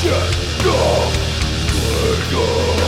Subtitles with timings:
[0.00, 1.12] Just go,
[2.30, 2.79] go, go.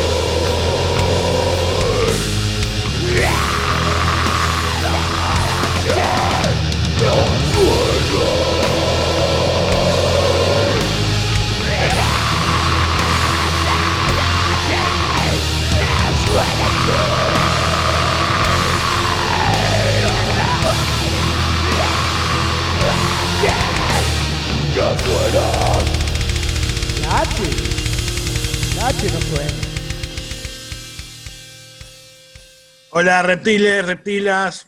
[28.83, 29.53] No suena.
[32.91, 34.67] Hola reptiles, reptilas,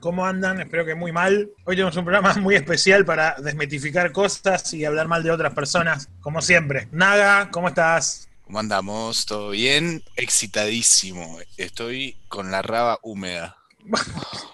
[0.00, 0.60] ¿cómo andan?
[0.60, 1.50] Espero que muy mal.
[1.64, 6.08] Hoy tenemos un programa muy especial para desmitificar cosas y hablar mal de otras personas,
[6.20, 6.88] como siempre.
[6.90, 8.28] Naga, ¿cómo estás?
[8.44, 9.26] ¿Cómo andamos?
[9.26, 10.02] ¿Todo bien?
[10.16, 11.38] Excitadísimo.
[11.56, 13.56] Estoy con la raba húmeda.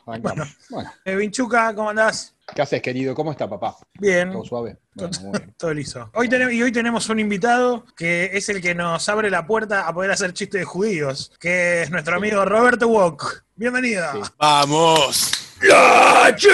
[0.07, 0.49] Arrancamos.
[0.71, 2.35] Bueno, Eh, Vinchuca, ¿cómo andás?
[2.55, 3.15] ¿qué haces, querido?
[3.15, 3.77] ¿Cómo está, papá?
[3.99, 4.77] Bien, ¿Todo suave?
[4.95, 5.55] Bueno, muy bien.
[5.57, 6.11] todo liso.
[6.15, 9.87] Hoy tenemos, y hoy tenemos un invitado que es el que nos abre la puerta
[9.87, 13.45] a poder hacer chistes de judíos, que es nuestro amigo Roberto Wok.
[13.57, 14.05] Bienvenido.
[14.13, 14.21] Sí.
[14.39, 15.33] ¡Vamos!
[15.63, 16.49] ¡La H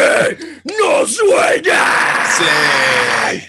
[0.65, 2.27] no suena!
[2.37, 3.41] ¡Sí!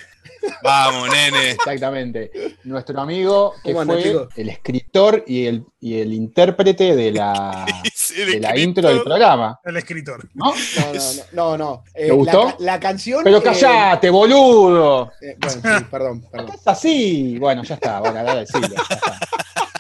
[0.63, 1.51] ¡Vamos, nene!
[1.51, 2.31] Exactamente.
[2.63, 7.65] Nuestro amigo que ¿Cómo andan, fue el escritor y el, y el intérprete de la,
[8.09, 10.27] Sí, de la intro del programa, El escritor.
[10.33, 10.45] ¿no?
[10.53, 11.01] No, no,
[11.33, 11.57] no, no.
[11.57, 11.83] no.
[11.93, 12.45] Eh, ¿Te gustó?
[12.45, 13.23] La, ca- la canción.
[13.23, 15.11] Pero eh, callate, boludo.
[15.21, 16.51] eh, bueno, sí, perdón, perdón.
[16.55, 17.37] Es así.
[17.39, 17.99] Bueno, ya está.
[17.99, 19.19] Bueno, dale, decilo, ya está.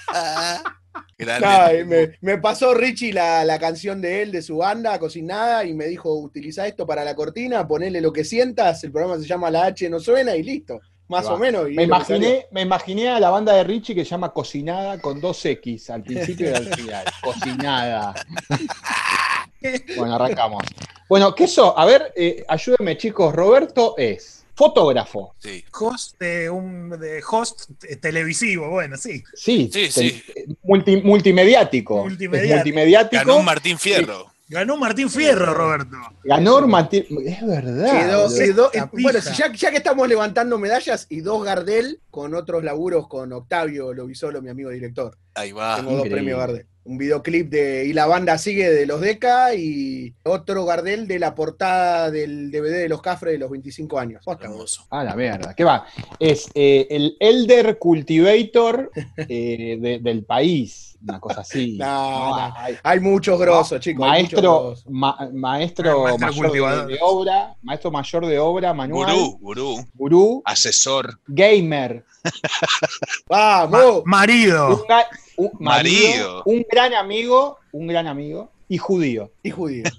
[1.17, 1.45] Grande.
[1.47, 5.73] Ay, me, me pasó Richie la, la canción de él, de su banda, Cocinada, y
[5.73, 9.51] me dijo, utiliza esto para la cortina, ponele lo que sientas, el programa se llama
[9.51, 10.79] La H no suena y listo.
[11.09, 11.69] Más o menos.
[11.69, 15.19] y Me imaginé, me imaginé a la banda de Richie que se llama Cocinada con
[15.19, 17.05] dos X al principio y al final.
[17.21, 18.13] Cocinada.
[19.97, 20.63] Bueno, arrancamos.
[21.09, 21.77] Bueno, ¿qué eso?
[21.77, 23.33] A ver, eh, ayúdenme, chicos.
[23.33, 25.33] Roberto es fotógrafo.
[25.39, 25.63] Sí.
[25.79, 29.23] Host de un de host eh, televisivo, bueno, sí.
[29.33, 30.23] Sí, Sí, sí.
[30.63, 32.03] multi- multimediático.
[32.03, 32.53] Multimediático.
[32.53, 33.19] Es multimediático.
[33.25, 34.27] Ganó un Martín Fierro.
[34.49, 35.95] Ganó Martín Fierro, Roberto.
[36.23, 37.91] Ganó Martín- Es verdad.
[37.91, 42.33] Quedó- quedó- eh, bueno, si ya, ya que estamos levantando medallas y dos Gardel con
[42.33, 45.15] otros laburos con Octavio Lobisolo, mi amigo director.
[45.35, 45.75] Ahí va.
[45.75, 46.65] Tengo dos premios Gardel.
[46.89, 51.35] Un videoclip de Y la banda sigue de los Deca y otro Gardel de la
[51.35, 54.25] portada del DVD de los Cafres de los 25 años.
[54.27, 54.87] Hermoso.
[54.89, 55.53] Ah, la mierda.
[55.53, 55.85] ¿Qué va?
[56.19, 60.97] Es eh, el Elder Cultivator eh, de- del país.
[61.07, 61.77] Una cosa así.
[61.79, 62.53] No, no.
[62.57, 64.07] hay- Hay muchos grosos, chicos.
[64.07, 64.85] Maestro, grosos.
[64.89, 69.85] ma- maestro, maestro mayor de, obra, maestro mayor de obra, manual, Gurú, gurú.
[69.93, 71.19] gurú, Asesor.
[71.27, 72.03] gamer,
[73.29, 74.01] Ma- ¡Vamos!
[74.05, 74.69] marido.
[74.75, 75.05] un, ga-
[75.39, 76.43] un marido, Marido.
[76.45, 79.31] un gran amigo, un gran amigo y judío.
[79.43, 79.83] Y judío.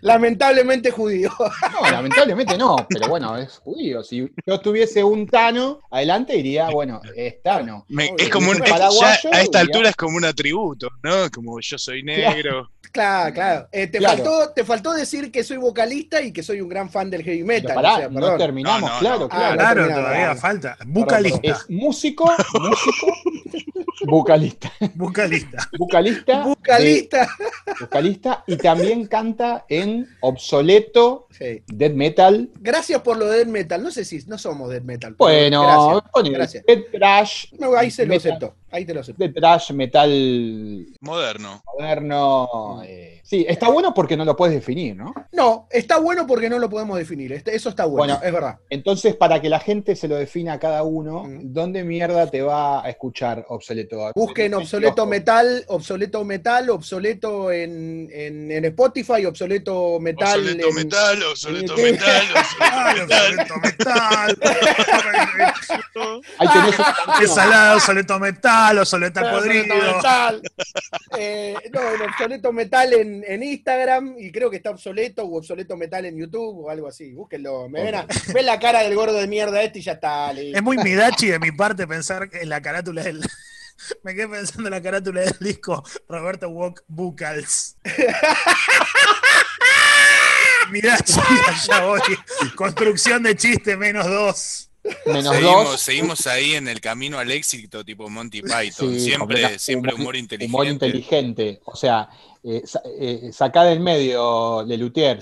[0.00, 1.30] Lamentablemente judío.
[1.38, 4.02] No, lamentablemente no, pero bueno, es judío.
[4.02, 7.84] Si yo tuviese un Tano, adelante diría, bueno, es Tano.
[7.88, 8.62] Me- es como un.
[8.62, 8.68] es-
[9.00, 11.30] ya a esta altura es como un atributo, ¿no?
[11.30, 12.70] Como yo soy negro.
[12.90, 13.68] Claro, claro.
[13.72, 14.16] Eh, te, Claro.
[14.24, 17.44] Faltó, te faltó decir que soy vocalista y que soy un gran fan del heavy
[17.44, 17.74] metal.
[17.74, 19.28] pará, o sea, no terminamos, No, no, claro, no.
[19.28, 19.52] claro.
[19.52, 20.40] Ah, Claro, todavía vale.
[20.40, 20.76] falta.
[20.86, 21.40] Bucalista.
[21.42, 23.06] Es músico, músico,
[24.06, 26.42] vocalista, vocalista, Vocalista.
[26.78, 31.62] de- vocalista y también canta en obsoleto Sí.
[31.66, 32.50] death metal.
[32.60, 33.82] Gracias por lo de death metal.
[33.82, 35.14] No sé si no somos death metal.
[35.18, 36.32] Bueno, gracias.
[36.34, 36.64] gracias.
[36.66, 38.32] death trash, No, ahí se lo metal.
[38.32, 38.54] acepto.
[38.70, 39.22] Ahí te lo acepto.
[39.24, 41.62] death trash metal Moderno.
[41.78, 42.82] moderno.
[42.84, 45.12] eh, Sí, está bueno porque no lo puedes definir, ¿no?
[45.32, 47.30] No, está bueno porque no lo podemos definir.
[47.32, 48.58] Este- Eso está bueno, Bueno, es verdad.
[48.70, 51.52] Entonces, para que la gente se lo defina a cada uno, Mm.
[51.52, 54.10] ¿dónde mierda te va a escuchar obsoleto?
[54.14, 60.40] Busquen obsoleto metal, obsoleto metal, obsoleto en, en, en Spotify, obsoleto metal.
[60.40, 64.30] Obsoleto en- metal, obsoleto en- metal, obsoleto metal.
[64.32, 64.38] obsoleto
[65.38, 65.54] metal.
[65.68, 66.22] Canción.
[67.20, 69.96] Ensalada, obsoleto metal, obsoleto Obsoleto podrido.
[69.96, 70.42] metal.
[71.18, 75.76] Eh, no, en obsoleto metal en, en Instagram y creo que está obsoleto o obsoleto
[75.76, 77.12] metal en YouTube o algo así.
[77.12, 77.68] Búsquenlo.
[77.68, 80.32] Me ven, a- ven la cara del gordo de mierda este y ya está.
[80.32, 80.56] listo.
[80.56, 83.20] Es muy Midachi de mi parte pensar en la carátula del.
[84.02, 87.76] Me quedé pensando en la carátula del disco Roberto Walk Bucals.
[90.70, 91.14] Midachi,
[91.46, 92.00] allá voy.
[92.54, 94.67] Construcción de chiste menos dos.
[95.06, 95.80] Menos Seguimos, dos.
[95.80, 98.94] seguimos ahí en el camino al éxito, tipo Monty Python.
[98.94, 100.54] Sí, siempre, siempre humor inteligente.
[100.54, 101.60] Humor inteligente.
[101.64, 102.08] O sea,
[102.42, 105.18] eh, sa- eh, sacá del medio, Lelutier.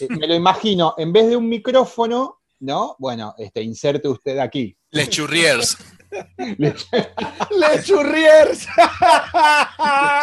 [0.00, 2.96] Eh, me lo imagino, en vez de un micrófono, ¿no?
[2.98, 4.76] Bueno, este, inserte usted aquí.
[4.90, 5.76] Les Churriers.
[6.56, 6.74] Le
[7.50, 8.66] ¡Le churriers!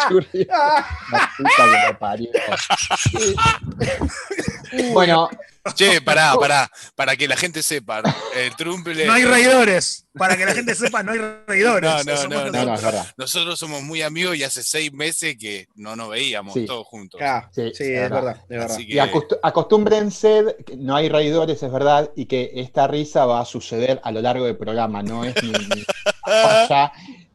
[0.08, 2.30] churri- La puta que lo parió.
[4.92, 5.28] Bueno,
[5.74, 8.02] Che, pará, pará, para que la gente sepa.
[8.34, 10.04] El Trump le- No hay reidores.
[10.14, 11.90] Para que la gente sepa, no hay reidores.
[11.90, 13.06] No, no, no, no, no, es verdad.
[13.18, 16.64] Nosotros somos muy amigos y hace seis meses que no nos veíamos Sí.
[16.64, 17.20] todos juntos.
[17.22, 18.16] Ah, Sí, sí, es es verdad.
[18.22, 18.70] verdad, es verdad.
[18.72, 23.26] Así Y que acostu- acostúmbrense, que no hay reidores, es verdad, y que esta risa
[23.26, 25.84] va a suceder a lo largo del programa, no es ni, ni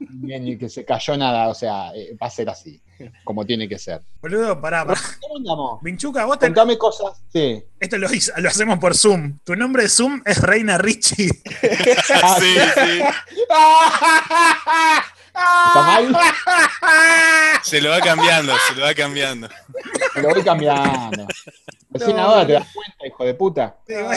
[0.10, 2.82] ni, ni que se cayó nada, o sea, eh, va a ser así,
[3.24, 4.02] como tiene que ser.
[4.22, 5.00] Boludo, pará, pará.
[5.22, 5.82] ¿Cómo andamos?
[5.82, 7.64] Vinchuca, vos te- Contame cosas, sí.
[7.80, 8.08] esto lo,
[8.48, 9.40] hacemos por Zoom.
[9.44, 11.30] Tu nombre de Zoom es Reina Richie.
[12.24, 13.02] Ah, sí, sí.
[15.34, 16.18] ¿Está mal?
[17.64, 19.48] Se lo va cambiando, se lo va cambiando.
[20.16, 21.26] Me lo voy cambiando.
[21.94, 22.60] Recién No, ahora te no.
[22.60, 23.76] das cuenta, hijo de puta.
[23.96, 24.16] Ah,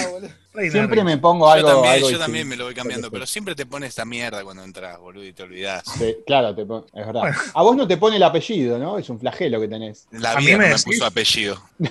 [0.71, 1.69] Siempre me pongo Yo algo.
[1.69, 4.63] también, algo yo también me lo voy cambiando, pero siempre te pone esta mierda cuando
[4.63, 5.83] entras, boludo, y te olvidás.
[5.99, 7.21] Sí, claro, te pon- es verdad.
[7.23, 7.37] Bueno.
[7.55, 8.97] A vos no te pone el apellido, ¿no?
[8.97, 10.07] Es un flagelo que tenés.
[10.13, 10.85] La ¿A mí vida me no me decís?
[10.85, 11.61] puso apellido.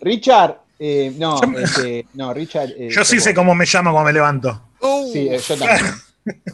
[0.00, 2.70] Richard, eh, no, este, no, Richard.
[2.76, 4.62] eh, Yo sí sé cómo me llamo cuando me levanto.
[5.12, 5.94] Sí, eh, yo también.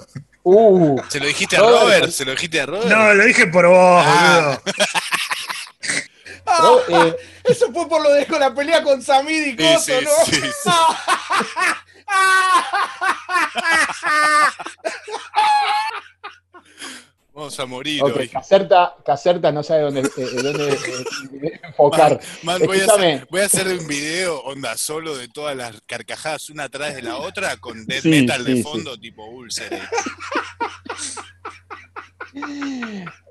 [0.42, 2.10] Uh, ¿Se lo dijiste a Robert, Robert?
[2.12, 2.86] ¿Se lo dijiste a Robert?
[2.88, 4.58] No, lo dije por vos, Ah.
[4.64, 4.64] boludo.
[6.88, 10.04] Eh, Eso fue por lo de con la pelea con Samid y Sí, Coso, sí,
[10.04, 10.10] ¿no?
[10.26, 10.70] sí, sí.
[17.32, 18.28] Vamos a morir ok, hoy.
[18.28, 22.20] Caserta, Caserta no sabe dónde, eh, dónde eh, enfocar.
[22.42, 26.50] Man, voy, a hacer, voy a hacer un video onda solo de todas las carcajadas
[26.50, 29.80] una atrás de la otra con death Sí, metal de sí, fondo tipo Ulcer.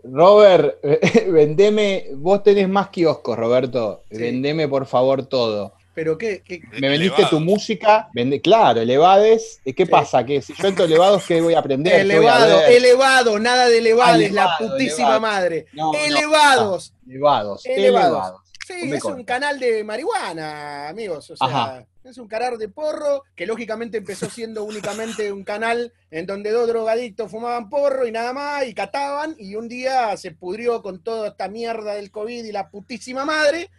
[0.03, 4.03] Robert, eh, vendeme, vos tenés más kioscos, Roberto.
[4.11, 4.17] Sí.
[4.17, 5.73] Vendeme por favor todo.
[5.95, 7.37] Pero qué, qué- Me vendiste Elevado.
[7.39, 9.59] tu música, vende, claro, elevades.
[9.65, 9.91] ¿Y ¿Qué Sí.
[9.91, 10.25] pasa?
[10.25, 11.91] Que si yo entro elevados, ¿qué voy a aprender?
[12.07, 15.21] ¿Qué voy a elevado, elevado, nada de elevades, la putísima elevado.
[15.21, 15.65] madre.
[15.73, 16.93] No, no, elevados.
[17.07, 18.09] Elevados, Elevados.
[18.11, 18.41] elevados.
[18.65, 21.31] Sí, es un canal de marihuana, amigos.
[21.31, 21.85] O sea, Ajá.
[22.09, 26.67] Es un canal de porro que lógicamente empezó siendo únicamente un canal en donde dos
[26.67, 29.35] drogadictos fumaban porro y nada más y cataban.
[29.37, 33.69] Y un día se pudrió con toda esta mierda del COVID y la putísima madre.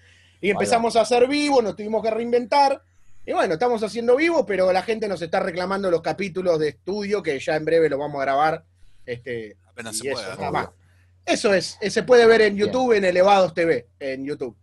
[0.40, 2.82] Y empezamos a hacer vivo, nos tuvimos que reinventar.
[3.26, 7.22] Y bueno, estamos haciendo vivo, pero la gente nos está reclamando los capítulos de estudio
[7.22, 8.64] que ya en breve lo vamos a grabar.
[9.04, 10.36] Este, Apenas se eso, pueda.
[10.36, 10.68] nada más.
[11.26, 12.66] Eso es, eh, se puede ver en Bien.
[12.66, 14.56] YouTube, en Elevados TV, en YouTube.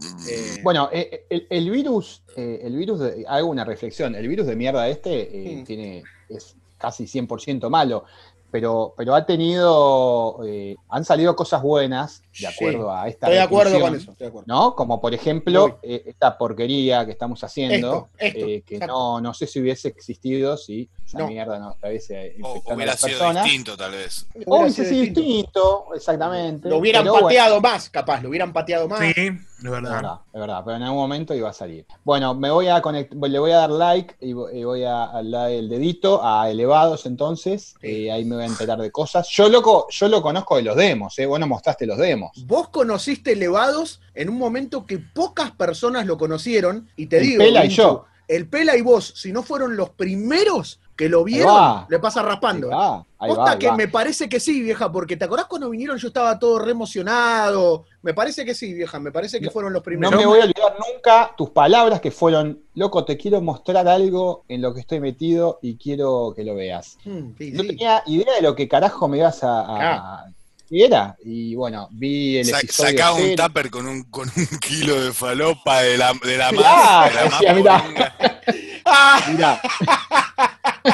[0.00, 0.28] Mm.
[0.28, 4.46] Eh, Bueno, eh, el, el virus, eh, el virus, de- hago una reflexión, el virus
[4.46, 5.64] de mierda este eh, Mm.
[5.64, 8.04] tiene, es casi 100% malo,
[8.50, 13.34] pero, pero ha tenido, eh, han salido cosas buenas, de Sí, acuerdo a esta Estoy
[13.36, 14.44] de acuerdo con eso, estoy de acuerdo.
[14.46, 14.74] ¿no?
[14.76, 18.94] Como por ejemplo eh, esta porquería que estamos haciendo, Esto, esto, eh, que exacto.
[18.94, 21.26] no, no sé si hubiese existido si esa No.
[21.28, 23.44] mierda no estuviese O infectando a hubiera las sido personas.
[23.44, 24.26] distinto tal vez.
[24.46, 26.68] O hubiese sido sido distinto, exactamente.
[26.68, 27.26] Lo hubieran pero bueno.
[27.26, 29.00] pateado más, capaz, lo hubieran pateado más.
[29.00, 29.32] Sí, es
[29.64, 30.20] Es verdad.
[30.32, 31.84] es verdad, pero en algún momento iba a salir.
[32.04, 35.04] Bueno, me voy a conect- le voy a dar like y vo- y voy a,
[35.16, 37.74] a dar el dedito a elevados entonces.
[37.80, 38.06] Sí.
[38.06, 39.28] eh, ahí me voy a enterar de cosas.
[39.30, 41.26] Yo loco, yo lo conozco de los demos, ¿eh?
[41.26, 42.19] Vos no mostraste los demos.
[42.46, 47.38] Vos conociste Elevados en un momento que pocas personas lo conocieron, y te El digo,
[47.44, 48.04] Pela y yo.
[48.28, 52.68] el Pela y vos, si no fueron los primeros que lo vieron, le pasa raspando.
[52.68, 53.76] va, ahí Posta va, ahí que va.
[53.76, 55.96] me parece que sí, vieja, porque ¿te acordás cuando vinieron?
[55.96, 57.84] Yo estaba todo re emocionado.
[58.02, 60.20] Me parece que sí, vieja, me parece que No- fueron los No primeros.
[60.20, 64.60] me voy a olvidar nunca tus palabras que fueron, loco, te quiero mostrar algo en
[64.60, 66.98] lo que estoy metido y quiero que lo veas.
[67.06, 67.68] Mm, sí, No sí.
[67.68, 69.60] tenía idea de lo que carajo me ibas a...
[69.60, 70.26] a-
[70.70, 71.16] ¿Qué era?
[71.24, 75.12] Y bueno, vi el Sa- episodio sacaba un tupper con un, con un kilo de
[75.12, 77.40] falopa de la, de la Mirá, más.
[77.40, 78.04] de la.
[78.86, 79.20] ¡Ah!
[79.30, 79.60] Mirá,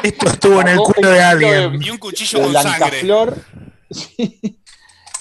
[0.03, 1.83] Esto estuvo en el culo de alguien.
[1.83, 3.03] Y un cuchillo de con sangre.
[3.03, 3.37] Blancaflor.
[3.89, 4.59] Sí.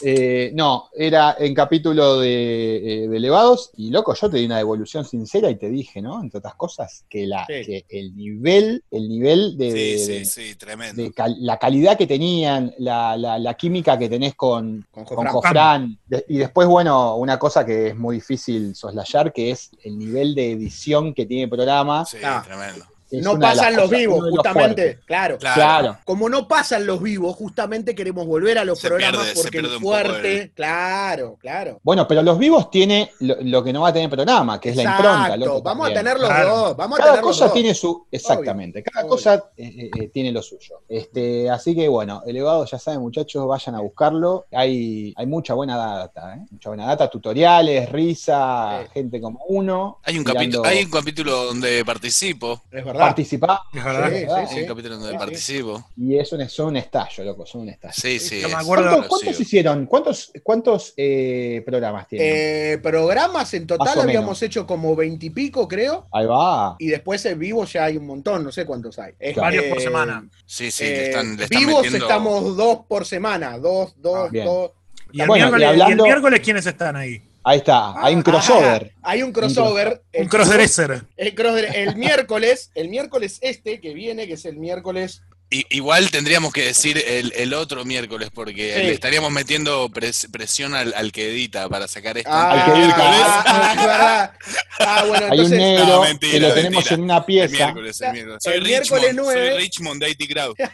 [0.02, 4.58] Eh, no, era en capítulo de, eh, de elevados y loco, yo te di una
[4.58, 6.22] devolución sincera y te dije, ¿no?
[6.22, 7.54] Entre otras cosas, que, la, Sí.
[7.66, 11.02] que el nivel, el nivel de, Sí, de- sí, de- sí, tremendo.
[11.02, 15.98] de cal- la calidad que tenían, la, la- la química que tenés con, Con Jofran.
[16.28, 20.52] Y después, bueno, una cosa que es muy difícil soslayar, que es el nivel de
[20.52, 22.06] edición que tiene el programa.
[22.06, 22.44] Sí, Ah.
[22.46, 22.86] tremendo.
[23.12, 25.00] No pasan los cosas- vivos, los justamente.
[25.06, 25.38] Claro.
[25.38, 25.98] Claro.
[26.06, 29.68] Como no pasan los vivos, justamente queremos volver a los Se programas pierde- porque el
[29.80, 30.42] fuerte.
[30.42, 31.80] el- Claro, claro.
[31.84, 34.76] Bueno, pero los vivos tiene lo, lo que no va a tener programa, que es
[34.76, 35.38] la impronta.
[35.38, 36.58] Loco, Vamos a tener los Claro.
[36.58, 36.78] dos.
[36.78, 37.54] Vamos a Cada tener los cosa dos.
[37.54, 38.06] tiene su.
[38.12, 39.10] Exactamente, cada obvio.
[39.16, 40.82] cosa eh, eh, eh, tiene lo suyo.
[40.90, 44.46] Este, así que bueno, elevado, ya saben, muchachos, vayan a buscarlo.
[44.52, 46.46] Hay, hay mucha buena data, ¿eh?
[46.52, 48.90] Mucha buena data, tutoriales, risa, Sí.
[48.94, 50.00] gente como uno.
[50.04, 52.62] Hay un, capítulo, hay un capítulo donde participo.
[52.72, 52.95] Es verdad.
[52.96, 53.06] Verdad.
[53.08, 53.60] participar.
[53.74, 54.08] Es verdad.
[54.10, 55.90] Sí, verdad, sí, capítulo donde participo.
[55.98, 57.94] Y es un, son un estallo, loco, son un estallo.
[57.96, 58.42] Sí, sí.
[58.48, 59.86] Me acuerdo- ¿Cuántos, hicieron?
[59.86, 62.28] ¿Cuántos, cuántos eh, programas tienen?
[62.30, 64.42] Eh, programas en total habíamos menos.
[64.44, 66.08] hecho como veintipico, creo.
[66.12, 66.76] Ahí va.
[66.80, 69.14] Y después en vivo ya hay un montón, no sé cuántos hay.
[69.20, 70.28] Es, Varios por semana.
[70.46, 72.06] Sí, sí, eh, le están, le están vivos metiendo.
[72.08, 74.72] estamos dos por semana, dos, dos, Ah, dos.
[75.12, 77.22] Y el, Bueno, y miércoles, y el hablando- miércoles, ¿quiénes están ahí?
[77.48, 77.94] Ahí está.
[78.04, 78.92] Hay un crossover.
[79.04, 80.02] Ah, hay un crossover.
[80.14, 81.04] Un El- crossdresser.
[81.16, 81.36] El,
[81.76, 85.22] el miércoles, el miércoles este que viene, que es el miércoles.
[85.52, 88.82] Igual tendríamos que decir el, el otro miércoles, porque Sí.
[88.88, 92.32] le estaríamos metiendo pres- presión al, al que edita para sacar esto.
[92.34, 92.96] Ah, Al que edita.
[92.98, 93.44] ah,
[93.88, 94.34] ah.
[94.80, 95.60] Ah, bueno, Hay un entonces.
[95.60, 97.54] negro No, mentira, que lo tenemos en una el pieza.
[97.56, 98.40] miércoles, el miércoles.
[98.44, 100.56] Soy El miércoles soy Richmond de IT Crowd.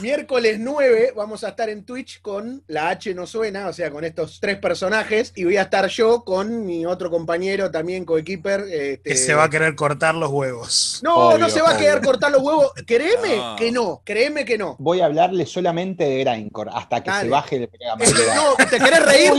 [0.00, 4.04] Miércoles 9 vamos a estar en Twitch con la H no suena, o sea, con
[4.04, 5.32] estos tres personajes.
[5.36, 8.60] Y voy a estar yo con mi otro compañero también, coequiper.
[8.70, 11.00] este- Que se va a querer cortar los huevos.
[11.02, 12.10] No, Obvio, no se va a quedar obvio.
[12.10, 12.72] cortar los huevos.
[12.86, 13.56] Créeme No.
[13.56, 14.76] que no, créeme que no.
[14.78, 17.24] Voy a hablarle solamente de Grindcore hasta que Dale.
[17.24, 18.04] se baje el programa.
[18.04, 19.32] Este, no, ¿Te querés reír?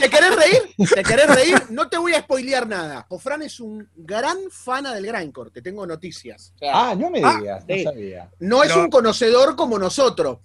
[0.00, 0.88] ¿Te querés reír?
[0.94, 1.62] ¿Te querés reír?
[1.70, 3.06] No te voy a spoilear nada.
[3.08, 6.52] Jofran es un gran fana del Grindcore, te tengo noticias.
[6.56, 8.30] O sea, Ah, no me Ah, digas, no sabía.
[8.38, 9.89] no es un conocedor como nosotros,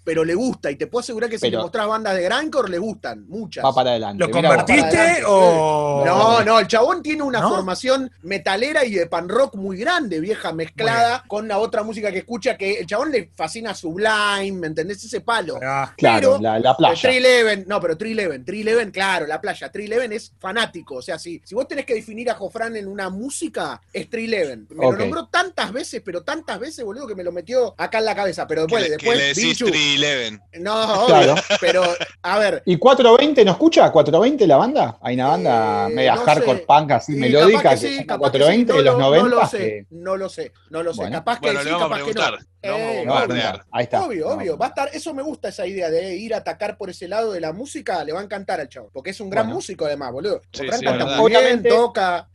[0.03, 0.71] pero le gusta.
[0.71, 3.63] Y te puedo asegurar que si Pero- le mostrás bandas de Grindcore, le gustan, muchas.
[3.63, 4.19] Va para adelante.
[4.25, 6.03] ¿Lo convertiste adelante, o.?
[6.05, 7.49] No, no, el chabón tiene una ¿No?
[7.49, 12.19] formación metalera y de pan rock muy grande, vieja, mezclada con la otra música que
[12.19, 15.03] escucha, que el chabón le fascina Sublime, ¿me entendés?
[15.03, 15.59] Ese palo.
[15.63, 16.99] Ah, Claro, Pero- la, la playa.
[17.01, 19.71] Tree Eleven, no, pero Tree Eleven, Tree Eleven, claro, la playa.
[19.71, 20.95] Tree Eleven es fanático.
[20.95, 24.25] O sea, si, si vos tenés que definir a Jofran en una música, es Tree
[24.25, 24.67] Eleven.
[24.71, 24.93] Me Ok.
[24.93, 28.15] lo nombró tantas veces, pero tantas veces, boludo, que me lo metió acá en la
[28.15, 28.47] cabeza.
[28.47, 29.65] Pero Que después, después, le decís Vinchu.
[29.65, 30.41] 311.
[30.59, 31.33] No, Claro.
[31.33, 31.83] obvio, pero,
[32.21, 32.63] a ver.
[32.65, 33.91] ¿Y 420 no escucha?
[33.91, 34.97] ¿420 la banda?
[35.01, 36.65] Hay una banda Eh, media no hardcore sé.
[36.65, 38.91] punk así Sí, melódica capaz que, sí, se llama capaz que 420 sí, de no
[38.91, 39.29] los lo- 90.
[39.29, 40.97] No lo sé, que- no lo sé, no lo sé.
[41.01, 41.17] Bueno.
[41.17, 42.13] capaz que Bueno, sí, le vamos a capaz que no.
[42.13, 42.45] preguntar.
[42.65, 43.61] Le vamos a Eh.
[43.71, 44.03] Ahí está.
[44.05, 44.57] Obvio, No, obvio.
[44.57, 47.31] Va a estar, eso me gusta esa idea de ir a atacar por ese lado
[47.31, 48.89] de la música, le va a encantar al chavo.
[48.91, 49.57] Porque es un gran Bueno.
[49.57, 50.41] músico además, boludo.
[50.51, 52.17] Sí, canta muy bien, toca.
[52.17, 52.27] Ah,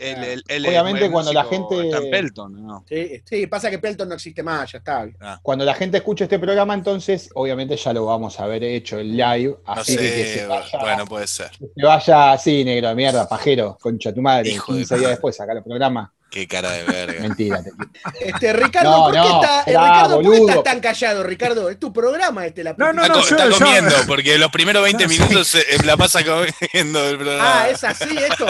[0.69, 2.85] Obviamente cuando la gente- Está en Pelton, ¿no?
[2.88, 5.09] Sí, sí, pasa que Pelton no existe más, ya está.
[5.42, 6.89] Cuando la gente escuche este programa, entonces,
[7.35, 9.56] obviamente ya lo vamos a haber hecho el live.
[9.66, 11.50] No Así que, que sé, se vaya, bueno, puede ser.
[11.50, 14.50] que se vaya así, negro de mierda, pajero, concha tu madre.
[14.50, 16.12] Hijo de 15 días después sacar el programa.
[16.30, 17.20] Qué cara de verga.
[17.23, 17.61] Mentira.
[17.61, 17.73] te-
[18.20, 20.49] Este, Ricardo, No, ¿por qué, no, está- eh, Ricardo, ¿por qué boludo.
[20.50, 21.68] estás tan callado, Ricardo?
[21.70, 24.50] Es tu programa este, la No, no, Está, no, yo- está yo- comiendo, porque los
[24.52, 25.18] primeros 20 No, sí.
[25.18, 27.62] minutos eh, la pasa comiendo el programa.
[27.62, 28.47] Ah, es así esto.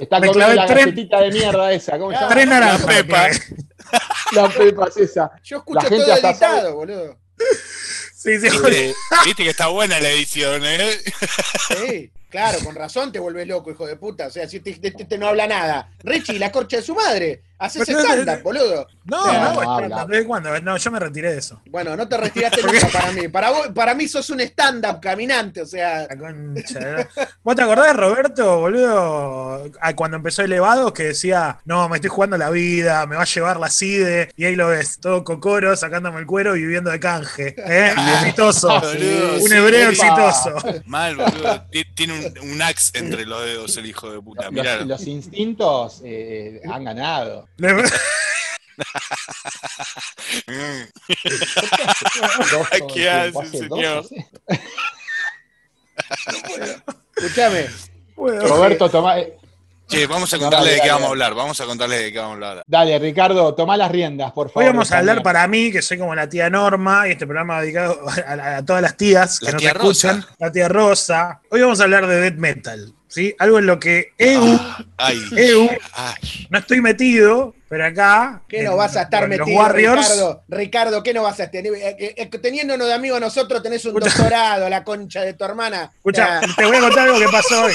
[0.00, 1.98] Está Me comiendo la tres- galletita de mierda esa.
[1.98, 2.24] ¿Cómo se?
[2.28, 2.86] Tres naranjas.
[2.86, 3.28] Pepa.
[4.32, 5.30] La pepa es esa.
[5.42, 7.16] Yo escucho La gente todo editado, sabe- bolulo.
[8.24, 8.48] Sí, sí.
[8.70, 8.94] Eh,
[9.26, 10.98] Viste que está buena la edición, ¿eh?
[11.68, 14.26] Sí, claro, con razón te vuelves loco, hijo de puta.
[14.26, 15.88] O sea, si este, este- este no habla nada.
[16.02, 17.42] Richie, la corcha de su madre.
[17.56, 18.86] Haces stand-up, boludo.
[19.04, 20.06] No, O sea, no, no.
[20.06, 20.60] ¿desde cuándo?
[20.60, 21.62] No, yo me retiré de eso.
[21.70, 23.28] Bueno, no te retiraste nunca para mí.
[23.28, 26.00] Para, vos- para mí sos un stand-up caminante, o sea.
[26.08, 27.24] La concha, ¿no?
[27.44, 29.70] ¿Vos te acordás, Roberto, boludo?
[29.80, 33.26] a cuando empezó Elevados que decía, no, me estoy jugando la vida, me va a
[33.26, 36.98] llevar la CIDE, y ahí lo ves, todo cocoro, sacándome el cuero y viviendo de
[37.00, 37.54] canje.
[37.56, 37.94] ¿eh?
[38.20, 38.68] Exitoso.
[38.80, 40.00] Boludo, Un sí, hebreo sí.
[40.02, 40.56] exitoso.
[40.86, 41.62] Mal, boludo.
[41.70, 44.50] Ti- Tiene un, un axe entre los dedos el hijo de puta.
[44.50, 44.76] Mirá.
[44.78, 47.48] Los, los instintos eh, han ganado.
[52.92, 54.04] ¿Qué hace, señor?
[54.04, 54.26] hace-
[57.16, 57.66] Escúchame.
[58.16, 59.36] Roberto, toma, eh,
[59.86, 61.34] Che, vamos a contarle dale, de qué dale, vamos a hablar.
[61.34, 62.62] Vamos a contarles de qué vamos a hablar.
[62.66, 64.62] dale, Ricardo, toma las riendas, por favor.
[64.64, 67.60] Hoy vamos a hablar para mí, que soy como la tía Norma, y este programa
[67.60, 70.16] dedicado a, a- a todas las tías que La nos tía escuchan.
[70.22, 70.34] Rosa.
[70.38, 71.40] La tía Rosa.
[71.50, 73.34] Hoy vamos a hablar de death metal, ¿sí?
[73.38, 74.58] Algo en lo que EU,
[74.96, 76.46] Ay, EU, ay.
[76.50, 78.42] no estoy metido, pero acá.
[78.48, 80.00] ¿Qué no en- vas a estar metido, Los Warriors.
[80.08, 80.42] Ricardo?
[80.48, 81.72] Ricardo, ¿qué no vas a tener?
[81.74, 84.16] Eh, eh, eh, Teniéndonos de amigos nosotros tenés un Escucha.
[84.16, 85.90] doctorado, la concha de tu hermana.
[85.94, 87.74] Escucha, O sea, te voy a contar algo que pasó hoy.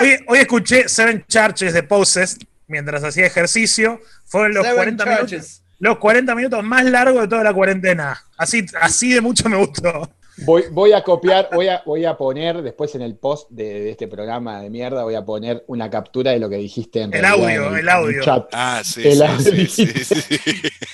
[0.00, 4.00] Hoy, hoy escuché Seven Churches de Poses mientras hacía ejercicio.
[4.26, 8.22] Fueron los Seven 40 minutos, los 40 minutos más largos de toda la cuarentena.
[8.36, 10.10] Así, así de mucho me gustó.
[10.38, 13.90] Voy, voy a copiar, voy a, voy a poner después en el post de, de
[13.90, 17.24] este programa de mierda, voy a poner una captura de lo que dijiste en El
[17.24, 18.22] audio, en el audio.
[18.22, 18.48] chat.
[18.52, 19.50] Ah, sí, El sí, audio.
[19.52, 20.40] sí, sí, sí, sí.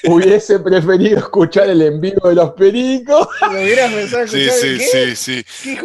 [0.06, 3.28] Hubiese preferido escuchar el en vivo de los pericos.
[3.40, 5.14] ¿Lo hubieras pensado Sí, sí, ¿Qué?
[5.14, 5.44] sí, sí.
[5.64, 5.80] ¿Qué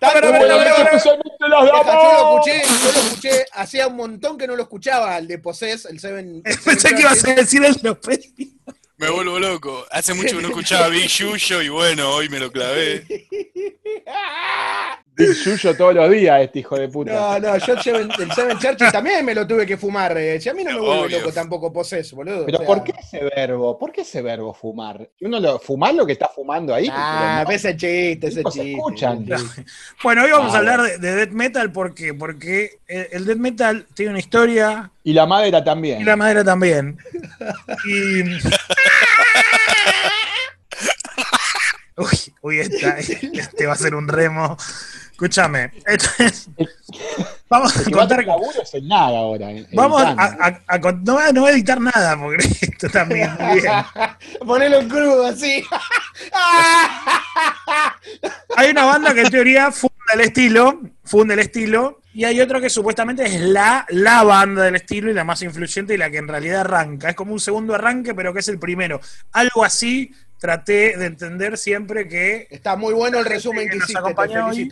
[0.00, 4.54] Bueno, especialmente las Deja, yo lo escuché, yo lo escuché, hacía un montón que no
[4.56, 6.42] lo escuchaba, el de Poses, el Seven.
[6.42, 7.98] Pensé que ibas a decir el de.
[8.96, 9.86] Me vuelvo loco.
[9.92, 13.06] Hace mucho que no escuchaba Big Yuyo y bueno, hoy me lo clavé.
[15.18, 17.12] El suyo todos los días, este hijo de puta.
[17.12, 20.16] No, no, yo el Seven, el Seven Churchill también me lo tuve que fumar.
[20.16, 20.40] eh.
[20.40, 22.46] Si a mí no me vuelve loco tampoco poses, boludo.
[22.46, 23.76] Pero o sea, ¿por qué ese verbo?
[23.78, 25.10] ¿Por qué ese verbo fumar?
[25.20, 26.88] Uno lo, fumar lo que está fumando ahí.
[26.90, 27.50] Ah, no.
[27.52, 28.72] ese chiste, ese chiste.
[28.74, 29.26] escuchan.
[30.02, 32.14] Bueno, hoy vamos Ah, a hablar de, de death metal ¿por qué?
[32.14, 36.00] porque el, el death metal tiene una historia Y la madera también.
[36.00, 36.96] y la madera también.
[37.86, 38.22] Y...
[41.96, 42.06] Uy,
[42.42, 44.56] uy, esta, este va a ser un remo.
[45.18, 45.72] Escúchame.
[45.84, 46.48] esto es-
[47.50, 48.20] Vamos a que va a contar
[48.74, 49.48] el nada ahora.
[49.72, 50.14] Vamos a,
[50.92, 53.72] no, voy a- no voy a editar nada porque esto también muy bien.
[54.46, 55.64] Ponelo en crudo así.
[58.56, 62.60] Hay una banda que en teoría funda el estilo, funda el estilo, y hay otro
[62.60, 66.18] que supuestamente es la, la banda del estilo y la más influyente y la que
[66.18, 67.08] en realidad arranca.
[67.08, 69.00] Es como un segundo arranque, pero que es el primero.
[69.32, 73.88] Algo así traté de entender siempre que Está muy bueno el resumen que que nos
[73.88, 74.14] hiciste.
[74.14, 74.14] Te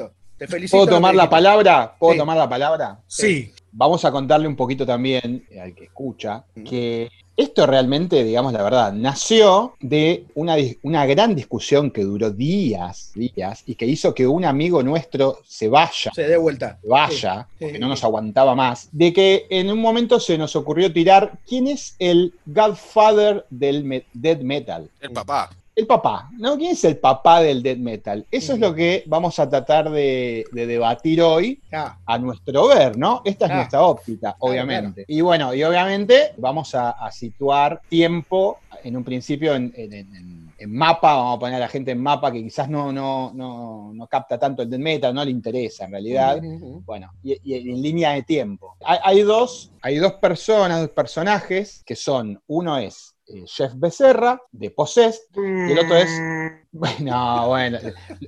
[0.04, 0.10] hoy.
[0.36, 0.46] Felicito.
[0.46, 0.76] Te felicito.
[0.78, 1.36] ¿Puedo tomar la dijiste.
[1.36, 1.94] palabra?
[1.98, 2.18] ¿Puedo Sí.
[2.18, 3.00] tomar la palabra?
[3.06, 8.54] sí, Vamos a contarle un poquito también eh, al que escucha que esto realmente, digamos
[8.54, 14.14] la verdad, nació de una, una gran discusión que duró días, días, y que hizo
[14.14, 16.78] que un amigo nuestro se vaya, Se dé vuelta.
[16.80, 17.64] se vaya, Sí.
[17.66, 21.66] porque no nos aguantaba más, de que en un momento se nos ocurrió tirar quién
[21.66, 24.88] es el Godfather del me- death metal.
[25.02, 25.50] El papá.
[25.76, 26.56] El papá, ¿no?
[26.56, 28.26] ¿Quién es el papá del death metal?
[28.30, 32.96] Eso es lo que vamos a tratar de, de debatir hoy Ah, a nuestro ver,
[32.96, 33.20] ¿no?
[33.26, 33.56] Esta es Ah.
[33.56, 35.04] nuestra óptica, obviamente.
[35.06, 40.54] Y bueno, y obviamente vamos a, a situar tiempo en un principio en, en- en-
[40.56, 43.92] en mapa, vamos a poner a la gente en mapa que quizás no, no, no,
[43.92, 46.40] no capta tanto el death metal, no le interesa en realidad.
[46.86, 48.76] Bueno, y, y en línea de tiempo.
[48.82, 54.40] Hay, hay dos, hay dos personas, dos personajes que son, uno es eh, Jeff Becerra,
[54.52, 56.10] de Possessed, y el otro es
[56.72, 57.78] bueno, bueno,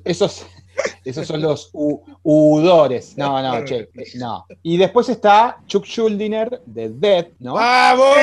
[0.05, 0.47] esos,
[1.05, 3.17] esos son los u- udores.
[3.17, 4.47] No, no, che, no.
[4.63, 7.55] Y después está Chuck Schuldiner de Dead, ¿no?
[7.55, 8.17] ¡Vamos!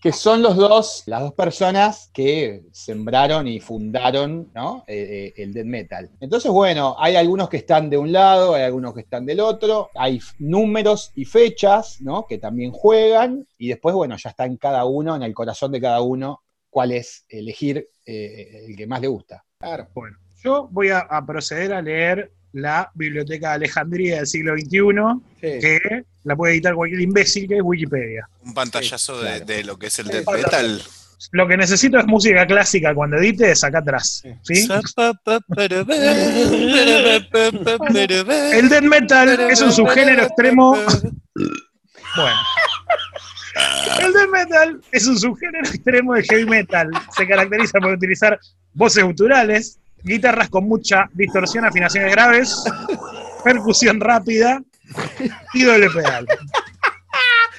[0.00, 4.84] Que son los dos, las dos personas que sembraron y fundaron, ¿no?
[4.86, 6.10] Eh, eh, el death metal.
[6.20, 9.90] Entonces, bueno, hay algunos que están de un lado, hay algunos que están del otro,
[9.94, 12.26] hay números y fechas, ¿no?
[12.26, 15.80] Que también juegan, y después, bueno, ya está en cada uno, en el corazón de
[15.80, 19.44] cada uno, cuál es elegir eh, el que más le gusta.
[19.62, 19.88] Claro.
[19.94, 25.20] Bueno, yo voy a, a proceder a leer la Biblioteca de Alejandría del siglo XXI,
[25.40, 25.58] Sí.
[25.60, 28.28] que la puede editar cualquier imbécil, que es Wikipedia.
[28.44, 29.44] Un pantallazo Sí, de, claro.
[29.46, 30.82] de lo que es el death metal.
[31.30, 34.22] Lo que necesito es música clásica cuando edites acá atrás.
[34.42, 34.68] ¿sí?
[38.54, 40.76] El death metal es un subgénero extremo.
[42.14, 42.36] Bueno.
[44.00, 46.90] El death metal es un subgénero extremo del heavy metal.
[47.16, 48.38] Se caracteriza por utilizar
[48.72, 52.64] voces guturales, guitarras con mucha distorsión, afinaciones graves,
[53.44, 54.62] percusión rápida
[55.54, 56.26] y doble pedal.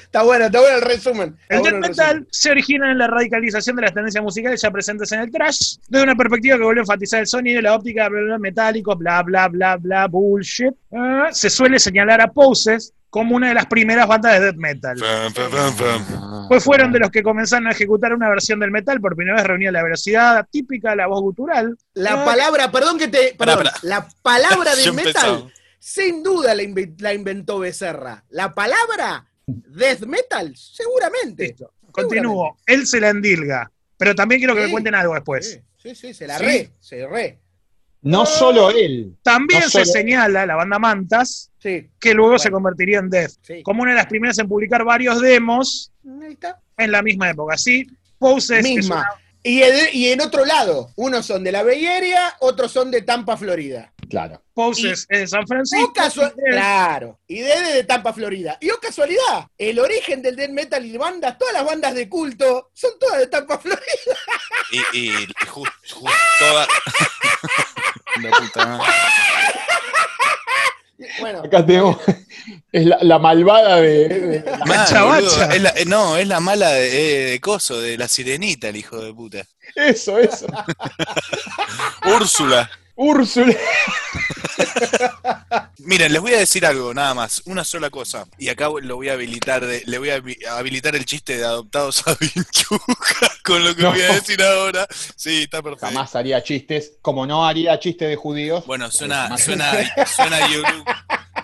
[0.04, 1.38] Está bueno, está bueno el resumen.
[1.42, 4.62] Está El bueno death el metal se origina en la radicalización de las tendencias musicales
[4.62, 7.76] ya presentes en el trash, desde una perspectiva que vuelve a enfatizar el sonido, la
[7.76, 10.74] óptica, bla, bla, metálico, bla, bla, bla, bla, bullshit.
[10.92, 14.98] Ah, se suele señalar a Poses como una de las primeras bandas de death metal.
[16.48, 19.46] Pues fueron de los que comenzaron a ejecutar una versión del metal, por primera vez
[19.46, 21.78] reunía la velocidad típica de la voz gutural.
[21.94, 23.36] La Ah, palabra, perdón que te.
[23.38, 26.64] Perdón, la palabra del metal, sin duda la,
[26.98, 28.24] la inventó Becerra.
[28.30, 31.44] La palabra death metal, seguramente.
[31.50, 31.72] Listo.
[31.92, 32.58] Continúo.
[32.66, 33.70] Él se la endilga.
[33.96, 35.62] Pero también quiero que me cuenten algo después.
[35.78, 36.44] Sí, sí, sí, se la Sí.
[36.46, 37.40] re, se re.
[38.04, 39.16] No solo él.
[39.24, 43.32] También No se solo- señala la banda Mantas, Sí, que luego se convertiría en Death,
[43.42, 43.64] sí.
[43.64, 45.92] como una de las primeras en publicar varios demos
[46.30, 46.60] está.
[46.78, 47.58] en la misma época.
[47.58, 47.88] Sí,
[48.20, 48.96] Poses es Misma.
[48.98, 49.10] una-
[49.46, 53.02] Y, el- y en otro lado, unos son de la Bay Area, otros son de
[53.02, 53.92] Tampa, Florida.
[54.10, 54.42] Claro.
[54.54, 55.92] Poses es de San Francisco.
[55.92, 57.20] Casual- y claro.
[57.28, 58.58] Y Dede de Tampa, Florida.
[58.62, 62.70] Y o casualidad, el origen del death metal y bandas, todas las bandas de culto,
[62.74, 63.84] son todas de Tampa, Florida.
[64.94, 65.12] Y, y
[65.48, 65.74] justo
[66.40, 66.68] toda.
[68.22, 68.86] La puta madre.
[71.20, 71.98] Bueno, Acá tenemos.
[72.72, 74.08] Es la, la malvada de.
[74.10, 74.44] de-.
[75.54, 78.76] Es la- eh, no, es la mala de, eh, de coso, de la sirenita, el
[78.78, 79.44] hijo de puta.
[79.76, 80.46] Eso, eso.
[82.06, 82.70] Úrsula.
[82.96, 83.56] Úrsula.
[85.80, 88.26] Miren, les voy a decir algo, nada más, una sola cosa.
[88.38, 91.46] Y acá lo voy a habilitar, de- le voy a habi- habilitar el chiste de
[91.46, 93.92] adoptados a Vinchuca con lo que No.
[93.92, 94.88] voy a decir ahora.
[95.16, 95.88] Sí, está perfecto.
[95.88, 96.94] Jamás haría chistes.
[97.02, 98.66] Como no haría chistes de judíos.
[98.66, 99.72] Bueno, suena, suena,
[100.16, 100.86] suena YouTube.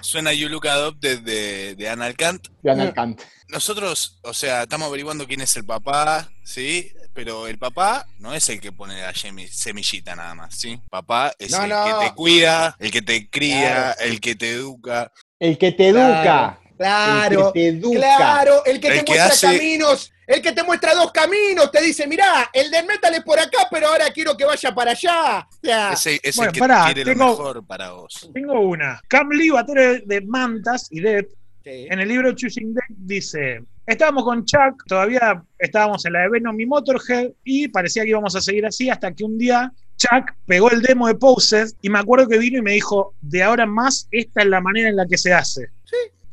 [0.01, 2.47] Suena You Look Adopted de, de Anal Kant.
[2.63, 3.21] De Anal Kant.
[3.49, 6.91] Nosotros, o sea, estamos averiguando quién es el papá, ¿sí?
[7.13, 10.79] Pero el papá no es el que pone la semi- semillita nada más, ¿sí?
[10.89, 11.83] Papá es No, el no.
[11.99, 13.99] que te cuida, el que te cría, Claro.
[14.11, 15.11] el que te educa.
[15.39, 16.21] El que te educa.
[16.21, 18.15] Claro, El que te educa.
[18.17, 21.71] claro, el que El te que muestra hace- caminos, el que te muestra dos caminos,
[21.71, 24.91] te dice, mirá, el del metal es por acá, pero ahora quiero que vaya para
[24.91, 25.39] allá.
[25.51, 28.29] O sea, Ese es Bueno, el que pará, quiere tengo- lo mejor para vos.
[28.33, 29.01] Tengo una.
[29.07, 31.25] Cam Lee, batero de Mantas y Dead,
[31.63, 31.87] sí.
[31.89, 36.59] en el libro Choosing Dead dice: Estábamos con Chuck, todavía estábamos en la de Venom
[36.59, 40.69] y Motorhead, y parecía que íbamos a seguir así hasta que un día Chuck pegó
[40.71, 43.71] el demo de Poses y me acuerdo que vino y me dijo: De ahora en
[43.71, 45.69] más, esta es la manera en la que se hace.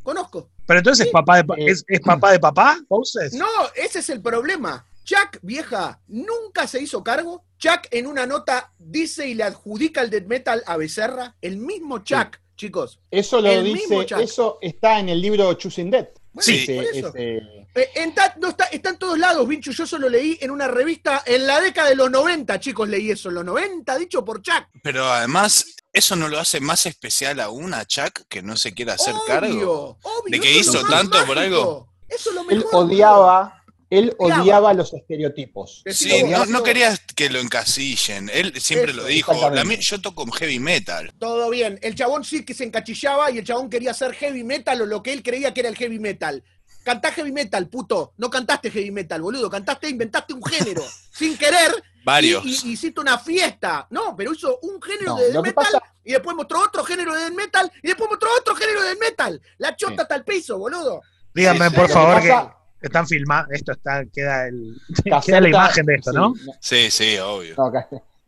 [0.07, 0.49] Conozco.
[0.67, 1.55] Pero entonces, ¿es, papá de, pa-.
[1.59, 2.79] ¿es, es papá de papá?
[2.89, 3.35] ¿Poses?
[3.35, 4.87] No, ese es el problema.
[5.05, 7.45] Chuck, vieja, nunca se hizo cargo.
[7.59, 11.37] Chuck en una nota dice y le adjudica el death metal a Becerra.
[11.41, 12.99] El mismo Chuck, chicos.
[13.11, 14.21] Eso lo El mismo dice, Chuck.
[14.21, 16.09] eso está en el libro Choosing Dead.
[16.33, 16.67] Bueno, Sí.
[16.67, 17.09] por Ese- eso.
[17.09, 19.71] ese- Eh, en ta- no está, está en todos lados, Vinchu.
[19.71, 23.11] Yo eso lo leí en una revista en la década de los 90, chicos, leí
[23.11, 24.65] eso, en los 90, dicho por Chuck.
[24.83, 28.95] Pero además, ¿eso no lo hace más especial aún a Chuck que no se quiera
[28.95, 29.49] hacer cargo?
[29.51, 31.89] Obvio, obvio, ¿De que hizo tanto por algo?
[32.09, 34.75] Eso es lo él odiaba, él Odiaba.
[34.75, 35.83] los estereotipos.
[35.87, 38.31] Sí, no, no quería que lo encasillen.
[38.33, 39.51] Él siempre Eso, lo dijo.
[39.51, 41.13] La mi- yo toco heavy metal.
[41.19, 41.79] Todo bien.
[41.83, 45.03] El chabón sí que se encachillaba y el chabón quería hacer heavy metal o lo
[45.03, 46.43] que él creía que era el heavy metal.
[46.85, 48.13] Cantá heavy metal, puto.
[48.17, 49.51] No cantaste heavy metal, boludo.
[49.51, 50.85] Cantaste, inventaste un género.
[51.13, 51.73] sin querer.
[52.07, 52.45] Varios.
[52.47, 53.87] Y, y- hiciste una fiesta.
[53.91, 57.13] No, pero hizo un género No, de death metal pasa- y después mostró otro género
[57.13, 59.43] de death metal y después mostró otro género de death metal.
[59.59, 60.01] La chota Sí.
[60.03, 61.01] hasta el piso, boludo.
[61.35, 63.49] Díganme, Sí, por favor, que están filmados.
[63.51, 64.81] Esto está, queda, el,
[65.25, 66.33] queda la imagen de esto, ¿no?
[66.61, 67.55] sí, Sí, obvio.
[67.59, 67.73] no,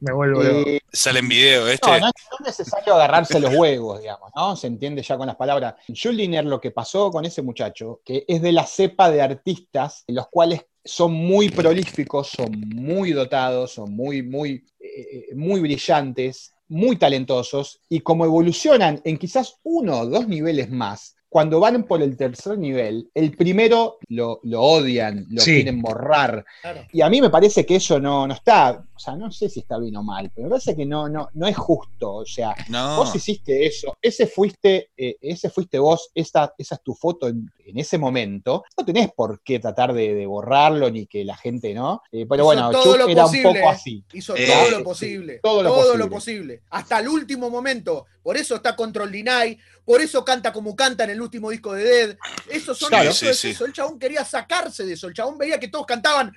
[0.01, 1.88] Me vuelvo eh, Sale en video este.
[1.88, 2.11] No, no, no
[2.41, 4.55] es necesario agarrarse los huevos, digamos, ¿no?
[4.57, 5.75] Se entiende ya con las palabras.
[5.93, 10.29] Schuldiner, lo que pasó con ese muchacho, que es de la cepa de artistas, los
[10.29, 17.81] cuales son muy prolíficos, son muy dotados, son muy, muy, eh, muy brillantes, muy talentosos,
[17.90, 22.57] y como evolucionan en quizás uno o dos niveles más, cuando van por el tercer
[22.59, 25.57] nivel, el primero lo, lo odian, lo Sí.
[25.57, 26.85] quieren borrar, Claro.
[26.93, 29.61] y a mí me parece que eso no, no está, o sea, no sé si
[29.61, 32.14] está bien o mal, pero me parece que no, no, no es justo.
[32.14, 32.97] O sea, No.
[32.97, 37.51] vos hiciste eso, ese fuiste, eh, ese fuiste vos, esa, esa es tu foto en,
[37.64, 38.64] en ese momento.
[38.79, 42.03] No tenés por qué tratar de, de borrarlo ni que la gente no.
[42.11, 44.05] Eh, pero Hizo bueno, todo lo era posible, un poco así.
[44.14, 45.41] Hizo Eh, todo lo sí, posible.
[45.43, 46.07] todo lo posible.
[46.07, 46.62] posible.
[46.71, 48.07] Hasta el último momento.
[48.23, 49.59] Por eso está Control Deny.
[49.85, 52.16] Por eso canta como canta en el último disco de Dead.
[52.48, 53.11] Eso son Claro.
[53.11, 53.48] eso Sí, es sí.
[53.50, 53.64] eso.
[53.66, 55.07] El chabón quería sacarse de eso.
[55.09, 56.37] El chabón veía que todos cantaban.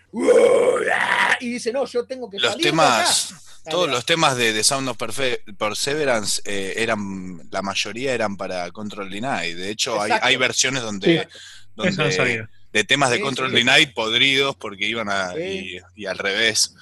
[1.39, 3.72] Y dice, no, yo tengo que Los salir de temas, acá.
[3.72, 8.70] todos los temas de, de Sound of Perfe- Perseverance eh, eran, la mayoría eran para
[8.72, 9.54] Control Deny.
[9.54, 11.28] De hecho, hay, hay versiones donde,
[12.74, 13.56] de temas de Sí, Control sí.
[13.58, 15.80] Deny podridos porque iban a, Sí.
[15.96, 16.74] y, y al revés.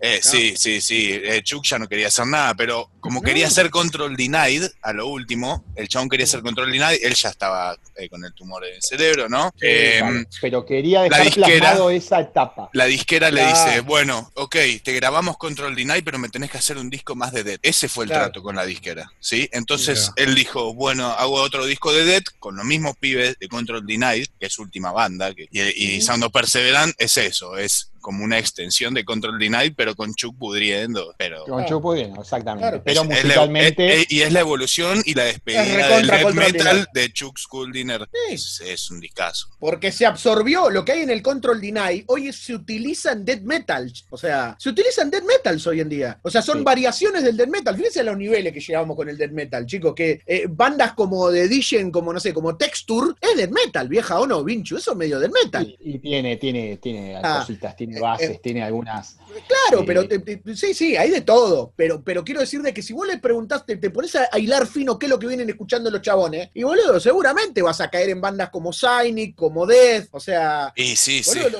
[0.00, 1.12] Eh, Sí, sí, sí.
[1.12, 5.06] Eh, Chuck ya no quería hacer nada, pero como quería hacer Control Denied a lo
[5.08, 8.74] último, el chabón quería hacer Control Denied, él ya estaba eh, con el tumor en
[8.74, 9.52] el cerebro, ¿no?
[9.58, 12.68] Claro, pero quería dejar disquera- plasmado esa etapa.
[12.72, 16.76] La disquera le dice, bueno, ok, te grabamos Control Deny, pero me tenés que hacer
[16.76, 17.58] un disco más de Dead.
[17.62, 18.24] Ese fue el Claro.
[18.26, 19.48] trato con la disquera, ¿sí?
[19.52, 23.86] Entonces él dijo, bueno, hago otro disco de Dead con los mismos pibes de Control
[23.86, 25.60] Deny, que es su última banda, que- y,
[25.96, 30.14] y Sound of Perseverance es eso, es como una extensión de Control Deny, pero con
[30.14, 31.14] Chuck pudriendo.
[31.16, 31.68] Pero Con Claro.
[31.68, 32.68] Chuck Pudding, exactamente.
[32.68, 32.82] Claro.
[32.84, 33.94] Pero es- es la- musicalmente.
[33.94, 37.38] es- es- y es la evolución y la despedida Es del death metal de Chuck
[37.38, 38.06] School Dinner.
[38.12, 38.34] Sí.
[38.34, 39.48] Es, es un discazo.
[39.58, 43.24] Porque se absorbió lo que hay en el Control Deny, hoy es- se utiliza en
[43.24, 43.90] Dead Metal.
[44.10, 46.18] O sea, se utilizan Dead Metals hoy en día.
[46.22, 46.64] O sea, son Sí.
[46.64, 47.74] variaciones del Dead Metal.
[47.74, 49.94] Fíjense a los niveles que llevamos con el Dead Metal, chicos.
[49.94, 54.18] Que eh, bandas como The Edition, como no sé, como Texture, es Dead Metal, vieja
[54.20, 54.76] o no, Vinchu.
[54.76, 55.76] Eso es medio Dead Metal.
[55.80, 57.38] Y, y tiene, tiene, tiene Ah.
[57.40, 59.16] cositas, tiene bases, Eh, tiene algunas.
[59.46, 59.84] Claro, Sí.
[59.86, 61.72] pero te- te- sí, sí, hay de todo.
[61.76, 64.66] Pero, pero quiero decir de que si vos le preguntaste, te pones a, a hilar
[64.66, 68.10] fino qué es lo que vienen escuchando los chabones, y boludo, seguramente vas a caer
[68.10, 70.72] en bandas como Cynic, como Death, o sea.
[70.76, 71.38] Y sí, sí.
[71.50, 71.58] lo-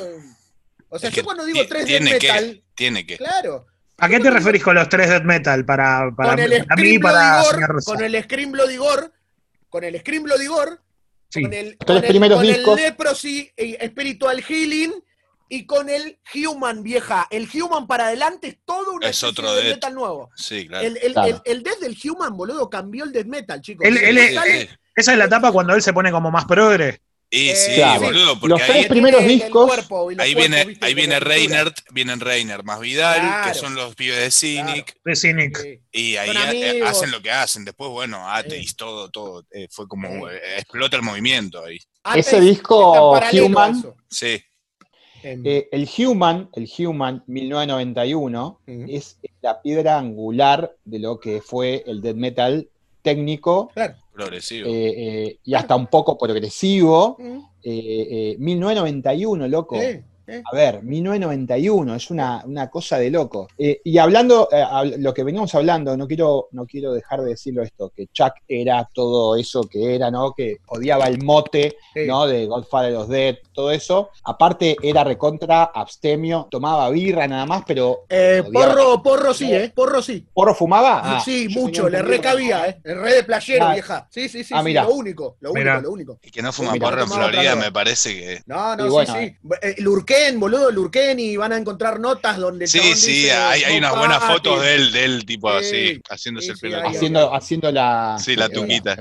[0.89, 3.17] o sea, Es yo que cuando digo tres que- Metal, Tiene que.
[3.17, 3.67] claro.
[3.99, 5.65] ¿A qué te referís con los tres death metal?
[5.65, 7.43] Para, para, con el para mí para
[7.85, 9.09] con el Scream Bloody Gore,
[9.69, 10.73] con el Scream Bloody Gore,
[11.29, 11.43] Sí.
[11.43, 12.81] con el, Tres con el- primeros con el discos.
[12.81, 14.93] Leprosy eh, Spiritual Healing
[15.49, 17.27] y con el Human, vieja.
[17.31, 19.75] El Human para adelante es todo una Es especie otro de death.
[19.75, 20.31] metal nuevo.
[20.37, 20.87] Sí, claro.
[20.87, 21.43] El, el, Claro.
[21.45, 23.87] el, el death del Human, boludo, cambió el death metal, chicos.
[23.87, 24.71] Sale-.
[24.97, 27.01] Esa es la etapa cuando él se pone como más progre.
[27.31, 28.03] Y Eh, sí, Claro.
[28.03, 30.95] boludo, porque Los ahí, tres primeros discos, cuerpo y los ahí cuerpos, viene, viste, ahí
[30.95, 31.35] viene pintura.
[31.35, 33.49] Reiner, vienen Reiner más Vidal, Claro.
[33.49, 35.59] que son los pibes de Cynic, De Cynic.
[35.59, 35.81] Sí.
[35.91, 37.65] y ahí eh, hacen lo que hacen.
[37.65, 39.45] Después, bueno, Ateis, todo, todo.
[39.51, 40.35] eh, fue como, Sí.
[40.35, 41.79] eh, explota el movimiento ahí.
[42.15, 43.83] Ese disco Human.
[44.09, 44.41] Sí,
[45.25, 48.85] eh, el Human, el Human 1991, Ujú.
[48.89, 52.69] es la piedra angular de lo que fue el death metal
[53.03, 53.95] técnico claro.
[54.13, 54.69] progresivo.
[54.69, 57.17] eh, eh, y hasta un poco progresivo.
[57.63, 59.77] Eh, 1991, loco.
[60.51, 63.47] A ver, 1991, es una, una cosa de loco.
[63.59, 67.31] Eh, y hablando, eh, hab- lo que veníamos hablando, no quiero, no quiero dejar de
[67.31, 70.33] decirlo esto, que Chuck era todo eso que era, ¿no?
[70.33, 71.77] Que odiaba el mote.
[72.07, 72.27] ¿no?
[72.27, 74.11] De Godfather of Dead, todo eso.
[74.25, 78.01] Aparte, era recontra, abstemio, tomaba birra nada más, pero.
[78.09, 79.73] Eh, porro, porro sí, ¿eh?
[79.75, 80.27] Porro sí.
[80.35, 81.01] ¿Porro fumaba?
[81.03, 82.69] Ah, sí, yo mucho, le recabía.
[82.69, 82.81] ¿eh?
[82.85, 83.73] El re de playero, Ah.
[83.75, 84.07] vieja.
[84.11, 85.81] Sí, sí, sí, Ah, sí, lo único, lo único, Mirá.
[85.81, 86.19] lo único.
[86.23, 88.43] El que no fuma porro en Florida me parece que.
[88.47, 89.37] No, no, Y sí, bueno, sí.
[89.63, 93.81] Eh, Lurken, boludo, Lurken, y van a encontrar notas donde Sí, sí, dice, hay, hay
[93.81, 94.35] "No unas buenas pates".
[94.37, 96.89] fotos de él, de él tipo Sí, así, haciéndose sí, el pelo.
[96.89, 98.17] Haciendo, haciendo la.
[98.19, 98.97] Sí, la tuquita.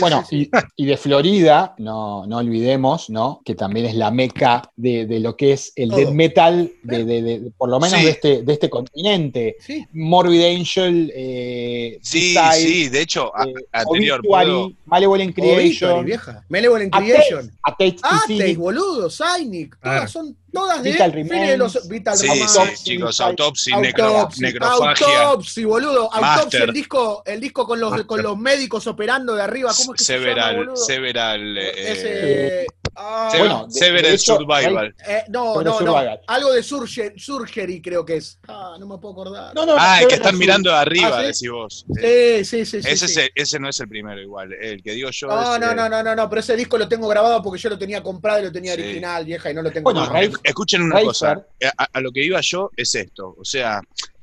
[0.00, 3.40] Bueno, y, y de Florida, no, no olvidemos, ¿no?
[3.44, 5.98] Que también es la meca de, de lo que es el Todo.
[6.00, 8.04] death metal, de, de- de- por lo menos Sí.
[8.04, 9.56] de, este, de este continente.
[9.60, 9.86] Sí.
[9.92, 14.20] Morbid Angel, eh, Sí, sí, de hecho, eh, anterior.
[14.20, 14.72] Obituary, ¿puedo?
[14.86, 16.44] Malevolent Obituary, Creation, vieja.
[16.48, 17.50] Malevolent Creation.
[17.62, 19.76] Atate boludo, Cynic.
[19.80, 20.08] Todas Claro.
[20.08, 21.88] son todas de Vital de los.
[21.88, 22.50] Vital Sí, Remains.
[22.52, 26.12] sí, Autopsy, chicos, necro- Autopsy, necrofagia, Autopsy, boludo.
[26.12, 28.06] Autopsy, el disco, el disco con los, Master.
[28.06, 29.70] con los médicos operando de arriba.
[29.76, 30.76] ¿Cómo es que se llama, several, boludo?
[30.76, 32.66] several, eh, Ese.
[32.96, 34.94] Ah, Sever- Bueno, de- Several de hecho, Survival.
[35.06, 35.96] eh, no, no, no.
[36.26, 38.38] Algo de Surge, Surgery creo que es.
[38.48, 39.54] Ah, no me puedo acordar.
[39.54, 41.26] No, no, Ah, el que están Sur- mirando de arriba, Ah, ¿sí?
[41.26, 41.86] decís vos.
[41.94, 42.82] Sí, sí, sí.
[42.82, 43.12] sí, ese, sí.
[43.12, 44.52] es el- ese no es el primero igual.
[44.52, 46.78] El que digo yo No, es, no, eh, no, no, no, no, pero ese disco
[46.78, 48.80] lo tengo grabado porque yo lo tenía comprado y lo tenía Sí.
[48.82, 50.10] original, vieja, y no lo tengo Bueno,
[50.42, 51.44] Escuchen una cosa.
[51.78, 53.34] A, a lo que iba yo es esto.
[53.38, 53.80] O sea,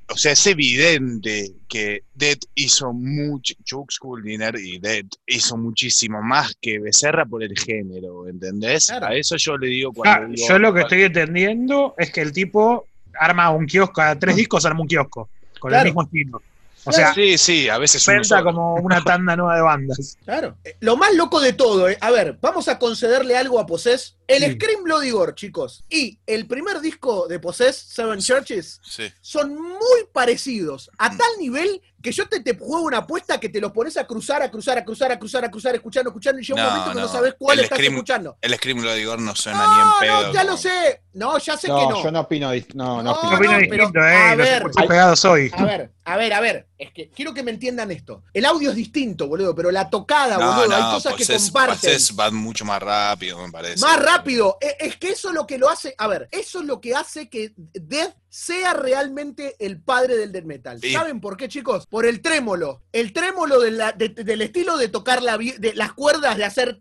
[0.09, 6.55] o sea, es evidente que Dead hizo mucho, Chuck Schuldiner y Dead hizo muchísimo más
[6.61, 8.87] que Becerra por el género, ¿entendés?
[8.87, 9.07] Claro.
[9.07, 12.21] A eso yo le digo cuando Ah, digo- yo lo que estoy entendiendo es que
[12.21, 12.85] el tipo
[13.19, 15.83] arma un kiosco, cada tres discos arma un kiosco, con Claro.
[15.83, 16.41] el mismo estilo.
[16.85, 20.17] O sea, Sí, sí, a veces cuenta como una tanda nueva de bandas.
[20.25, 20.57] Claro.
[20.63, 24.15] Eh, Lo más loco de todo, eh, a ver, vamos a concederle algo a Possess.
[24.27, 24.53] El Sí.
[24.53, 29.11] Scream Bloody Gore, chicos, y el primer disco de Possess, Seven Churches, Sí.
[29.21, 33.61] son muy parecidos, a tal nivel que yo te, te juego una apuesta que te
[33.61, 36.43] los pones a cruzar, a cruzar, a cruzar, a cruzar, a cruzar, escuchando, escuchando, y
[36.43, 38.37] llega un No, momento que no sabes cuál El estás Scream- escuchando.
[38.41, 40.27] El Scream Bloody Gore no suena No, ni en pedo.
[40.27, 41.01] no, ya como- lo sé.
[41.13, 42.03] No, ya sé No, que no.
[42.03, 43.31] yo no opino, no, no No, opino.
[43.31, 45.51] Yo opino no, distinto, pero, eh, a ver, escuché pegados hoy.
[45.55, 46.67] A ver, a ver, a ver.
[46.77, 48.23] Es que quiero que me entiendan esto.
[48.33, 51.75] El audio es distinto, boludo, pero la tocada, No, boludo, hay cosas que Possess- comparten.
[51.75, 53.79] Possess va mucho más rápido, me parece.
[53.79, 54.57] Más rápido.
[54.59, 55.95] E- Es que eso es lo que lo hace.
[55.97, 60.45] A ver, eso es lo que hace que Death sea realmente el padre del death
[60.45, 60.79] metal.
[60.81, 60.91] Sí.
[60.91, 61.85] ¿Saben por qué, chicos?
[61.93, 62.81] Por el trémolo.
[62.91, 66.79] El trémolo de la- de- del estilo de tocar la, de las cuerdas, de hacer.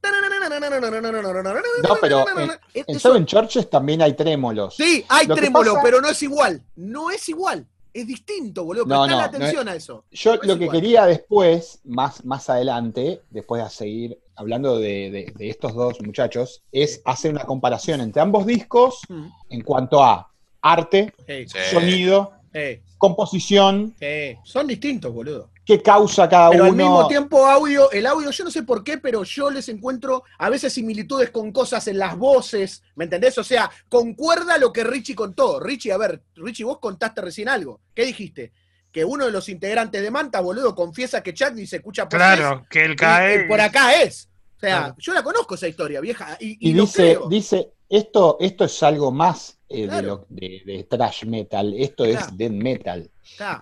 [1.83, 2.25] No, pero
[2.73, 4.75] en, Seven Churches también hay trémolos.
[4.77, 6.63] Sí, hay Lo trémolo, pasa- pero no es igual.
[6.77, 7.67] No es igual.
[7.93, 8.87] Es distinto, boludo.
[8.87, 10.07] No, no, atención a eso.
[10.11, 10.81] Yo No es lo que igual.
[10.81, 16.63] quería después, más, más adelante, después de seguir hablando de, de- de estos dos muchachos,
[16.73, 19.03] es hacer una comparación entre ambos discos
[19.51, 20.31] en cuanto a
[20.63, 21.45] arte, Sí.
[21.71, 24.37] sonido, sí, composición, sí.
[24.45, 25.51] Son distintos, boludo.
[25.65, 26.83] qué causa cada Pero al uno.
[26.85, 30.51] mismo tiempo, audio, el audio, yo no sé por qué, pero yo les encuentro a
[30.51, 33.39] veces similitudes con cosas en las voces, ¿me entendés?
[33.39, 35.61] O sea, concuerda lo que Richie contó.
[35.61, 37.81] Richie, a ver, Richie, vos contaste recién algo.
[37.95, 38.53] ¿Qué dijiste?
[38.91, 42.67] Que uno de los integrantes de Manta, boludo, confiesa que Chuck dice, escucha por Claro,
[42.69, 43.45] que él cae.
[43.47, 44.29] por acá es.
[44.57, 44.97] O sea, Claro.
[44.99, 47.29] yo la conozco esa historia, vieja, y, y y lo dice, creo.
[47.29, 52.19] dice esto, esto es algo más eh, de, lo, de, de thrash metal, esto Claro.
[52.27, 53.11] es death metal.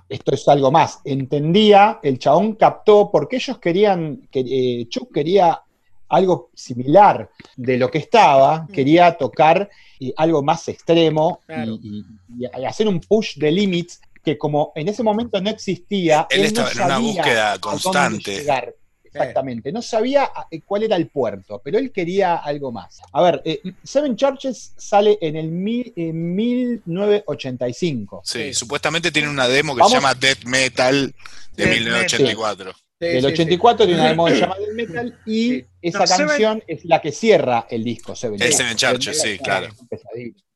[0.09, 0.99] Esto es algo más.
[1.05, 5.63] Entendía, el chabón captó, porque ellos querían, que, eh, Chuck quería
[6.09, 8.73] algo similar de lo que estaba, Mm.
[8.73, 9.69] quería tocar
[10.01, 11.79] eh, algo más extremo Claro.
[11.83, 11.99] y,
[12.39, 16.45] y- y hacer un push de limits que como en ese momento no existía, Él
[16.45, 18.39] estaba en una búsqueda a dónde constante.
[18.39, 18.75] llegar.
[19.13, 23.01] Exactamente, no sabía eh, cuál era el puerto, pero él quería algo más.
[23.13, 28.23] A ver, eh, Seven Churches sale en el mil- en 1985.
[28.25, 28.55] Sí, Sí.
[28.55, 31.15] supuestamente tiene una demo que Vamos- se llama Death Metal
[31.57, 32.73] de Death 1984.
[32.73, 33.33] Sí, Del sí, sí.
[33.33, 35.65] 84 tiene una demo que se llama Death Metal y Sí.
[35.83, 38.39] esa No, Seven- canción es la que cierra el disco Seven.
[38.39, 39.69] Seven Churches, sí, claro.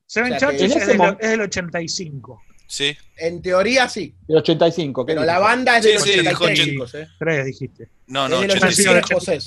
[0.07, 2.43] Seven O sea, que Churches es, del, es del 85.
[2.75, 5.33] Sí, En teoría sí, Del 85, ¿qué pero dices?
[5.33, 7.09] la banda es Sí, del sí, dijo 85, ¿eh?
[7.21, 7.89] Tres dijiste.
[8.09, 8.91] no, Es no, del 85.
[8.91, 9.39] 85, José.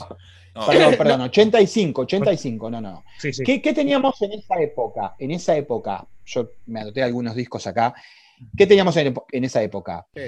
[0.56, 3.04] No, Perdón, perdón, 85, 85, no, no.
[3.20, 3.44] Sí, sí.
[3.44, 5.16] ¿Qué, qué teníamos en esa época?
[5.20, 7.94] En esa época, yo me anoté algunos discos acá.
[8.56, 9.14] ¿Qué teníamos en,
[9.44, 10.08] esa época?
[10.16, 10.22] Sí.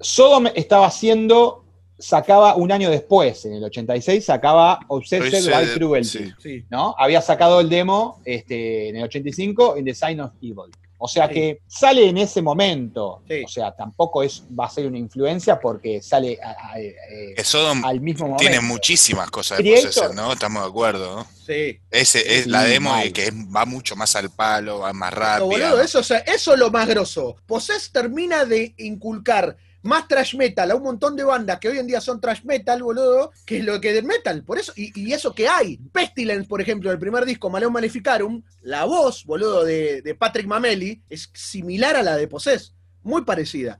[0.00, 1.64] Sodom estaba haciendo,
[1.96, 6.08] sacaba un año después, en el 86, sacaba Obsessed by Cruelty.
[6.08, 6.32] sí.
[6.38, 6.64] Sí.
[6.70, 6.96] ¿no?
[6.98, 10.72] Había sacado el demo este, en el 85 en The Sign of Evil.
[10.98, 11.34] O sea Sí.
[11.34, 13.22] que sale en ese momento.
[13.28, 13.42] Sí.
[13.44, 17.84] O sea, tampoco es, va a ser una influencia porque sale a- a- eh, Sodom
[17.84, 18.40] al mismo momento.
[18.40, 19.70] tiene muchísimas cosas de.
[19.72, 20.32] Possessor, ¿no?
[20.32, 21.16] Estamos de acuerdo.
[21.16, 21.26] ¿no?
[21.46, 21.78] Sí.
[21.90, 23.12] Ese es Sí, la demo mal.
[23.12, 25.46] que es- va mucho más al palo, va más No, rápido.
[25.46, 27.36] boludo, eso, o sea, eso es lo más grosso.
[27.46, 29.56] Possess termina de inculcar
[29.86, 32.82] más trash metal a un montón de bandas que hoy en día son trash metal,
[32.82, 34.44] boludo, que es lo que de metal.
[34.44, 35.78] Por eso, y, y eso que hay.
[35.92, 41.02] Pestilence, por ejemplo, el primer disco, Maleum Maleficarum, la voz, boludo, de, de Patrick Mameli
[41.08, 42.74] es similar a la de Possess.
[43.02, 43.78] Muy parecida.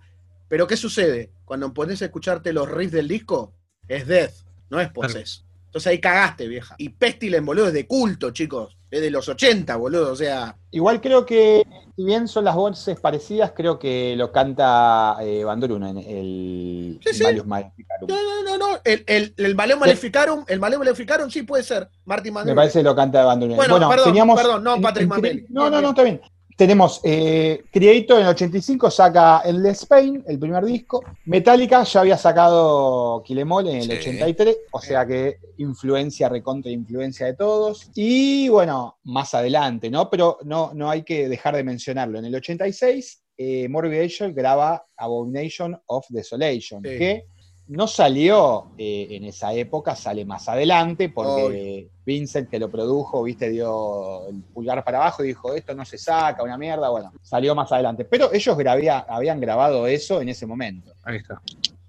[0.49, 1.33] Pero ¿qué sucede?
[1.45, 3.55] Cuando pones a escucharte los riffs del disco,
[3.89, 4.33] es Death,
[4.71, 5.45] no es Possess.
[5.67, 6.75] Entonces ahí cagaste, vieja.
[6.79, 8.79] Y Pestilence, boludo, es de culto, chicos.
[8.91, 10.13] Es de los 80, boludo.
[10.13, 11.63] O sea, Igual creo que,
[11.97, 17.25] si bien son las voces parecidas, creo que lo canta eh, en el Sí, sí.
[17.47, 18.09] Maleficarum.
[18.09, 18.79] No, no, no, no.
[18.85, 21.89] El, el, el Maleficarum, el Maleo Maleficarum sí puede ser.
[22.05, 22.57] Martin Me Manuel.
[22.57, 23.57] parece que lo canta Bandoruno.
[23.57, 25.47] Bueno, perdón, perdón, no, Patrick Mameli.
[25.49, 26.21] No, no, no, está bien.
[26.57, 31.05] Tenemos eh, Creator en el 85 saca el Spain, el primer disco.
[31.27, 33.93] Metallica ya había sacado Kill Em All en el Sí.
[33.93, 37.91] 83, o sea que influencia, recontra influencia de todos.
[37.95, 40.09] Y bueno, más adelante, ¿no?
[40.09, 42.19] Pero no, no hay que dejar de mencionarlo.
[42.19, 46.99] En el 86, eh, Morbid Angel graba Abomination of Desolation, Sí.
[46.99, 47.25] que
[47.69, 53.51] no salió eh, en esa época, sale más adelante, porque Vincent, que lo produjo, viste,
[53.51, 57.55] dio el pulgar para abajo y dijo, esto no se saca, una mierda, bueno, salió
[57.55, 58.05] más adelante.
[58.05, 60.93] Pero ellos grabía- habían grabado eso en ese momento.
[61.03, 61.41] Ahí está.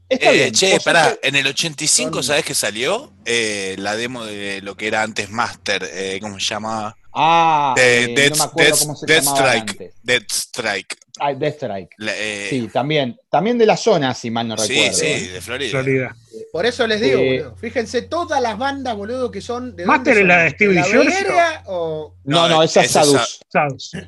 [0.10, 0.54] Está Eh, bien.
[0.54, 3.12] che, pará, sabés en el 85, Son- ¿sabes qué salió?
[3.26, 6.96] Eh, la demo de lo que era antes Master, eh, ¿cómo se llama?
[7.14, 9.70] Ah, De eh, Death, no me acuerdo cómo se Death llamaba Strike.
[9.72, 9.94] antes.
[10.04, 10.98] Death Strike.
[11.20, 11.90] Ah, Death Strike.
[11.98, 13.20] La- eh, Sí, también.
[13.30, 14.98] También de la zona, si mal no sí, recuerdo.
[14.98, 15.30] sí, ¿eh?
[15.34, 15.70] de Florida.
[15.72, 16.16] Florida.
[16.52, 17.56] Por eso les digo, Eh, boludo.
[17.58, 19.76] Fíjense todas las bandas, boludo, que son.
[19.76, 22.14] ¿de ¿Master es la de Area o.?
[22.24, 23.40] No, No, no, esa es es Sadus.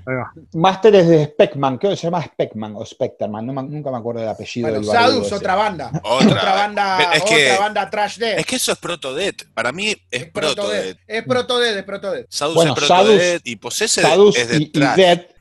[0.08, 0.32] Va.
[0.54, 4.22] Master es de Speckman, creo que se llama Speckman o Specterman, no nunca me acuerdo
[4.22, 5.36] del apellido Bueno, del Sadus, ese.
[5.36, 5.91] otra banda.
[6.04, 6.28] Otra.
[6.28, 8.39] Otra banda, es otra banda trash death.
[8.39, 9.34] Es que eso es Proto Dead.
[9.54, 10.95] Para mí es, Proto Dead.
[11.08, 12.26] Es Proto Death, es Proto Death.
[12.30, 13.56] Sadus Bueno, es Proto Sadus- Dead y
[14.02, 14.95] Sadus es de y, y trash.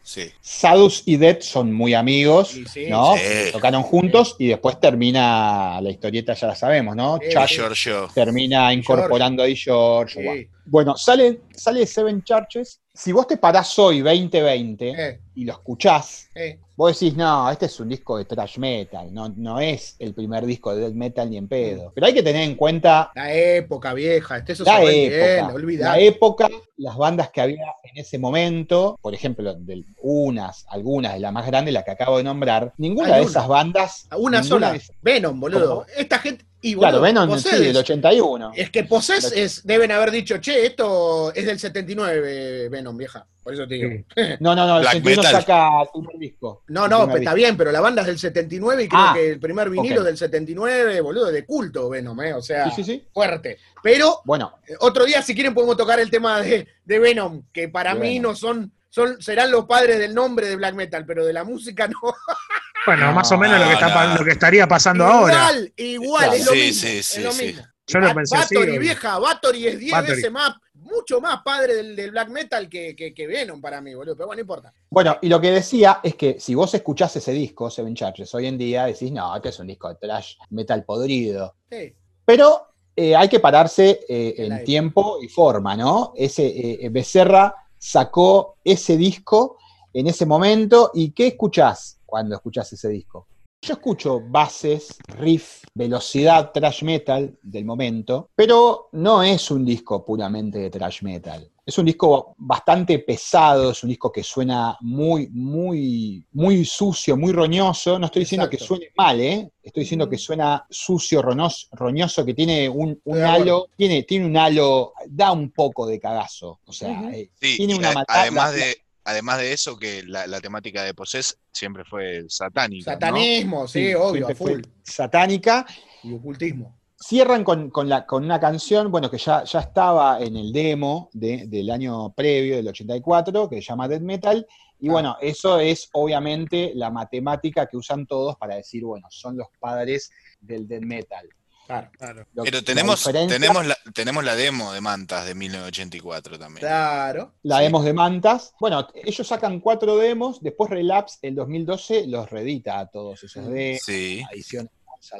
[0.09, 0.31] Sí.
[0.41, 3.15] Sadus y Dead son muy amigos, sí, ¿no?
[3.19, 3.53] sí.
[3.53, 7.19] Tocaron juntos y después termina la historieta, ya la sabemos, ¿no?
[7.21, 7.47] Sí, Chuck.
[7.47, 8.09] Giorgio.
[8.15, 10.15] termina incorporando ahí George.
[10.23, 10.49] Sí.
[10.65, 12.81] Bueno, sale, sale Seven Churches.
[12.95, 16.59] Si vos te parás hoy, 2020, Eh, y lo escuchás, eh.
[16.79, 20.47] Vos decís, no, este es un disco de thrash metal, no, no es el primer
[20.47, 21.91] disco de death metal ni en pedo.
[21.93, 25.91] Pero hay que tener en cuenta La época vieja, este eso la época, olvidá.
[25.91, 31.19] la época, las bandas que había en ese momento, por ejemplo, de unas, algunas de
[31.19, 33.31] las más grandes, las que acabo de nombrar, ninguna Hay de una.
[33.31, 34.09] esas bandas.
[34.17, 34.73] Una sola.
[34.73, 35.69] de Venom, boludo.
[35.81, 35.87] ¿Cómo?
[35.97, 36.45] Esta gente.
[36.61, 38.51] Y, Claro, Venom sí, del 81.
[38.57, 43.25] Es que Possess es, deben haber dicho, che, esto es del 79, Venom, vieja.
[43.45, 43.91] Por eso te digo.
[44.15, 44.23] Sí.
[44.41, 45.41] No, no, no, el Black 81 metal.
[45.41, 46.63] saca el primer disco.
[46.69, 47.35] No, no, está disco.
[47.35, 50.07] bien, pero la banda es del 79 y creo Ah, que el primer vinilo ok.
[50.07, 52.35] del 79, boludo, de culto, Venom, ¿eh?
[52.35, 53.05] O sea, Sí, sí, sí.
[53.13, 53.59] fuerte.
[53.83, 57.69] Pero Bueno, eh, otro día, si quieren, podemos tocar el tema de, de Venom, que
[57.69, 58.33] para De mí Venom.
[58.33, 61.87] no son, son, serán los padres del nombre de black metal, pero de la música
[61.89, 61.99] no.
[62.87, 64.19] Bueno, No, más o menos lo, que está, no.
[64.19, 65.51] lo que estaría pasando igual, ahora.
[65.77, 66.81] igual, es lo Sí, mismo.
[66.89, 67.45] sí, es sí, lo sí.
[67.47, 67.63] mismo.
[67.87, 70.11] Yo lo pensé así, Bathory, vieja, Bathory es 10 Bathory.
[70.17, 73.95] veces más, mucho más padre del, del black metal que, que, que Venom para mí,
[73.95, 74.15] boludo.
[74.15, 74.73] Pero bueno, no importa.
[74.91, 78.47] bueno, y lo que decía es que si vos escuchás ese disco, Seven Churches, hoy
[78.47, 81.57] en día decís, no, este es un disco de trash metal podrido.
[81.71, 81.95] Sí.
[82.25, 86.13] Pero eh, hay que pararse eh, En tiempo y forma, ¿no?
[86.17, 86.47] Ese
[86.85, 89.57] eh, Becerra sacó ese disco
[89.93, 90.91] en ese momento.
[90.95, 93.27] ¿Y qué escuchás cuando escuchás ese disco?
[93.61, 100.59] Yo escucho bases, riff, velocidad, trash metal del momento, pero no es un disco puramente
[100.61, 101.51] de trash metal.
[101.67, 107.33] Es un disco bastante pesado, es un disco que suena muy, muy, muy sucio, muy
[107.33, 107.99] roñoso.
[107.99, 109.51] No estoy diciendo que suene mal, ¿eh?
[109.63, 114.95] Estoy diciendo que suena sucio, roñoso, roñoso que tiene un, halo, tiene, tiene un halo,
[115.09, 116.61] da un poco de cagazo.
[116.65, 118.77] O sea, eh, Sí, tiene una a- además, la- de,
[119.09, 122.93] además de eso, que la, la temática de Possess siempre fue satánica.
[122.93, 122.95] ¿no?
[122.95, 124.61] Satanismo, sí, Sí, obvio, full.
[124.83, 125.67] satánica.
[126.03, 126.77] Y ocultismo.
[127.01, 131.09] Cierran con, con la, con una canción, bueno, que ya, ya estaba en el demo
[131.13, 134.45] de- del año previo, del 84, que se llama Dead Metal.
[134.81, 134.93] Y Ah.
[134.93, 140.11] bueno, eso es obviamente la matemática que usan todos para decir, bueno, son los padres
[140.41, 141.29] del Dead Metal.
[141.69, 141.91] Claro.
[141.99, 142.27] Claro.
[142.35, 146.61] Lo- Pero la tenemos, diferencia- tenemos, la, tenemos la demo de Mantas de 1984 también.
[146.67, 147.35] Claro.
[147.43, 147.63] La Sí.
[147.65, 148.55] demos de Mantas.
[148.59, 153.83] Bueno, ellos sacan cuatro demos, después Relapse el 2012 los reedita a todos esos demos,
[153.85, 154.71] Sí, la edición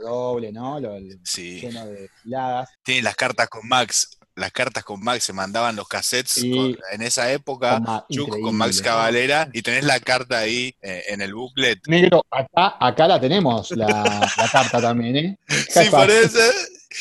[0.01, 0.81] doble, ¿no?
[0.81, 1.61] Lo, el- sí.
[1.61, 2.69] lleno de filadas.
[2.83, 4.18] Tiene las cartas con Max.
[4.39, 6.51] Las cartas con Max se mandaban los cassettes Sí.
[6.51, 7.75] con- en esa época.
[7.77, 8.55] Toma, Chuck con.
[8.55, 11.81] Max Cavalera y tenés la carta ahí eh, en el booklet.
[11.89, 15.39] Negro, acá, acá la tenemos, la, la carta también, ¿eh?
[15.49, 16.39] Acá Sí, eso.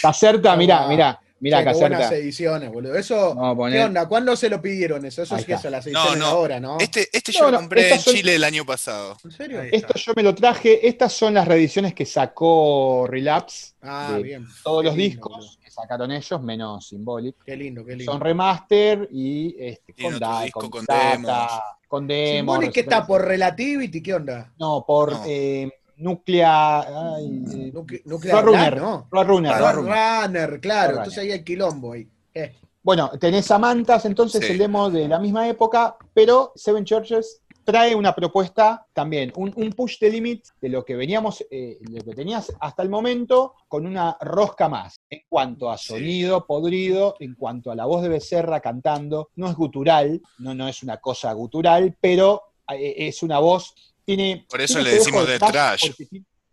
[0.01, 2.95] Caserta, mirá, mirá, Che, qué buenas ediciones, boludo.
[2.95, 3.35] Eso,
[3.71, 4.07] ¿qué onda?
[4.07, 5.21] ¿Cuándo se lo pidieron eso?
[5.21, 6.25] Eso Ahí es que son las ediciones no.
[6.25, 6.77] ahora, ¿no?
[6.79, 9.15] Este, este yo lo no, compré en son- Chile el año pasado.
[9.23, 9.61] ¿En serio?
[9.61, 14.47] Esto yo me lo traje, estas son las reediciones que sacó Relapse, Ah, de bien.
[14.63, 17.35] todos Qué los lindo, discos sacaron ellos, menos Symbolic.
[17.45, 18.11] Qué lindo, qué lindo.
[18.11, 21.51] Son remaster y este, con, otro da- disco con con data, demos.
[21.87, 22.37] con demos.
[22.37, 24.53] Symbolic que está por Relativity, ¿qué onda?
[24.59, 25.23] No, por No.
[25.27, 26.79] eh, Nuclea.
[26.79, 28.43] ay, eh, Nucle- Nuclear.
[28.43, 29.57] Roadrunner, Ah, Roadrunner.
[29.57, 30.97] Roadrunner, claro.
[30.97, 32.07] Entonces ahí hay quilombo ahí.
[32.33, 34.53] Eh, Bueno, tenés a Mantas, entonces Sí.
[34.53, 39.73] el demo de la misma época, pero Seven Churches trae una propuesta también, un, un
[39.73, 43.85] push the limit de lo que veníamos, eh, lo que tenías hasta el momento, con
[43.85, 45.89] una rosca más, en cuanto a Sí.
[45.89, 50.65] sonido podrido, en cuanto a la voz de Becerra cantando, no es gutural, no, no
[50.69, 52.41] es una cosa gutural, pero
[52.71, 54.45] eh, es una voz, tiene...
[54.49, 55.91] Por eso tiene le decimos de trash.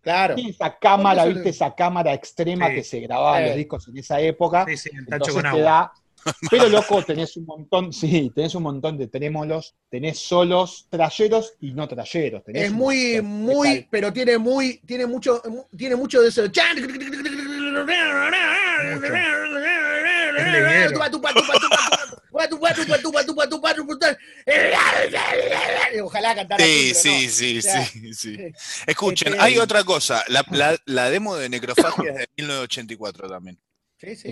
[0.01, 0.35] claro.
[0.35, 2.75] tiene esa cámara, viste, le- esa cámara extrema Sí.
[2.75, 3.49] que se grababa en Sí.
[3.51, 4.65] los discos en esa época.
[4.69, 5.63] Sí, sí, en tacho Entonces con te agua.
[5.63, 5.93] da.
[6.51, 11.73] Pero loco, tenés un montón, sí, tenés un montón de trémolos, tenés solos trayeros y
[11.73, 12.45] no trayeros.
[12.45, 13.89] tenés Es muy, muy, Metal.
[13.91, 15.43] pero tiene muy, tiene mucho,
[15.77, 16.45] tiene mucho de eso.
[26.03, 27.31] Ojalá cantara Sí, sí, no.
[27.31, 28.35] sí, O sea, sí, sí.
[28.39, 28.53] eh,
[28.87, 30.25] Escuchen, este- hay otra cosa.
[30.29, 33.59] La, la- la demo de Necrofagia es de 1984 también.
[33.99, 34.29] Sí, sí.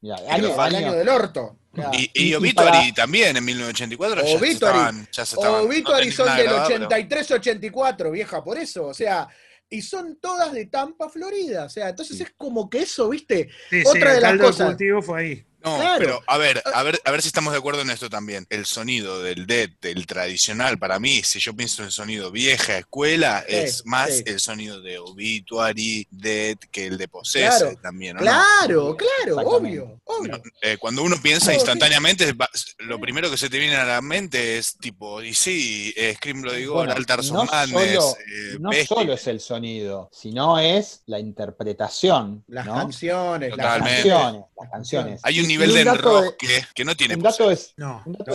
[0.00, 1.56] Mirá, año, Al año- año del orto.
[1.92, 4.52] Y, Y- y Obituary para- también en 1984 ya se Obituary.
[4.78, 5.08] estaban.
[5.12, 8.86] Ya se estaban Obituary no son del nada grabado, pero- 83-84, vieja, por eso.
[8.86, 9.28] O sea,
[9.70, 11.64] y son todas de Tampa, Florida.
[11.64, 12.22] O sea, entonces Sí.
[12.24, 13.48] es como que eso, ¿viste?
[13.70, 15.44] Sí, Otra sí, de el las caldo de cosas- cultivo fue ahí.
[15.64, 15.98] No, Claro.
[15.98, 18.46] pero a ver, a ver, a ver si estamos de acuerdo en esto también.
[18.48, 23.44] El sonido del Dead, del tradicional, para mí, si yo pienso en sonido vieja escuela,
[23.48, 24.22] Sí, es más sí.
[24.26, 28.24] el sonido de Obituary, Dead, que el de Possessed Claro, también, ¿o no?
[28.26, 30.32] Claro, claro, obvio, obvio.
[30.38, 32.48] No, eh, cuando uno piensa instantáneamente, va-
[32.78, 36.42] lo primero que se te viene a la mente es tipo, y sí, eh, Scream
[36.42, 41.02] Bloody Gore, Bueno, Altar no Madness, solo- eh, no solo es el sonido, sino es
[41.06, 42.44] la interpretación.
[42.48, 42.74] Las ¿no?
[42.74, 45.20] canciones, las canciones, las canciones.
[45.24, 48.32] Hay un Nivel de dato enroque que no tiene Un dato es, No, Un dato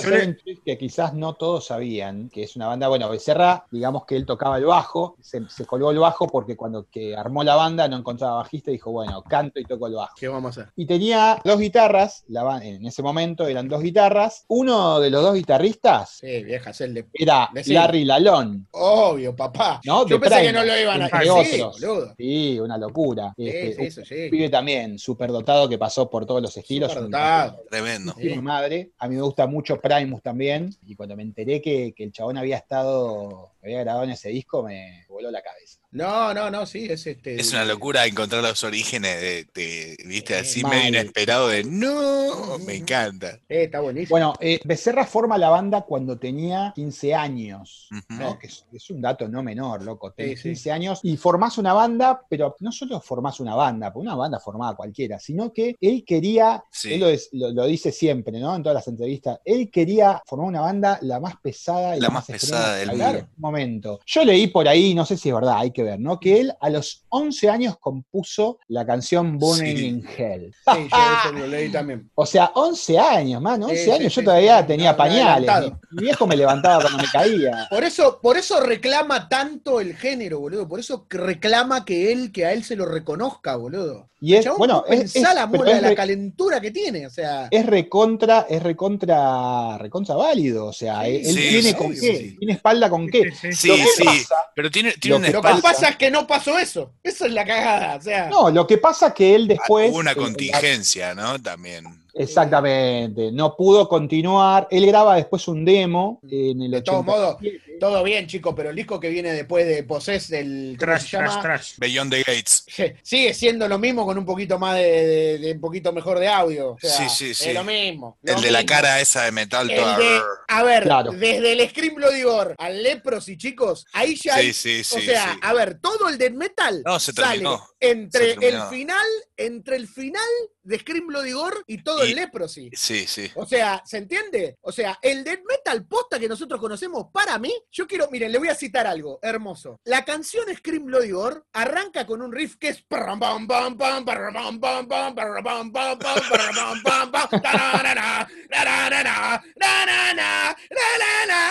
[0.66, 4.57] que quizás no todos sabían, que es una banda, bueno, Becerra, digamos que él tocaba
[4.57, 8.38] el bajo, se, se colgó el bajo porque cuando que armó la banda no encontraba
[8.38, 10.14] bajista y dijo, bueno, canto y toco el bajo.
[10.20, 10.74] ¿Qué vamos a hacer?
[10.76, 15.34] Y tenía dos guitarras, la en ese momento eran dos guitarras, uno de los dos
[15.36, 17.05] guitarristas Sí, vieja, es el de.
[17.14, 17.49] era.
[17.66, 19.82] Larry Lalón, Obvio, papá.
[19.86, 20.05] ¿no?
[20.07, 21.80] Yo De pensé que no lo iban a otros.
[21.82, 22.14] boludo.
[22.18, 23.34] Sí, una locura.
[23.38, 24.30] Sí, Este, sí, un eso sí.
[24.30, 26.91] pibe también, súper dotado, que pasó por todos los estilos.
[27.06, 27.64] Superdotado.
[27.70, 28.14] Tremendo.
[28.14, 28.91] tiene madre.
[28.97, 30.70] A mí me gusta mucho Primus también.
[30.86, 34.64] Y cuando me enteré que, que el chabón había estado, había grabado en ese disco,
[34.64, 35.80] me voló la cabeza.
[35.91, 37.39] No, no, no, sí, es este.
[37.39, 42.57] Es una locura encontrar los orígenes de, de- viste, Eh, así medio inesperado de no,
[42.66, 43.39] me encanta.
[43.47, 44.09] Eh, está buenísimo.
[44.09, 47.89] Bueno, eh, Becerra forma la banda cuando tenía 15 años.
[48.09, 48.39] ¿no?
[48.39, 50.11] Que es, es un dato no menor, loco.
[50.11, 50.49] Tenés Sí, sí.
[50.49, 54.39] 15 años y formás una banda, pero no solo formás una banda, porque una banda
[54.39, 56.93] formada cualquiera, sino que él quería, Sí.
[56.95, 58.55] él lo, es- lo- lo dice siempre, ¿no?
[58.55, 62.14] En todas las entrevistas, él quería formar una banda la más pesada y La la,
[62.16, 63.28] más extrema pesada del mundo.
[63.54, 63.99] Momento.
[64.06, 66.20] Yo leí por ahí, no sé si es verdad, hay que ver, ¿no?
[66.20, 69.86] Que él a los 11 años compuso la canción Burning Sí.
[69.86, 70.54] in Hell.
[70.54, 70.97] Sí, yo
[71.30, 72.10] eso lo leí también.
[72.16, 75.49] O sea, 11 años, mano, 11 Sí, sí, años, sí, yo todavía tenía pañales.
[75.91, 77.68] Mi, viejo me levantaba cuando me caía.
[77.70, 80.68] Por eso, por eso reclama tanto el género, boludo.
[80.68, 84.10] Por eso reclama que él, que a él se lo reconozca, boludo.
[84.22, 87.49] Y es, Chabón, bueno, es, es- la, de la calentura que tiene, o sea.
[87.51, 90.68] es recontra, es recontra, recontra válido.
[90.68, 93.32] O sea, Sí, él sí, tiene sí, con qué, tiene espalda con qué.
[93.51, 96.25] Sí, sí, pasa- pero tiene, tiene lo una que Lo que pasa es que no
[96.25, 96.93] pasó eso.
[97.03, 98.29] Eso es la cagada, o sea.
[98.29, 99.91] No, lo que pasa es que él después.
[99.91, 101.39] Hubo una la- contingencia, ¿no?
[101.41, 101.85] También.
[102.15, 104.67] exactamente, no pudo continuar.
[104.71, 107.72] Él graba después un demo en el De todos 87.
[107.80, 110.76] Todo bien, chicos, pero el disco que viene después de Possess, el.
[110.80, 111.74] ¿cómo Trash, trash, trash.
[111.78, 112.65] Beyond the Gates.
[113.03, 116.28] Sigue siendo lo mismo con un poquito más de, de- de un poquito mejor de
[116.28, 116.71] audio.
[116.71, 117.49] O sea, Sí, sí, sí.
[117.49, 118.17] Es lo mismo.
[118.24, 119.97] El de la cara esa de metal El toda.
[119.97, 121.11] de- a ver, Claro.
[121.11, 125.34] desde el Scream Bloody Gore al Leprosy, chicos, ahí ya hay, Sí, sí, o sea,
[125.34, 125.39] sí.
[125.41, 127.57] a ver, todo el death metal No, se sale terminó.
[127.80, 129.05] Se entre el final,
[129.36, 130.24] entre el final
[130.61, 132.69] de Scream Bloody Gore y todo Y- el Leprosy.
[132.74, 133.30] Sí, sí.
[133.36, 134.57] O sea, ¿se entiende?
[134.61, 138.38] O sea, el death metal posta que nosotros conocemos, para mí, yo quiero, miren, le
[138.38, 139.80] voy a citar algo hermoso.
[139.86, 142.86] La canción Scream Bloody Gore arranca con un riff que es.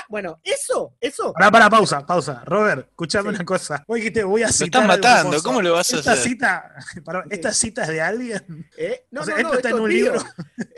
[0.09, 1.33] Bueno, eso, eso.
[1.33, 2.43] Pará, pará, pausa, pausa.
[2.45, 3.83] Robert, escuchame una cosa.
[3.87, 4.66] Vos dijiste, voy a Lo citar.
[4.66, 5.43] están algo matando.
[5.43, 6.25] ¿cómo le vas a esta hacer?
[6.31, 8.70] Cita, pará, ¿Esta cita es de alguien?
[8.77, 9.07] ¿eh?
[9.11, 9.97] No, O sea, no, no, esto está en es un mío.
[10.12, 10.25] libro.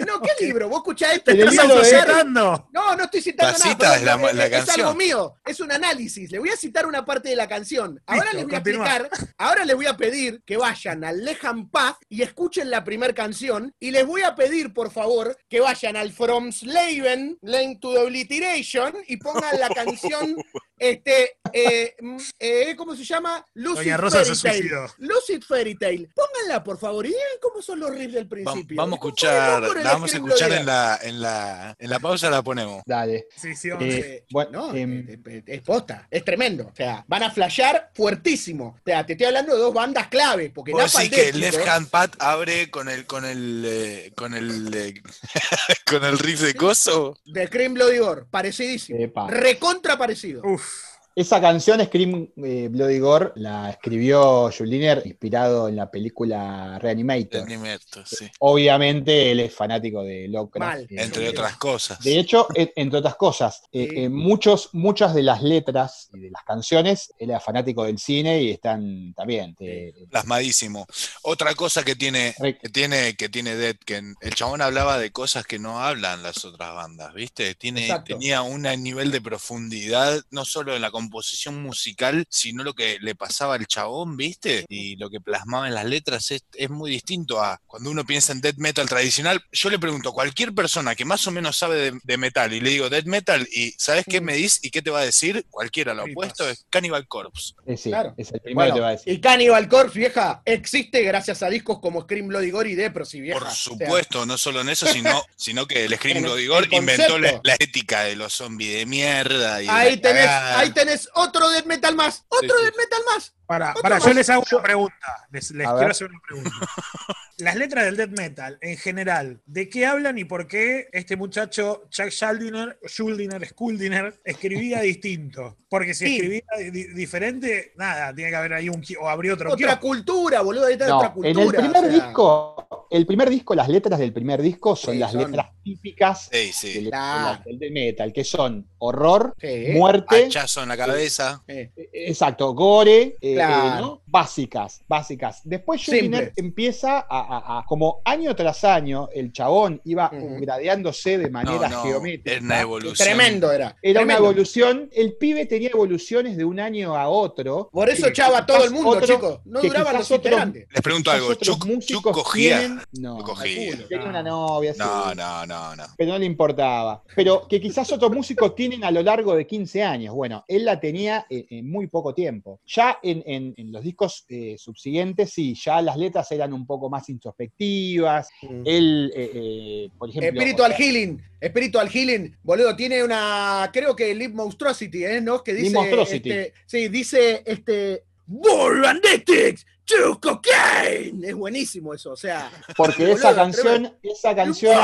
[0.07, 0.69] No, ¿qué libro?
[0.69, 1.25] Vos escuchá esto.
[1.27, 2.69] Te En estás libro autocitando.
[2.73, 3.71] No, no estoy citando La nada.
[3.71, 4.81] cita es la- eh, la es canción.
[4.87, 6.31] algo mío, es un análisis.
[6.31, 8.01] Le voy a citar una parte de la canción.
[8.07, 11.69] Ahora Listo, les voy a explicar, ahora les voy a pedir que vayan al Lejan
[11.71, 13.73] Path y escuchen la primera canción.
[13.81, 17.99] Y les voy a pedir, por favor, que vayan al From Slaven, Lane to the
[18.01, 20.37] Obliteration, y pongan la canción,
[20.79, 23.45] este, eh, mm, eh, ¿cómo se llama?
[23.55, 24.89] Lucid Doña Rosa se Fairy Tale.
[24.89, 24.95] suicidó.
[24.99, 26.09] Lucid Fairy Tale.
[26.15, 28.77] Pónganla, por favor, y digan cómo son los riffs del Va- principio.
[28.77, 32.31] Vamos a ¿Cómo escuchar, la vamos a escuchar en la, en la, en la pausa
[32.31, 32.83] la ponemos.
[32.87, 33.27] Dale.
[33.37, 33.85] Sí, sí, vamos.
[33.87, 36.67] Eh, bueno, no, em, es, es- posta, es tremendo.
[36.67, 38.77] O sea, van a flashear fuertísimo.
[38.79, 40.51] O sea, te estoy hablando de dos bandas clave.
[40.51, 44.35] Porque Vos decís que Death, Left Hand Pat abre con el con el eh, con
[44.35, 45.03] el eh,
[45.87, 47.19] con el riff de coso.
[47.25, 48.99] de Scream Bloody Gore, parecidísimo.
[48.99, 49.27] Epa.
[49.29, 50.43] Recontra parecido.
[50.45, 50.94] Uf.
[51.17, 57.43] Esa canción, Scream eh, Bloody Gore, la escribió Juliner, inspirado en la película Reanimator.
[57.43, 58.29] Animerto, sí.
[58.41, 60.75] Obviamente él es fanático de Lovecraft.
[60.75, 60.83] Mal.
[60.91, 62.01] Eh, Entre otras cosas.
[62.01, 66.31] De hecho, e- entre otras cosas, eh, eh, muchos, muchas de las letras y de
[66.33, 69.55] las canciones, él era fanático del cine y están también.
[69.61, 70.85] eh, Plasmadísimo.
[71.23, 75.47] Otra cosa que tiene, que tiene, que tiene Dead, que el chabón hablaba de cosas
[75.47, 77.55] que no hablan las otras bandas, ¿viste?
[77.55, 78.17] Tiene, Exacto.
[78.19, 83.15] tenía un nivel de profundidad, no solo en la composición musical, sino lo que le
[83.15, 84.65] pasaba al chabón, ¿viste?
[84.69, 88.33] Y lo que plasmaba en las letras es, es muy distinto a cuando uno piensa
[88.33, 89.43] en death metal tradicional.
[89.53, 92.61] Yo le pregunto a cualquier persona que más o menos sabe de, de metal y
[92.61, 95.45] le digo death metal y ¿sabes qué me dice y qué te va a decir?
[95.51, 97.55] Cualquiera lo opuesto es Cannibal Corpse.
[97.77, 98.15] sí, Claro.
[98.17, 99.13] es el primero Bueno, que te va a decir.
[99.13, 103.39] y Cannibal Corpse, vieja, existe gracias a discos como Scream Bloody Gore y Deprosy, vieja.
[103.39, 106.69] Por O sea, supuesto, no solo en eso, sino, sino que el Scream Bloody Gore
[106.71, 109.63] inventó la, ética de los zombies de mierda.
[109.63, 112.65] Y ahí tenés, ahí tenés otro death metal más, otro sí.
[112.65, 113.35] death metal más.
[113.47, 114.95] Para, para, yo les hago una pregunta.
[115.31, 115.91] Les, quiero ver.
[115.91, 116.51] hacer una pregunta.
[117.39, 121.83] Las letras del death metal, en general, ¿de qué hablan y por qué este muchacho
[121.91, 125.57] Chuck Schuldiner, Schuldiner, Schuldiner, escribía distinto?
[125.69, 126.15] Porque si Sí.
[126.15, 129.81] escribía di- diferente, nada, tiene que haber ahí un o abrió otro Otra kiosco.
[129.81, 131.43] cultura, boludo, ahí está No, otra en cultura.
[131.43, 132.05] el primer o sea.
[132.07, 136.29] disco, el primer disco, las letras del primer disco son Sí, las son- letras típicas
[136.31, 136.73] Sí, sí.
[136.85, 139.71] del, metal, que son horror, Sí.
[139.73, 141.43] muerte, Hachazo en la cabeza.
[141.49, 143.81] Eh, eh, exacto, gore, eh, Claro.
[143.81, 144.04] ¿no?
[144.19, 145.41] Básicas, básicas.
[145.45, 145.81] Después.
[145.83, 151.69] Schuldiner empieza a, a- a- como año tras año, el chabón iba gradeándose de manera
[151.69, 152.31] no, geométrica.
[152.37, 153.09] era una evolución.
[153.09, 153.77] Tremendo era.
[153.83, 157.69] Era una evolución, el pibe tenía evoluciones de un año a otro.
[157.73, 159.41] Por eso que echaba a todo el mundo, otro- chicos.
[159.47, 160.69] No duraban los otro- integrantes.
[160.73, 161.27] Les pregunto algo.
[161.31, 162.59] otros Chuck, cogía.
[162.61, 163.77] tienen- no, cogía.
[163.89, 165.85] tenía una novia, No, no, no, no.
[165.97, 167.03] pero no le importaba.
[167.17, 170.15] Pero que quizás otros músicos tienen a lo largo de 15 años.
[170.15, 172.61] Bueno, él la tenía en, en muy poco tiempo.
[172.67, 176.89] Ya en, en- en los discos eh, subsiguientes, sí, ya las letras eran un poco
[176.89, 178.29] más introspectivas.
[178.65, 180.41] Él, eh, eh, por ejemplo.
[180.41, 185.21] Spiritual o sea, Healing, Spiritual Healing, boludo, tiene una, creo que Live Monstrosity, ¿eh?
[185.21, 185.43] ¿No?
[185.43, 186.31] Que dice, Monstrosity.
[186.31, 191.25] este, sí, dice, este, Bull and Dictics, to cocaine.
[191.25, 194.79] Es buenísimo eso, o sea, Porque Boludo, esa canción, esa canción,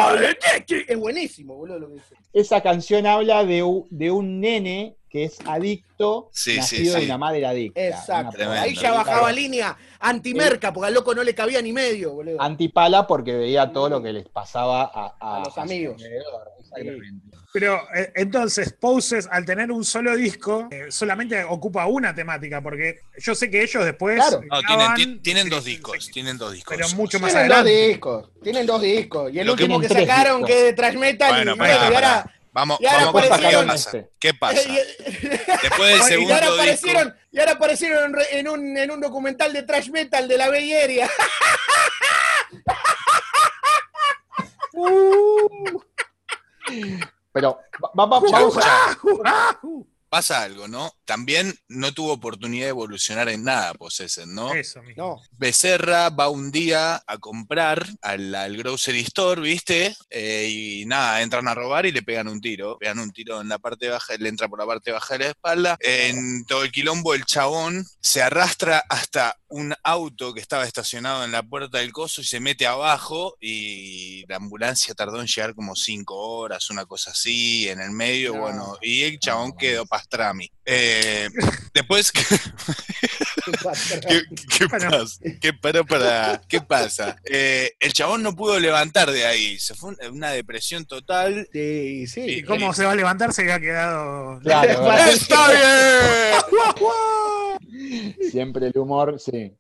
[0.69, 2.15] es buenísimo, boludo, lo que dice.
[2.33, 7.19] esa canción habla de, de un nene que es adicto, Sí, sí, nacido de una
[7.19, 7.81] madre adicta.
[7.85, 8.37] Exacto.
[8.37, 8.61] Tremendo.
[8.63, 12.41] Ahí ya bajaba línea antimerca, porque al loco no le cabía ni medio, boludo.
[12.41, 16.01] Antipala porque veía todo lo que les pasaba a, A los su amigos.
[17.53, 23.01] Pero eh, entonces, Poses, al tener un solo disco, eh, solamente ocupa una temática, porque
[23.19, 24.17] yo sé que ellos después.
[24.17, 24.41] Claro.
[24.49, 26.05] No, graban- tienen, ti- tienen dos discos.
[26.05, 26.77] sí, Tienen dos discos.
[26.77, 27.89] Pero mucho más Tienen dos adelante.
[27.89, 29.33] discos, tienen dos discos.
[29.35, 30.47] Y el Lo último que sacaron, discos.
[30.47, 31.87] que es de Trash Metal, Bueno, y, bueno, y pará.
[32.21, 34.05] ahora, Vamos, Y ahora vamos qué pasa.
[34.19, 34.61] ¿Qué pasa?
[34.69, 34.75] y-
[35.63, 36.61] Después del y segundo ahora disco.
[36.63, 40.37] aparecieron, y ahora aparecieron en, re- en un, en un documental de Trash Metal de
[40.37, 41.09] la Bay Area.
[47.33, 48.97] Pero va- va- va- vamos a,
[50.11, 50.93] pasa algo, ¿no?
[51.05, 54.53] También no tuvo oportunidad de evolucionar en nada, Possessed, ¿no?
[54.53, 55.03] Eso mismo.
[55.03, 59.97] No, Becerra va un día a comprar al, al grocery store, ¿viste?
[60.11, 62.77] Eh, y nada, entran a robar y le pegan un tiro.
[62.79, 65.31] Pegan un tiro en la parte baja, le entra por la parte baja de la
[65.31, 65.77] espalda.
[65.81, 71.33] En todo el quilombo, el chabón se arrastra hasta un auto que estaba estacionado en
[71.33, 75.75] la puerta del coso y se mete abajo y la ambulancia tardó en llegar como
[75.77, 78.41] cinco horas, una cosa así, en el medio, No.
[78.41, 80.51] bueno, y el chabón quedó pastrami.
[80.65, 81.29] Eh,
[81.75, 82.37] después, ¿qué, qué
[84.59, 84.91] qué- Bueno.
[84.91, 85.21] pasa?
[85.41, 87.17] ¿Qué, para, ¿qué pasa?
[87.25, 91.49] Eh, el chabón no pudo levantar de ahí, se fue una depresión total.
[91.53, 92.21] Sí, sí.
[92.23, 93.33] ¿Y cómo se va a levantar?
[93.33, 94.41] Se ha quedado.
[94.41, 96.41] Claro, ¡Está bien!
[98.31, 99.53] siempre el humor, sí.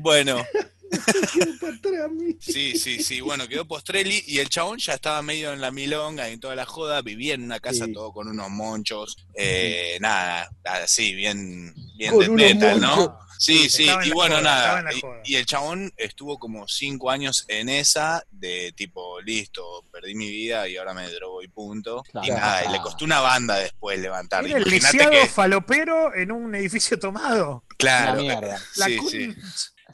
[0.00, 0.44] Bueno,
[2.40, 3.20] Sí, sí, sí.
[3.20, 6.54] Bueno, quedó Postrelli y el chabón ya estaba medio en la milonga y en toda
[6.54, 7.02] la joda.
[7.02, 7.92] Vivía en una casa Sí.
[7.92, 9.16] todo con unos monchos.
[9.34, 12.96] eh, nada, así, bien, bien Con de metal, monchos.
[12.98, 13.18] ¿no?
[13.38, 13.84] Sí, sí.
[14.04, 14.90] Y bueno, joda, nada.
[15.24, 20.66] Y, el chabón estuvo como cinco años en esa, de tipo, listo, perdí mi vida
[20.68, 22.02] y ahora me drogo y punto.
[22.08, 22.34] Y Claro.
[22.34, 24.44] nada, y le costó una banda después levantar.
[24.44, 27.62] Era el lisiado que, falopero en un edificio tomado.
[27.76, 28.20] claro.
[28.22, 28.60] Mierda.
[28.76, 29.34] La Sí, sí.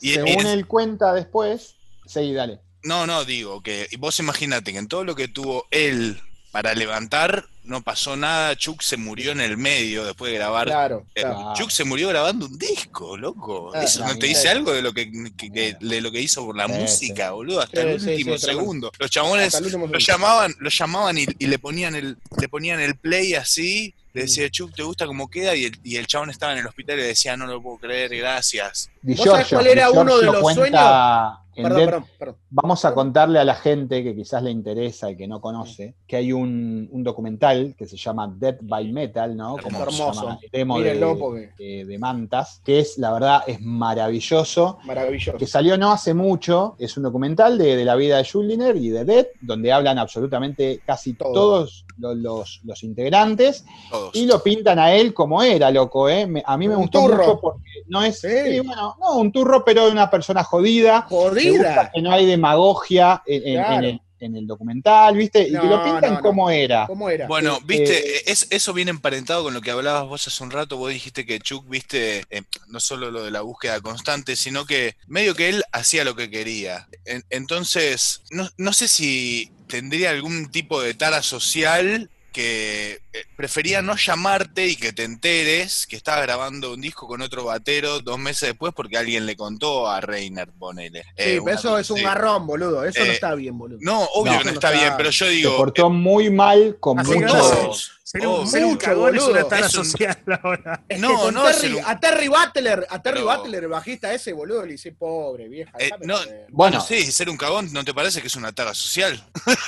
[0.05, 2.61] Y Según él cuenta después, sí, dale.
[2.83, 6.21] No, no, digo que y vos imaginate que en todo lo que tuvo él
[6.53, 8.55] para levantar no pasó nada.
[8.57, 10.67] Chuck se murió en el medio después de grabar.
[10.67, 11.53] Claro, Eh, claro.
[11.55, 13.73] Chuck se murió grabando un disco, loco.
[13.75, 16.45] Ah, ¿Eso no te dice algo de lo que, que- de, de lo que hizo
[16.45, 17.33] por la Sí, música, sí.
[17.35, 17.61] boludo?
[17.61, 18.93] Hasta el Sí, último segundo.
[18.99, 22.97] Los chabones último lo llamaban, lo llamaban y, y le ponían el, le ponían el
[22.97, 23.95] play así.
[24.13, 25.57] Le decía, Chuck, ¿te gusta cómo queda?
[25.57, 27.79] Y el, y el chabón estaba en el hospital y le decía, no lo puedo
[27.79, 28.89] creer, gracias.
[29.03, 32.37] ¿Vos sabés Giorgio, cuál era uno de los cuenta en Perdón, Dead- perdón, perdón.
[32.51, 36.17] Vamos a contarle a la gente que quizás le interesa y que no conoce, que
[36.17, 39.57] hay un, un documental que se llama Dead by Metal, ¿no?
[39.57, 40.13] Como se Hermoso.
[40.23, 44.79] llama el demo de, Mírenlo porque- de- de Mantas, que es, la verdad, es maravilloso.
[44.85, 45.39] Maravilloso.
[45.39, 48.89] que salió no hace mucho, es un documental de, de la vida de Schuldiner y
[48.91, 51.33] de Dead, donde hablan absolutamente casi Todo.
[51.33, 54.15] todos los, los- los integrantes Todos.
[54.15, 56.27] y lo pintan a él como era, loco, ¿eh?
[56.45, 57.17] A mí me Un gustó turro.
[57.19, 58.29] mucho porque no es, Sí.
[58.29, 61.91] sí, bueno, no, un turro, pero de una persona jodida, Jodida.
[61.95, 63.87] que no hay demagogia en, Claro.
[63.87, 65.43] en en el documental, ¿viste?
[65.43, 66.21] Y que lo pintan no, no.
[66.23, 66.87] como era.
[66.87, 67.27] ¿Cómo era?
[67.27, 70.77] Bueno, Eh, viste, es, eso viene emparentado con lo que hablabas vos hace un rato.
[70.77, 74.97] Vos dijiste que Chuck, viste, eh, no solo lo de la búsqueda constante, sino que
[75.07, 76.89] medio que él hacía lo que quería.
[77.05, 83.01] En- entonces, no, no sé si tendría algún tipo de tara social que eh,
[83.37, 88.01] prefería no llamarte y que te enteres que estaba grabando un disco con otro batero
[88.01, 91.03] dos meses después porque alguien le contó a Reiner, ponele.
[91.03, 92.05] Sí, Eh, pero una eso es un así.
[92.05, 92.85] garrón, boludo.
[92.85, 93.79] Eso no Eh, está bien, boludo.
[93.83, 95.57] No, obvio No, que no no está está- bien, pero yo Se digo...
[95.57, 97.35] portó muy mal con Así que mucho...
[97.37, 99.39] ahora mucho- Ser un, Oh, ser un mucho, cagón es boludo.
[99.41, 100.85] una tara Es un- social ahora.
[100.89, 104.33] Es no, que no, Terry- a Terry Butler, a Terry Pero- Butler, el bajista ese,
[104.33, 105.73] boludo, le dice pobre, vieja.
[105.79, 106.47] Eh, no, joder".
[106.51, 109.21] Bueno, Bueno, sí, ser un cagón, ¿no te parece que es una tara social?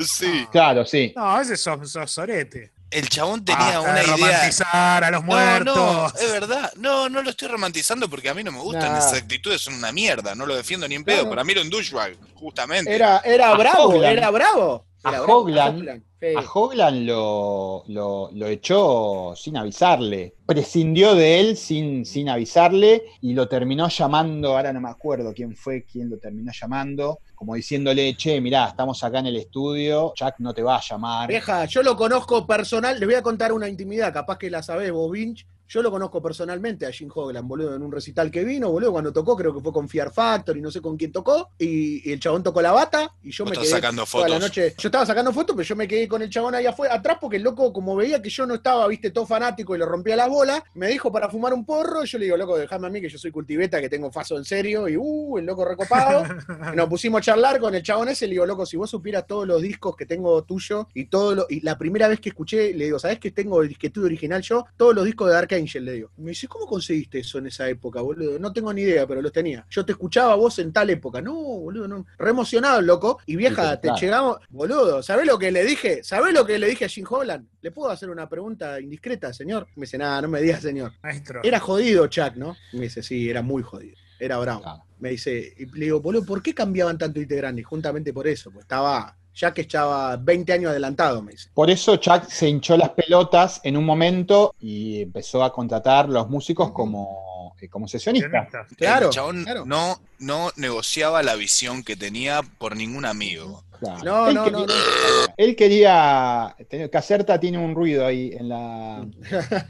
[0.00, 0.46] sí.
[0.50, 1.12] claro, sí.
[1.14, 2.72] No, ese sos, sos sorete.
[2.90, 4.16] El chabón tenía una de idea.
[4.16, 5.76] romantizar a los No, muertos.
[5.76, 6.72] no, es verdad.
[6.76, 8.92] No, no lo estoy romantizando porque a mí no me gustan.
[8.92, 8.98] Nah.
[8.98, 10.34] Esas actitudes son una mierda.
[10.36, 11.16] No lo defiendo ni en pedo.
[11.18, 11.30] Claro.
[11.30, 12.94] Para mí era un douchebag, justamente.
[12.94, 14.86] Era, era bravo, era bravo.
[15.04, 15.76] A Era bravo, Hoglan.
[15.76, 16.80] Hoglan, sí.
[16.80, 17.84] A lo,
[18.32, 20.34] lo echó sin avisarle.
[20.46, 25.54] Prescindió de él sin, sin avisarle y lo terminó llamando, ahora no me acuerdo quién
[25.54, 30.36] fue quien lo terminó llamando, como diciéndole, che, mirá, estamos acá en el estudio, Jack
[30.38, 31.28] no te va a llamar.
[31.28, 34.90] Vieja, yo lo conozco personal, les voy a contar una intimidad, capaz que la sabés
[34.90, 35.46] vos, Vinch.
[35.68, 39.12] Yo lo conozco personalmente a Jim Hoglan, boludo, en un recital que vino, boludo, cuando
[39.12, 42.12] tocó, creo que fue con Fear Factor y no sé con quién tocó, y, y
[42.12, 44.48] el chabón tocó la bata, y yo me quedé sacando toda la fotos.
[44.48, 44.74] noche.
[44.78, 47.36] Yo estaba sacando fotos, pero yo me quedé con el chabón ahí afuera, atrás, porque
[47.36, 50.28] el loco, como veía que yo no estaba, viste, todo fanático y le rompía las
[50.28, 53.00] bolas, me dijo para fumar un porro, y yo le digo, loco, dejame a mí
[53.00, 56.24] que yo soy cultiveta, que tengo faso en serio, y uh, el loco recopado.
[56.72, 59.26] Y nos pusimos a charlar con el chabón ese, le digo, loco, si vos supieras
[59.26, 62.74] todos los discos que tengo tuyo y todo lo, y la primera vez que escuché,
[62.74, 64.66] le digo, ¿sabés que tengo el disquetudo original yo?
[64.76, 66.10] Todos los discos de Dark Angel, le digo.
[66.16, 68.38] Me dice, ¿cómo conseguiste eso en esa época, boludo?
[68.38, 69.66] No tengo ni idea, pero los tenía.
[69.70, 71.20] Yo te escuchaba a vos en tal época.
[71.20, 72.06] No, boludo, no.
[72.18, 73.18] Re emocionado, el loco.
[73.26, 76.02] Y vieja, te llegamos, boludo, ¿sabés lo que le dije?
[76.04, 77.46] ¿Sabés lo que le dije a Jim Holland?
[77.60, 79.66] ¿Le puedo hacer una pregunta indiscreta, señor?
[79.76, 80.92] Me dice, nada, no me digas, señor.
[81.02, 81.40] Maestro.
[81.42, 82.56] Era jodido, Chuck, ¿no?
[82.72, 83.96] Me dice, sí, era muy jodido.
[84.18, 84.62] Era bravo.
[84.62, 84.84] Claro.
[84.98, 87.66] Me dice, y le digo, boludo, ¿por qué cambiaban tanto integrantes?
[87.66, 91.48] Justamente por eso, pues estaba, Jack estaba 20 años adelantado, me dice.
[91.52, 96.28] Por eso Chuck se hinchó las pelotas en un momento y empezó a contratar los
[96.30, 98.28] músicos como eh, como sesionista.
[98.28, 98.66] Sionistas.
[98.76, 99.64] Claro, el chabón claro.
[99.66, 103.64] no, no negociaba la visión que tenía por ningún amigo.
[103.80, 104.04] Claro.
[104.04, 105.34] No, él no, quería, no, no.
[105.36, 106.56] Él quería.
[106.92, 109.14] Caserta tiene un ruido ahí en la, en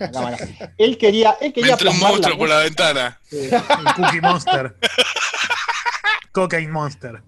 [0.00, 0.38] la cámara.
[0.76, 3.20] Él quería, él quería un la monstruo por la ventana.
[3.32, 4.76] Un Cookie Monster.
[6.32, 7.22] Cocaine Monster.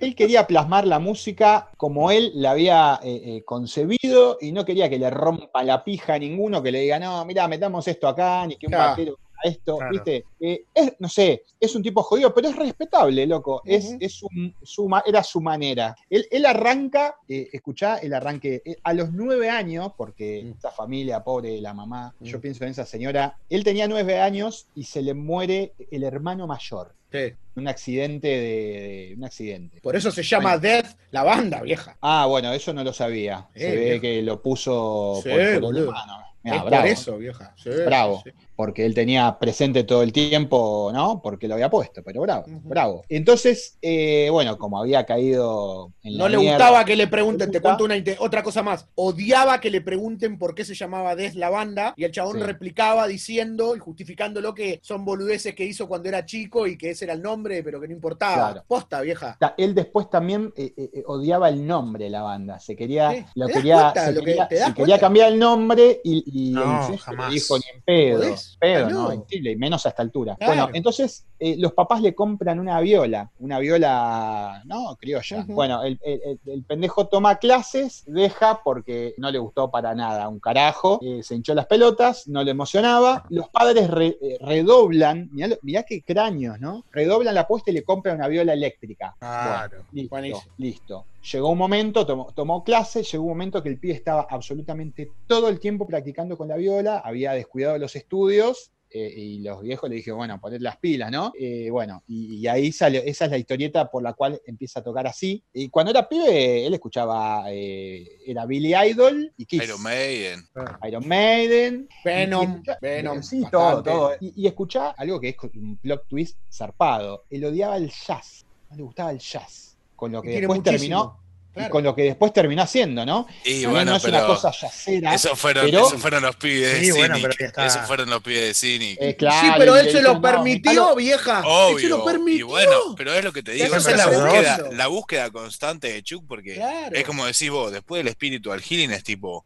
[0.00, 4.88] Él quería plasmar la música como él la había eh, eh, concebido y no quería
[4.88, 8.46] que le rompa la pija a ninguno, que le diga, no, mira, metamos esto acá,
[8.46, 9.18] ni que un Claro.
[9.42, 9.92] Esto, Claro.
[9.92, 10.24] ¿viste?
[10.40, 13.62] Eh, es, no sé, es un tipo jodido, pero es respetable, loco.
[13.64, 15.94] Es, es un- su, era su manera.
[16.08, 20.50] Él, él arranca, eh, escuchá, el arranque eh, a los nueve años, porque Mm.
[20.52, 22.40] esta familia pobre, la mamá, yo Mm.
[22.40, 26.94] pienso en esa señora, él tenía nueve años y se le muere el hermano mayor.
[27.12, 27.32] Sí.
[27.56, 29.80] Un accidente de- de un accidente.
[29.80, 31.96] Por eso se llama Death la banda, vieja.
[32.00, 33.48] Ah, bueno, eso no lo sabía.
[33.54, 34.00] Se ve viejo.
[34.02, 35.84] que lo puso Sí, por, por boludo.
[35.88, 36.18] hermano.
[36.42, 37.54] Mirá, es bravo, por eso, vieja.
[37.58, 38.22] Sí, Bravo.
[38.60, 41.22] Porque él tenía presente todo el tiempo, ¿no?
[41.22, 43.02] Porque lo había puesto, pero bravo, bravo.
[43.08, 47.50] Entonces, eh, bueno, como había caído en la No le mierda- gustaba que le pregunten,
[47.50, 48.86] te cuento una otra cosa más.
[48.96, 52.42] Odiaba que le pregunten por qué se llamaba Death la banda y el chabón Sí.
[52.42, 57.06] replicaba diciendo y justificándolo que son boludeces que hizo cuando era chico y que ese
[57.06, 58.34] era el nombre, pero que no importaba.
[58.50, 58.64] Claro.
[58.68, 59.38] Posta, vieja.
[59.56, 62.58] Él después también eh, eh, eh, odiaba el nombre de la banda.
[62.60, 63.24] Se quería, Sí.
[63.36, 65.06] lo ¿Te das quería, cuenta se lo que- quería, te das se quería cuenta?
[65.06, 67.28] cambiar el nombre y, y No, el jefe jamás.
[67.28, 68.18] le dijo ni en pedo.
[68.20, 68.49] ¿Podés?
[68.58, 70.36] Pedo, Ah, no, imposible, y menos a esta altura.
[70.36, 70.52] Claro.
[70.52, 75.44] Bueno, entonces eh, los papás le compran una viola, una viola, no, criolla.
[75.48, 80.28] Bueno, el, el- el- el pendejo toma clases, deja porque no le gustó para nada,
[80.28, 83.24] un carajo, eh, se hinchó las pelotas, no le emocionaba.
[83.30, 86.84] Los padres re- eh, redoblan, mirá, mirá qué cráneos, ¿no?
[86.90, 89.16] Redoblan la apuesta y le compran una viola eléctrica.
[89.18, 89.70] Claro.
[89.70, 90.54] Bueno, listo, Buenísimo.
[90.58, 91.06] listo.
[91.32, 95.48] Llegó un momento, tomó, tomó clase, llegó un momento que el pibe estaba absolutamente todo
[95.48, 98.72] el tiempo practicando con la viola, había descuidado los estudios.
[98.92, 101.32] eh, y los viejos le dijeron, bueno, poner las pilas, ¿no?
[101.38, 104.82] Eh, bueno, y, y ahí salió, esa es la historieta por la cual empieza a
[104.82, 105.44] tocar así.
[105.52, 109.62] Y cuando era pibe, él escuchaba, eh, era Billy Idol y Kiss.
[109.62, 110.40] Iron Maiden.
[110.88, 111.88] Iron Maiden.
[112.04, 113.22] Venom, Y- y escuchá- Venom.
[113.22, 113.90] Sí, todo, bastante.
[113.90, 114.12] todo.
[114.20, 117.22] Y, y escuchá algo que es un plot twist zarpado.
[117.30, 118.44] Él odiaba el jazz.
[118.70, 119.69] No le gustaba el jazz.
[120.00, 120.70] Con lo que después muchísimo.
[120.80, 121.20] terminó.
[121.56, 123.26] y con lo que después terminó haciendo, ¿no?
[123.44, 125.14] Y No, bueno, no es pero una cosa jazzera.
[125.14, 127.66] esos fueron, pero- fueron los pibes Sí, de bueno, está.
[127.66, 128.98] Esos fueron los pibes de Cynic.
[129.00, 131.38] Eh, claro, sí, pero él se lo no, permitió, vieja.
[131.38, 131.88] Él se Obvio.
[131.88, 132.38] lo permitió.
[132.38, 134.76] Y bueno, pero es lo que te digo, Eso esa es la búsqueda, sabroso.
[134.76, 136.96] la búsqueda constante de Chuck, porque Claro.
[136.96, 139.44] es como decís vos, después del espíritu al healing es tipo,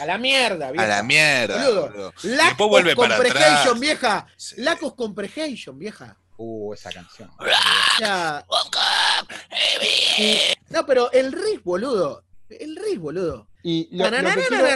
[0.00, 0.84] A la mierda, vieja.
[0.86, 1.62] a la mierda.
[1.62, 1.88] Boludo.
[1.90, 2.12] boludo.
[2.22, 3.78] Lack Después vuelve para atrás.
[3.78, 4.26] vieja.
[4.80, 6.16] Of comprehension, vieja.
[6.38, 7.30] Uh, esa canción.
[7.98, 8.46] Sea,
[10.70, 12.22] no, pero el riff, boludo.
[12.48, 13.48] El riff, boludo.
[13.70, 14.66] Y lo, lo que quiero-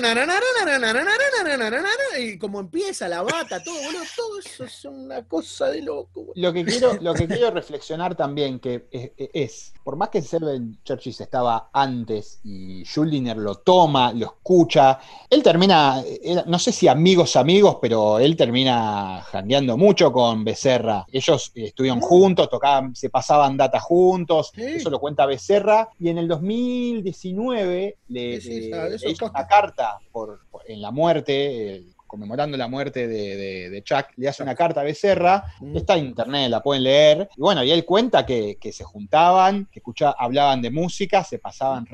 [2.21, 6.25] Y como empieza la bata, todo, boludo, todo eso es una cosa de loco.
[6.25, 6.33] boludo.
[6.37, 10.79] Lo que quiero, lo que quiero reflexionar también que es, es, por más que Seven
[10.85, 14.99] Churches estaba antes y Schuldiner lo toma, lo escucha,
[15.31, 16.03] él termina,
[16.47, 21.07] no sé si amigos amigos, pero él termina jangueando mucho con Becerra.
[21.11, 24.63] Ellos estuvieron juntos, tocaban, se pasaban data juntos, Sí.
[24.63, 28.41] eso lo cuenta Becerra, y en el 2019 le, le-
[28.83, 33.37] sabe, le eso una carta por, por- en la muerte, eh, conmemorando la muerte de,
[33.37, 35.77] de- de Chuck, le hace una carta a Becerra, Mm.
[35.77, 37.29] Está en internet, la pueden leer.
[37.37, 41.39] Y bueno, y él cuenta que, que se juntaban, que escucha, hablaban de música, se
[41.39, 41.87] pasaban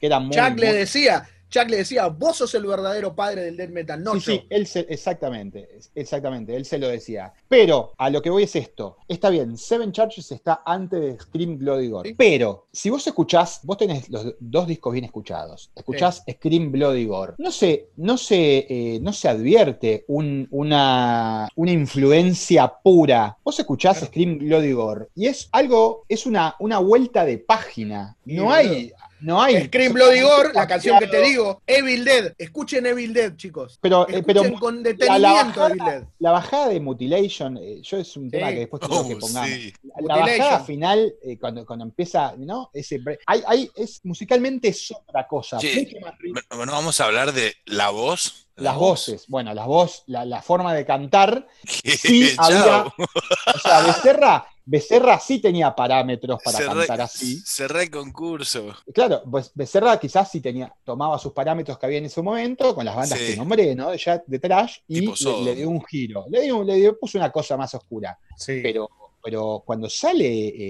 [0.00, 0.34] que eran muy.
[0.36, 4.14] Chuck le decía, Chuck le decía, vos sos el verdadero padre del death metal, no
[4.14, 4.32] Sí, yo.
[4.32, 7.32] sí, él se, exactamente, exactamente, él se lo decía.
[7.48, 8.96] Pero a lo que voy es esto.
[9.06, 12.08] Está bien, Seven Churches está antes de Scream Bloody Gore.
[12.10, 12.14] Sí.
[12.18, 15.70] Pero si vos escuchás, vos tenés los dos discos bien escuchados.
[15.76, 17.34] Escuchás Scream Bloody Gore.
[17.38, 23.36] No se, no se, eh, no se advierte un- una, una influencia pura.
[23.44, 24.06] Vos escuchás Claro.
[24.08, 28.16] Scream Bloody Gore y es algo, es una, una vuelta de página.
[28.26, 28.92] Sí, No hay.
[29.24, 29.64] No hay.
[29.66, 32.34] Scream Bloody Gore, la canción que te digo, Evil Dead.
[32.36, 33.78] Escuchen Evil Dead, chicos.
[33.80, 36.04] Pero, eh, pero con la detenimiento bajada- Evil Dead.
[36.18, 38.52] La bajada de Mutilation, eh, yo es un tema Sí.
[38.54, 39.48] que después quiero Oh, que pongamos.
[39.50, 39.72] sí.
[39.82, 42.70] La- La bajada final, eh, cuando, cuando empieza, ¿no?
[42.74, 45.58] Ese bre- hay, hay- es, musicalmente es otra cosa.
[45.58, 45.88] Sí.
[45.90, 46.42] mucho más rica.
[46.54, 48.42] Bueno, vamos a hablar de la voz.
[48.56, 48.88] La Las voz.
[49.08, 52.84] voces, bueno, las voces, la, la forma de cantar, sí había.
[52.86, 57.42] O sea, Becerra, Becerra sí tenía parámetros para Cerré- cantar así.
[57.44, 58.74] Cerré el concurso.
[58.94, 62.84] Claro, pues Becerra quizás sí tenía, tomaba sus parámetros que había en ese momento, con
[62.84, 63.26] las bandas Sí.
[63.32, 63.90] que nombré, ¿no?
[63.90, 65.00] De, ya- de trash, y
[65.44, 66.24] le, dio un giro.
[66.30, 68.18] Le, dio, le dio- puso una cosa más oscura.
[68.38, 68.60] Sí.
[68.62, 68.88] Pero,
[69.22, 70.26] pero cuando sale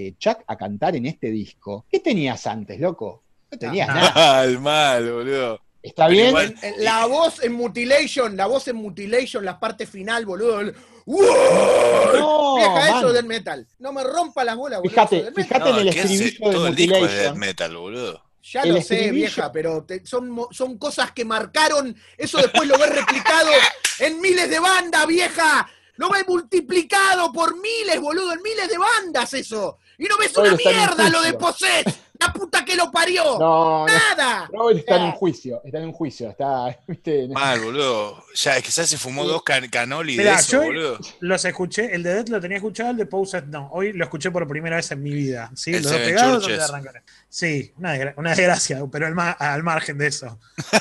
[0.07, 3.23] eh, Chuck a cantar en este disco, ¿qué tenías antes, loco?
[3.51, 4.13] No tenías Ah, nada.
[4.13, 5.59] Mal, mal, boludo.
[5.81, 6.27] ¿Está Pero bien?
[6.29, 10.73] igual- La voz en Mutilation, la voz en Mutilation, la parte final, boludo.
[11.05, 12.97] Vieja, man.
[12.97, 13.67] eso es death metal.
[13.79, 14.89] No me rompa las bolas, boludo.
[15.07, 15.67] Fíjate, fíjate metal.
[15.69, 18.21] en el estribillo de Todo el disco es death metal, boludo.
[18.43, 21.95] Ya el lo sé, vieja, pero te- son, mo- son cosas que marcaron.
[22.17, 23.49] Eso después lo ves replicado
[23.99, 25.67] en miles de bandas, vieja.
[25.97, 29.77] Lo ves multiplicado por miles, boludo, en miles de bandas eso.
[29.97, 31.33] Y no ves una mierda lo de.
[31.33, 31.85] Possess.
[32.19, 33.23] La puta que lo parió.
[33.39, 33.87] No, no.
[33.87, 34.49] Nada.
[34.51, 38.23] Robert está en un juicio, está en un juicio, está, viste, Mal, boludo.
[38.35, 40.99] Ya, es que ya se fumó dos can canoli de eso, yo- boludo.
[41.19, 43.69] Los escuché, el de Death lo tenía escuchado, el de Poses no.
[43.71, 45.51] Hoy lo escuché por primera vez en mi vida.
[45.55, 45.71] ¿sí?
[45.73, 46.57] Los dos pegados, Churches.
[46.59, 47.03] ¿dónde arrancaron?
[47.29, 50.39] Sí, una, desgra- una desgracia, pero al, ma- al margen de eso.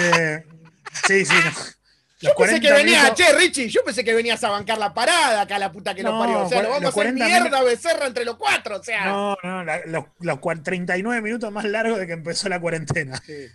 [0.00, 0.42] Eh,
[1.06, 1.34] sí, sí.
[1.44, 1.50] no.
[2.24, 4.78] Yo Los pensé que 40 venías, minutos- che, Richie, yo pensé que venías a bancar
[4.78, 6.44] la parada acá, la puta que No, parió.
[6.44, 9.04] O sea, lo vamos a hacer 40 mierda Becerra entre los cuatro, o sea.
[9.06, 13.20] No, no, la- los, los cua- 39 minutos más largos de que empezó la cuarentena.
[13.26, 13.46] Sí.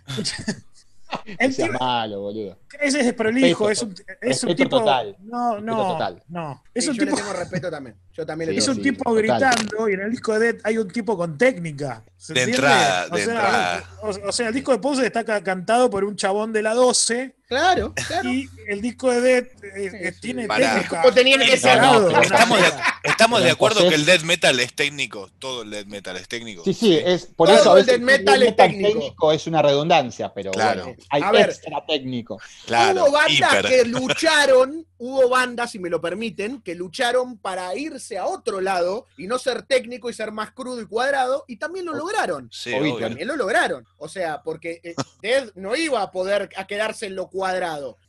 [1.38, 2.56] El sea malo, boludo.
[2.78, 4.78] ese es desprolijo, Respeto, es un, es un tipo.
[4.78, 6.22] total, No, respeto no, total.
[6.28, 6.62] no.
[6.72, 7.16] Es Sí, un yo tipo.
[7.16, 7.96] le tengo respeto también.
[8.12, 9.16] Yo también le Es un sí, tipo total.
[9.18, 12.04] gritando y en el disco de Dead hay un tipo con técnica.
[12.16, 12.66] ¿se De entiende?
[12.68, 13.84] entrada, o de sea, entrada.
[14.02, 16.74] O, o sea, el disco de Pose está ca- cantado por un chabón de la
[16.74, 18.30] 12 Claro, claro.
[18.32, 20.20] y el disco de Dead eh, eh, sí.
[20.20, 21.02] tiene técnica.
[21.02, 21.82] Como tenía que ser.
[21.82, 22.70] No, Estamos de,
[23.02, 25.28] estamos acuerdo que el death metal es técnico.
[25.40, 26.62] Todo el death metal es técnico.
[26.62, 29.32] Sí, sí, es por Todo eso el death metal es técnico.
[29.32, 30.84] es una redundancia, pero Claro.
[30.84, 31.48] bueno, hay A ver.
[31.50, 32.38] extra técnico.
[32.66, 33.66] Claro, hubo bandas hiper.
[33.66, 39.06] que lucharon, hubo bandas, si me lo permiten, que lucharon para irse a otro lado
[39.16, 42.48] y no ser técnico y ser más crudo y cuadrado, y también lo lograron.
[42.52, 42.70] Sí.
[43.00, 43.84] También lo lograron.
[43.98, 47.39] O sea, porque eh, Dead no iba a poder a quedarse en lo cuadrado.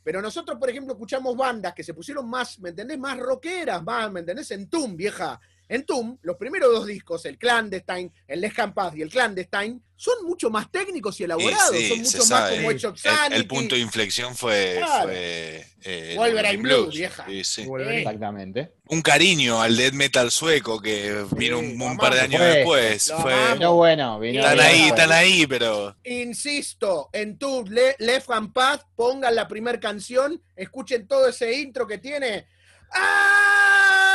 [0.02, 2.98] Pero nosotros, por ejemplo, escuchamos bandas que se pusieron más, ¿me entendés?
[2.98, 4.50] Más rockeras, más, ¿me entendés?
[4.50, 5.40] En Tum, vieja.
[5.72, 10.26] En Tum, los primeros dos discos, el Clandestine, el Les Paz y el Clandestine, son
[10.26, 11.74] mucho más técnicos y elaborados.
[11.74, 12.56] sí, son mucho más sabe.
[12.56, 15.04] como of El, el punto de inflexión fue, Claro.
[15.08, 17.26] fue eh, Wolverine el Blue, vieja.
[17.42, 17.64] Sí.
[17.64, 18.00] Wolverine.
[18.02, 18.72] Exactamente.
[18.88, 22.48] Un cariño al death metal sueco que vino un, par de años Fue.
[22.56, 23.12] después.
[23.22, 23.34] Fue.
[23.54, 24.94] Pero bueno, vino están bien, ahí, bueno.
[24.94, 31.08] están ahí, pero Insisto, en tu Le- Left and Path, pongan la primera canción, escuchen
[31.08, 32.46] todo ese intro que tiene.
[32.92, 34.11] ¡Ah!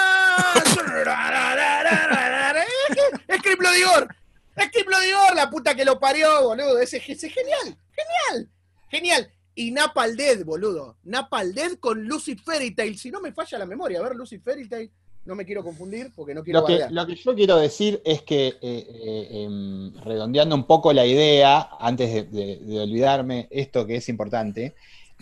[3.28, 4.08] ¡Es Criplo Digor!
[4.56, 6.80] ¡Es Criplo Digor, la puta que lo parió, boludo!
[6.80, 8.50] Ese, ese es genial, genial,
[8.90, 9.32] genial.
[9.56, 10.98] Y Napal Dead, boludo.
[11.04, 12.98] Napal Dead con Lucy Fairy Tail.
[12.98, 14.92] Si no me falla la memoria, a ver, Lucy Fairy Tail.
[15.26, 18.22] No me quiero confundir porque no quiero Lo que, lo que yo quiero decir es
[18.22, 23.86] que, eh, eh, em, redondeando un poco la idea, antes de, de- de olvidarme esto
[23.86, 24.74] que es importante,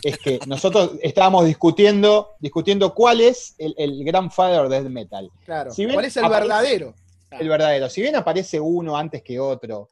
[0.02, 5.70] es que nosotros estábamos discutiendo, discutiendo cuál es el, el grandfather death metal, Claro.
[5.72, 6.94] si ¿Cuál es el aparece- verdadero?
[7.30, 7.88] el verdadero.
[7.90, 9.88] Si bien aparece uno antes que otro,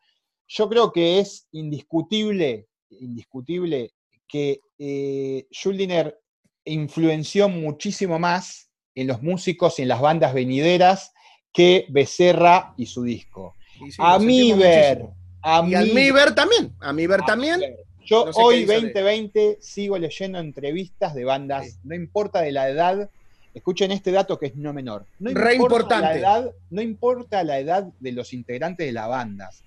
[0.46, 3.92] yo creo que es indiscutible, indiscutible
[4.28, 6.18] que eh, Schuldiner
[6.64, 11.12] influenció muchísimo más en los músicos y en las bandas venideras
[11.52, 13.54] que Becerra y su disco.
[13.78, 15.16] Sí, A mí ver, muchísimo.
[15.42, 16.72] a Y al mí Miber también.
[16.80, 17.60] A Miber a también.
[17.60, 17.76] ver.
[18.04, 21.78] Yo No sé hoy, dice de- 2020, sigo leyendo entrevistas de bandas, Sí.
[21.84, 23.08] no importa de la edad,
[23.54, 25.06] escuchen este dato que es no menor.
[25.18, 29.62] No Re importa la edad, no importa la edad de los integrantes de las bandas.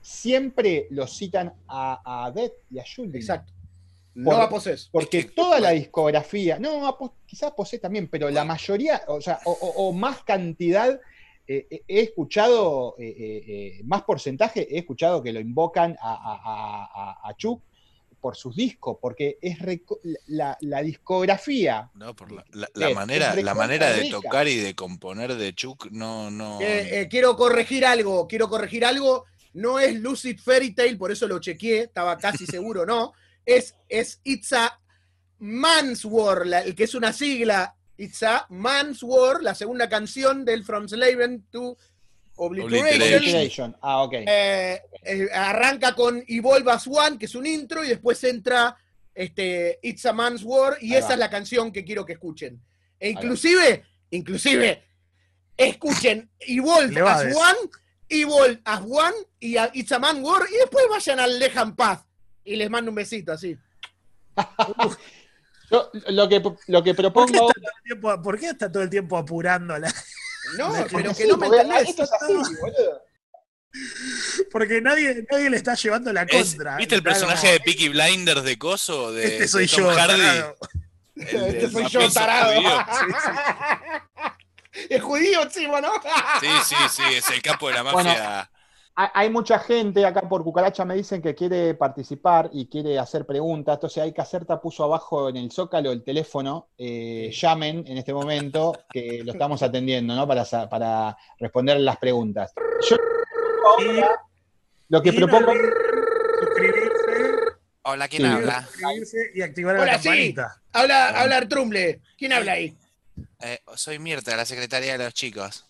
[0.00, 3.20] Siempre los citan a, a Death y a Schuldiner.
[3.20, 3.52] Exacto.
[4.14, 4.88] No Por- a Poses.
[4.92, 9.20] Porque Es que- toda la discografía, no, a quizás Posé también, pero la mayoría, o
[9.20, 11.00] sea, o, o- o más cantidad,
[11.46, 16.84] eh, eh, he escuchado, eh, más porcentaje, he escuchado que lo invocan a, a, a-
[17.24, 17.62] a- a Chuck
[18.20, 19.58] por sus discos, porque es
[20.28, 21.90] la, la discografía.
[21.94, 24.16] no, por la, la- la Es- manera, es la manera de rica.
[24.22, 26.60] tocar y de componer de Chuck no, no.
[26.60, 29.24] Eh, eh, quiero corregir algo, quiero corregir algo.
[29.54, 33.12] No es Lucid Fairy Tale, por eso lo chequeé, estaba casi seguro, no.
[33.44, 34.80] Es, es It's a
[35.40, 37.74] Man's War, la- el que es una sigla.
[38.02, 41.76] It's a Man's War, la segunda canción del From Slaven to
[42.34, 43.76] Obliteration.
[43.80, 44.14] Ah, ok.
[44.26, 48.76] Eh, eh, arranca con Evolve as One, que es un intro, y después entra
[49.14, 51.12] este, It's a Man's War, y Ahí esa va.
[51.12, 52.60] es la canción que quiero que escuchen.
[52.98, 54.82] E inclusive, inclusive,
[55.56, 57.36] escuchen Evolve as.
[57.36, 57.70] One,
[58.08, 62.04] Evolve as One y a It's a Man's War, y después vayan al Lejan Paz.
[62.44, 63.56] Y les mando un besito así.
[65.72, 68.46] Yo lo que, lo que ¿Por qué, propongo está ahora- todo el tiempo, por qué
[68.50, 69.88] está todo el tiempo apurando la.?
[70.58, 71.88] No, Porque pero que Sí, no me entendés.
[71.88, 73.02] esto es así, boludo.
[74.50, 76.76] Porque nadie, nadie le está llevando la Es- contra.
[76.76, 79.12] ¿Viste el personaje como, de Peaky Blinders de Coso?
[79.12, 79.90] De, Este soy de Tom yo.
[79.92, 80.20] Hardy?
[80.20, 80.56] tarado.
[81.14, 82.54] El- Este soy yo, tarado.
[82.54, 82.70] judío.
[84.88, 85.92] Es judío encima, ¿no?
[86.40, 88.50] Sí, sí, sí, es el capo de la mafia.
[88.94, 93.76] Hay mucha gente acá por Cucaracha me dicen que quiere participar y quiere hacer preguntas.
[93.76, 96.68] Entonces hay que Caserta puso abajo en el zócalo el teléfono.
[96.78, 100.28] eh, llamen en este momento que lo estamos atendiendo, ¿no?
[100.28, 102.52] Para, para responder las preguntas.
[102.88, 102.96] Yo
[103.78, 104.20] ahora
[104.88, 105.52] lo que Y propongo.
[106.40, 108.28] Suscribirse, Hola, ¿quién Sí.
[108.28, 108.62] habla?
[108.66, 110.34] suscribirse y activar Hola, la sí.
[110.72, 112.00] Habla, habla Artrumble.
[112.18, 112.76] ¿Quién habla ahí?
[113.40, 115.66] Eh, soy Mirta, la secretaria de los chicos.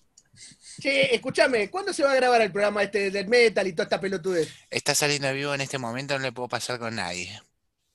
[0.80, 3.84] Che, escúchame, ¿cuándo se va a grabar el programa este de Death Metal y toda
[3.84, 4.48] esta pelotudez?
[4.70, 7.40] Está saliendo vivo en este momento, no le puedo pasar con nadie.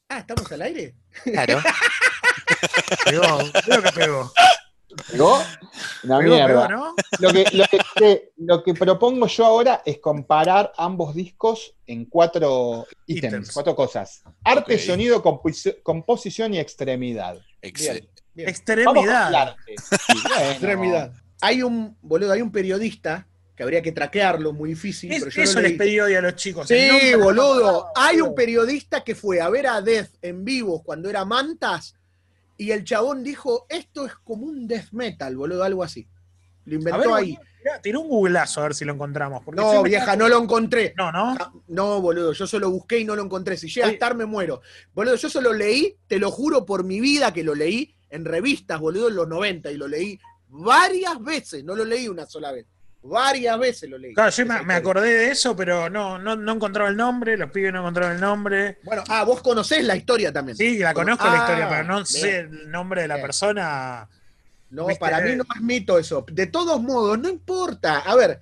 [0.10, 0.96] Ah, ¿estamos al aire?
[1.24, 1.60] Claro.
[3.06, 4.32] Pegó, creo que pegó.
[5.12, 5.44] ¿Pegó?
[6.04, 6.68] Una Pegó, mierda.
[6.68, 6.96] pegó, ¿no?
[7.20, 12.06] Lo que, lo, que, que- lo que propongo yo ahora es comparar ambos discos en
[12.06, 13.52] cuatro ítems, Ítems.
[13.52, 14.24] cuatro cosas.
[14.44, 17.38] Arte, sonido, composi- composición y extremidad.
[17.62, 18.54] Excel- Bien.
[18.86, 19.34] Vamos con el Extremidad.
[19.36, 19.76] arte.
[19.78, 20.52] Sí, bueno.
[20.52, 21.12] Extremidad.
[21.42, 25.42] Hay un, boludo, hay un periodista que habría que traquearlo, muy difícil, Es- pero yo
[25.42, 26.68] eso les pedí hoy a los chicos.
[26.68, 27.88] Sí, boludo.
[27.96, 31.96] Hay un periodista que fue a ver a Death en vivo cuando era Mantas
[32.56, 36.08] y el chabón dijo, esto es como un death metal, boludo, algo así.
[36.66, 37.38] Lo inventó ver, ahí.
[37.82, 39.42] tirá un googleazo a ver si lo encontramos.
[39.54, 40.94] No, vieja, no lo encontré.
[40.98, 41.36] No, no.
[41.40, 43.58] Ah, No, boludo, yo solo busqué y no lo encontré.
[43.58, 44.62] Si llega a estar, me muero.
[44.94, 48.80] Boludo, yo solo leí, te lo juro por mi vida que lo leí en revistas,
[48.80, 50.20] boludo, en los 90 y lo leí
[50.50, 52.66] varias veces, no lo leí una sola vez.
[53.04, 54.14] Varias veces lo leí.
[54.14, 57.72] Claro, yo me, acordé de eso, pero no, no, no encontraba el nombre, los pibes
[57.72, 58.80] no encontraban el nombre.
[58.84, 60.58] Bueno, ah, vos conocés la historia también.
[60.58, 62.60] Sí, la conozco la ah, historia, pero no sé bien.
[62.64, 63.26] el nombre de la Bien.
[63.26, 64.10] persona.
[64.70, 66.26] No, Viste, para mí no es mito eso.
[66.30, 68.00] De todos modos, no importa.
[68.00, 68.42] A ver,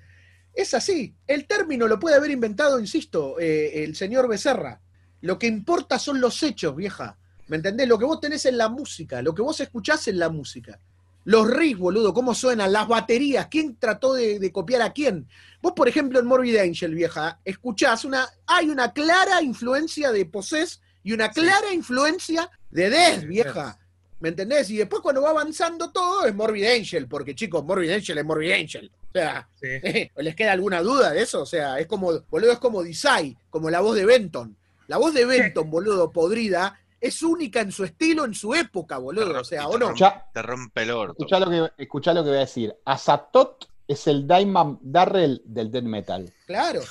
[0.53, 1.15] es así.
[1.27, 4.81] El término lo puede haber inventado, insisto, eh, el señor Becerra.
[5.21, 7.17] Lo que importa son los hechos, vieja.
[7.47, 7.87] ¿Me entendés?
[7.87, 10.79] Lo que vos tenés en la música, lo que vos escuchás en la música.
[11.25, 15.27] Los riffs, boludo, cómo suenan, las baterías, quién trató de, de copiar a quién.
[15.61, 18.27] Vos, por ejemplo, en Morbid Angel, vieja, escuchás una.
[18.45, 23.79] Hay una clara influencia de Possess y una clara influencia de Death, vieja.
[24.19, 24.69] ¿Me entendés?
[24.69, 28.51] Y después cuando va avanzando todo es Morbid Angel, porque chicos, Morbid Angel es Morbid
[28.51, 28.91] Angel.
[29.09, 30.11] O sea, Sí.
[30.17, 31.41] ¿les queda alguna duda de eso?
[31.41, 34.55] O sea, es como, boludo, es como Desai, como la voz de Benton.
[34.87, 39.39] La voz de Benton, boludo, podrida, es única en su estilo, en su época, boludo.
[39.39, 39.87] O sea, ¿o no?
[39.87, 41.13] Escuchá, Te rompe el orto.
[41.13, 42.75] escuchá lo que, escuchá lo que voy a decir.
[42.85, 46.33] Azatot es el Diamond Darrell del death metal.
[46.47, 46.81] Claro,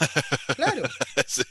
[0.57, 0.83] claro.
[1.27, 1.43] Sí.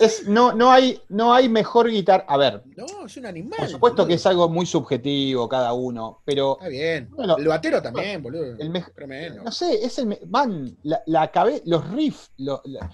[0.00, 2.24] Es, no, no, hay, no hay mejor guitarra.
[2.28, 3.58] A ver, No, es un animal.
[3.58, 7.08] por supuesto que es algo muy subjetivo cada uno, pero Está bien.
[7.10, 8.44] Bueno, el batero también, boludo.
[8.60, 9.42] el mej- Tremendo.
[9.42, 10.16] no sé, es el.
[10.28, 12.88] Man, la, la cabe- los riffs, lo- la,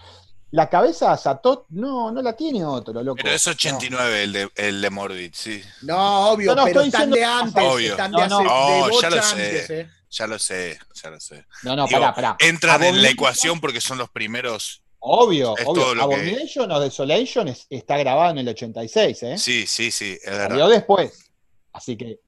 [0.54, 3.16] la cabeza de Azatot no, no la tiene otro, loco.
[3.20, 5.60] Pero es 89 el de, el de Morbid, sí.
[5.82, 7.90] No, obvio, No, no, pero estoy están de diciendo- antes, Obvio.
[7.90, 8.36] están No, de no.
[8.38, 9.32] hace No, de ya lo sé.
[9.32, 9.88] antes, eh.
[10.10, 11.44] Ya lo sé, ya lo sé.
[11.64, 12.36] No, no, Digo, pará, pará.
[12.38, 14.80] Entran en la Abomination- ecuación porque son los primeros.
[15.00, 15.82] Obvio, Es obvio.
[15.82, 19.36] todo lo que- Abomination o Desolation es- está grabado en el 86, ¿eh?
[19.38, 21.30] Sí, sí, sí, es Salió después.
[21.72, 22.20] Así que.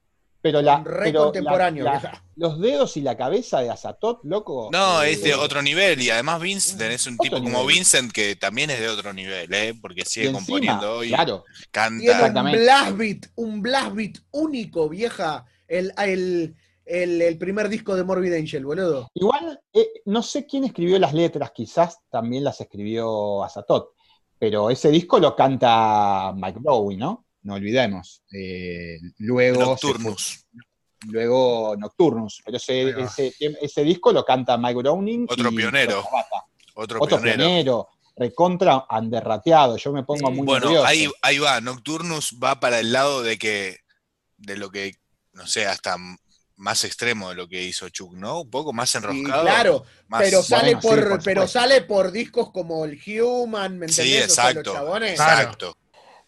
[0.47, 0.81] Pero la.
[0.83, 4.69] Re pero contemporáneo, la- los dedos y la cabeza de Azatot, loco.
[4.71, 6.01] No, eh, es de otro nivel.
[6.01, 7.65] Y además, Vince, tenés un Otro tipo como.
[7.65, 9.73] Vincent que también es de otro nivel, ¿eh?
[9.81, 11.43] Porque y sigue encima, componiendo y Claro.
[11.71, 12.41] Tiene canta.
[12.43, 15.45] un blast beat, un blast beat único, vieja.
[15.67, 19.09] El, el, el, el primer disco de Morbid Angel, boludo.
[19.15, 23.93] Igual, eh, no sé quién escribió las letras, quizás también las escribió Azatot.
[24.39, 27.25] Pero ese disco lo canta Mike Bowie, ¿no?
[27.47, 28.23] No olvidemos.
[28.29, 29.61] Eh, luego.
[29.61, 30.45] Nocturnus.
[30.51, 32.41] fue- luego Nocturnus.
[32.43, 35.27] Pero ese, ese, ese disco lo canta Mike Browning.
[35.29, 36.03] Otro y pionero.
[36.75, 37.37] Otro, Otro pionero.
[37.37, 37.87] pionero.
[38.17, 39.77] Recontra anderrateado.
[39.77, 40.33] Yo me pongo Sí.
[40.35, 40.85] muy Bueno, nervioso.
[40.87, 41.61] ahí, ahí va.
[41.61, 43.77] Nocturnus va para el lado de que,
[44.37, 44.95] de lo que,
[45.31, 45.95] no sé, hasta
[46.57, 48.41] más extremo de lo que hizo Chuck, ¿no?
[48.41, 49.41] Un poco más Y enroscado.
[49.43, 53.77] claro, más- pero sale Bueno, sí, por, por pero sale por discos como el Human,
[53.79, 53.95] ¿me entendés?
[53.95, 54.73] Sí, O sea, los exacto.
[54.73, 55.11] chabones.
[55.11, 55.77] Exacto.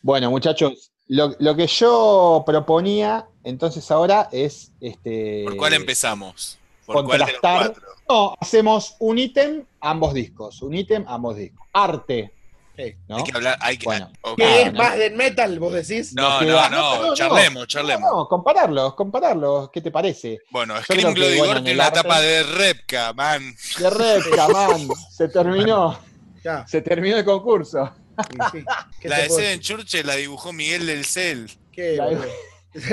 [0.02, 5.44] Bueno, muchachos, lo, lo que yo proponía entonces ahora es este.
[5.46, 6.58] ¿Por cuál empezamos?
[6.86, 7.76] ¿Por cuál de los contrastar-?
[8.08, 10.62] No, hacemos un ítem, ambos discos.
[10.64, 11.68] Un ítem, ambos discos.
[11.74, 12.34] Arte.
[12.78, 13.86] Hay que hablar, hay que.
[13.86, 14.10] Bueno.
[14.22, 14.38] ok.
[14.38, 16.14] ¿Qué Ah, es más de metal, vos decís?
[16.16, 18.10] No, no, no, no, no, charlemos, charlemos.
[18.10, 19.70] No, compararlos, compararlos.
[19.72, 20.40] ¿Qué te parece?
[20.50, 23.54] Bueno, Scream que, Bloody bueno, en tiene arte- tapa de Repka, man.
[23.78, 24.88] De repca, man.
[25.12, 26.00] Se terminó.
[26.42, 27.92] Ya, Se terminó el concurso.
[28.30, 28.66] Sí, sí.
[29.00, 29.60] ¿Qué La de Seven?
[29.60, 31.50] Churches la dibujó Miguel del Cel.
[31.72, 32.26] ¿Qué, La- boludo?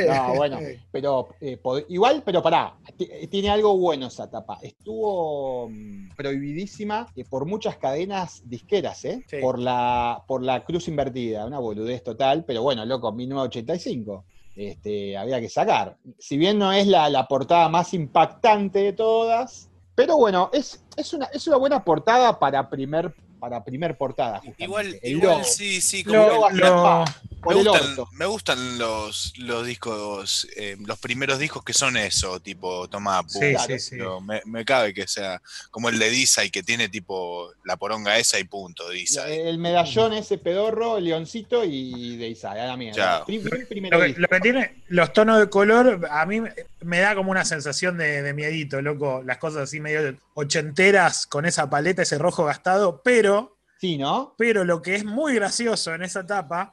[0.08, 0.58] No, bueno,
[0.90, 1.60] pero eh,
[1.90, 4.58] igual, pero pará, ti- tiene algo bueno esa tapa.
[4.62, 9.22] Estuvo mm, prohibidísima eh, por muchas cadenas disqueras, ¿eh?
[9.28, 9.36] Sí.
[9.38, 14.24] Por, la, por la cruz invertida, una boludez total, pero bueno, loco, 1985.
[14.54, 15.98] Este, había que sacar.
[16.18, 21.12] Si bien no es la, la portada más impactante de todas, Pero bueno, es, es,
[21.12, 23.14] una, es una buena portada para primer,
[23.46, 24.38] para primer portada.
[24.38, 24.64] justamente.
[24.64, 25.44] Igual, El igual logo.
[25.44, 27.04] sí, sí, El como logo que- lo-
[27.46, 28.08] me el gustan, orto.
[28.12, 33.54] me gustan los, los discos, eh, los primeros discos que son eso, tipo Toma Sí,
[33.66, 33.96] sí, sí.
[34.22, 35.40] Me, me cabe que sea
[35.70, 39.28] como el de Disa y que tiene tipo la poronga esa y punto, Disa.
[39.28, 43.24] El medallón ese pedorro, el leoncito y de a la mierda.
[43.24, 44.20] Prim- prim- Lo que, disco.
[44.20, 48.22] lo que tiene, los tonos de color, a mí me- da como una sensación de,
[48.22, 49.22] de miedito, loco.
[49.24, 54.34] Las cosas así medio ochenteras con esa paleta, ese rojo gastado, pero, Sí, ¿no?
[54.38, 56.72] pero lo que es muy gracioso en esa tapa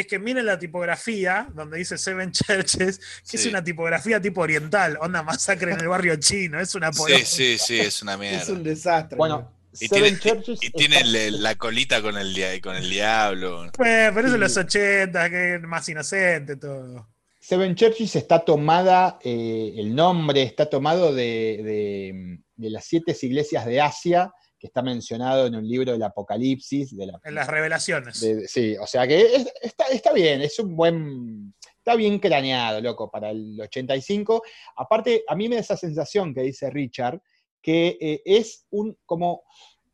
[0.00, 3.48] es que miren la tipografía, donde dice Seven Churches, que es Sí.
[3.48, 7.24] una tipografía tipo oriental, onda masacre en el barrio chino, es una Sí, poronga.
[7.24, 8.52] sí, sí, es una Es mierda.
[8.52, 9.16] un desastre.
[9.18, 12.88] Bueno, Y Seven tiene, Churches y tiene el- la colita con el, dia- con el
[12.88, 13.70] diablo.
[13.74, 14.34] Pues, pero eso Sí.
[14.34, 17.06] en los 80, que es más inocente todo.
[17.40, 23.66] Seven Churches está tomada, eh, el nombre está tomado de, de- de las siete iglesias
[23.66, 26.96] de Asia, que está mencionado en un libro del Apocalipsis.
[26.96, 28.20] De la, En las revelaciones.
[28.20, 31.54] de- sí, o sea que es- está, está bien, es un buen.
[31.78, 34.42] Está bien craneado, loco, para el 85.
[34.76, 37.20] Aparte, a mí me da esa sensación que dice Richard,
[37.62, 39.44] que eh, es un como,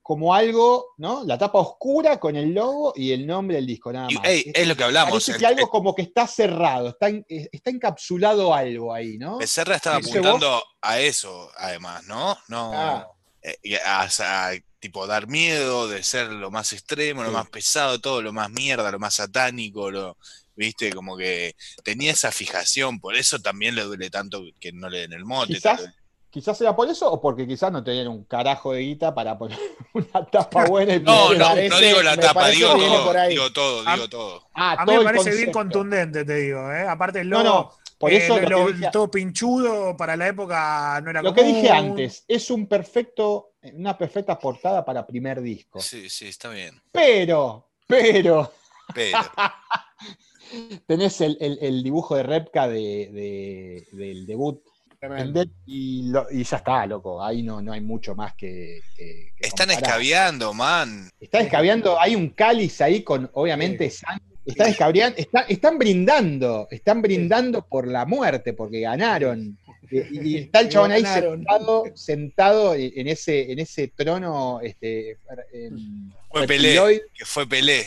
[0.03, 1.25] como algo, ¿no?
[1.25, 4.25] La tapa oscura con el logo y el nombre del disco, nada Y, más.
[4.29, 5.13] es lo que hablamos.
[5.13, 9.17] Parece el- que algo como que está cerrado, está, en- eh, está encapsulado algo ahí,
[9.17, 9.39] ¿no?
[9.39, 12.37] Becerra estaba ¿Viste apuntando a eso, además, ¿no?
[12.49, 12.71] No.
[12.75, 13.09] Ah.
[13.45, 17.35] Eh, a, a, tipo dar miedo, de ser lo más extremo, lo Sí.
[17.35, 20.17] más pesado, todo lo más mierda, lo más satánico, lo,
[20.57, 25.01] viste, como que tenía esa fijación, por eso también le duele tanto que no le
[25.01, 25.55] den el mote.
[25.55, 25.83] Quizás,
[26.31, 29.59] quizás era por eso o porque quizás no tenían un carajo de guita para poner
[29.95, 33.85] una tapa buena y No, no, parece- no digo la tapa, digo todo, digo todo,
[33.95, 34.49] digo todo.
[34.55, 36.73] Ah, A mí todo me parece bien contundente, te digo.
[36.73, 36.87] ¿eh?
[36.89, 39.97] Aparte, el No, logo, no, por eh, eso lo- lo, que lo- dije, todo pinchudo
[39.97, 44.85] para la época no era lo que dije antes, es un perfecto, una perfecta portada
[44.85, 45.81] para primer disco.
[45.81, 46.81] Sí, sí, está bien.
[46.93, 48.53] Pero, pero,
[48.95, 49.19] Pero,
[50.87, 54.63] tenés el, el- el dibujo de Repka de, de- del debut
[55.67, 57.23] y, lo- y ya está, loco.
[57.23, 58.81] Ahí no, no hay mucho más que.
[58.97, 59.83] que- que están comparar.
[60.01, 61.11] escabeando, man.
[61.21, 64.34] Están escabeando, hay un cáliz ahí con, obviamente, sangre.
[64.47, 69.57] Están escabeando, están, están brindando, están brindando por la muerte, porque ganaron.
[69.91, 74.61] Y, y está el chabón ahí sentado, sentado en ese, en ese trono.
[74.63, 75.19] Este,
[75.53, 77.87] en- Fue Pelé, que fue Pelé.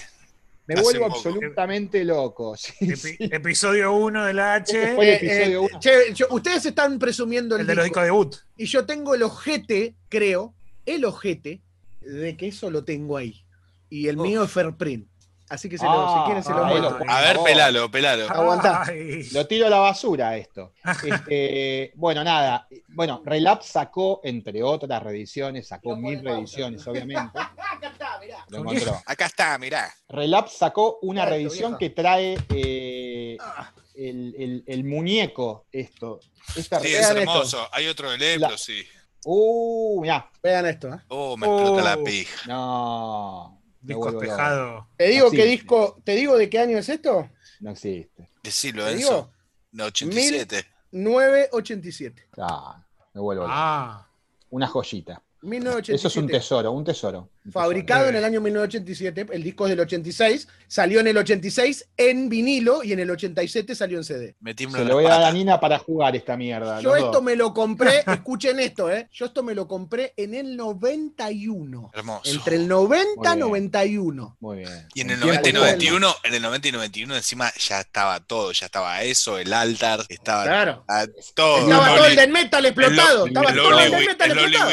[0.66, 1.16] Me hace vuelvo poco.
[1.18, 2.56] absolutamente loco.
[2.58, 3.18] sí, Epi- sí.
[3.20, 5.80] Episodio 1 de la H, el Eh, episodio eh, uno.
[5.80, 8.36] che, yo- ustedes están presumiendo el, el de los disco, discos debut.
[8.58, 10.54] y yo tengo el ojete, creo,
[10.86, 11.62] el ojete
[12.02, 13.44] de que eso lo tengo ahí.
[13.90, 14.28] Y el Uf.
[14.28, 15.08] mío es Fairprint.
[15.50, 17.00] Así que se lo, Ah, si quieren se lo ah, muestro.
[17.10, 18.30] A ver, pelalo, pelalo.
[18.30, 18.84] Aguantá.
[18.88, 19.24] Ay.
[19.32, 20.74] Lo tiro a la basura esto.
[21.04, 22.68] Este, bueno, nada.
[22.90, 27.32] Bueno, Relapse sacó, entre otras reediciones, sacó No mil reediciones, obviamente.
[27.40, 28.46] Acá está, mirá.
[28.50, 29.02] Lo encontró.
[29.06, 29.94] Acá está, mirá.
[30.10, 36.20] Relapse sacó una Exacto, reedición que trae eh, Ah, el, el- el muñeco, esto.
[36.56, 37.18] Esta Sí, es esto.
[37.20, 37.68] hermoso.
[37.72, 38.84] Hay otro de Lepro, La- sí.
[39.26, 40.30] Uh, mirá.
[40.42, 40.88] Vean esto.
[40.94, 41.00] ¿eh?
[41.10, 42.04] Oh, me explota la Oh.
[42.04, 42.42] pija.
[42.48, 43.57] No.
[43.82, 44.88] Disco espejado.
[44.98, 45.38] Te digo Así.
[45.38, 47.30] qué disco, te digo de qué año es esto.
[47.60, 48.30] No existe.
[48.44, 49.32] Decilo, digo
[49.72, 50.66] No, 87.
[50.92, 52.30] 987.
[52.38, 53.46] Ah, me vuelvo.
[53.48, 54.08] Ah,
[54.50, 55.22] Una joyita.
[55.42, 55.96] 1987.
[55.96, 57.30] Eso es un tesoro, un tesoro.
[57.52, 62.30] Fabricado en el año 1987, el disco es del 86, salió en el 86 en
[62.30, 64.36] vinilo y en el 87 salió en CD.
[64.56, 65.32] Se lo voy a dar a.
[65.32, 66.82] Nina para jugar esta mierda.
[66.82, 67.24] Yo esto dos.
[67.24, 69.08] me lo compré, escuchen esto, ¿eh?
[69.12, 71.92] Yo esto me lo compré en el 91.
[71.94, 72.30] Hermoso.
[72.32, 73.40] Entre el 90 y Muy bien.
[73.40, 74.38] 91.
[74.40, 74.88] Muy bien.
[74.94, 75.66] Y en el tiempo 90 y Tiempo
[76.00, 80.06] 91, en el 90 y 91 encima ya estaba todo, ya estaba eso, el altar,
[80.10, 80.86] estaba Claro.
[81.36, 81.60] todo.
[81.60, 83.24] Estaba el todo el death metal explotado.
[83.26, 84.72] el Estaba el todo el Wi- metal explotado.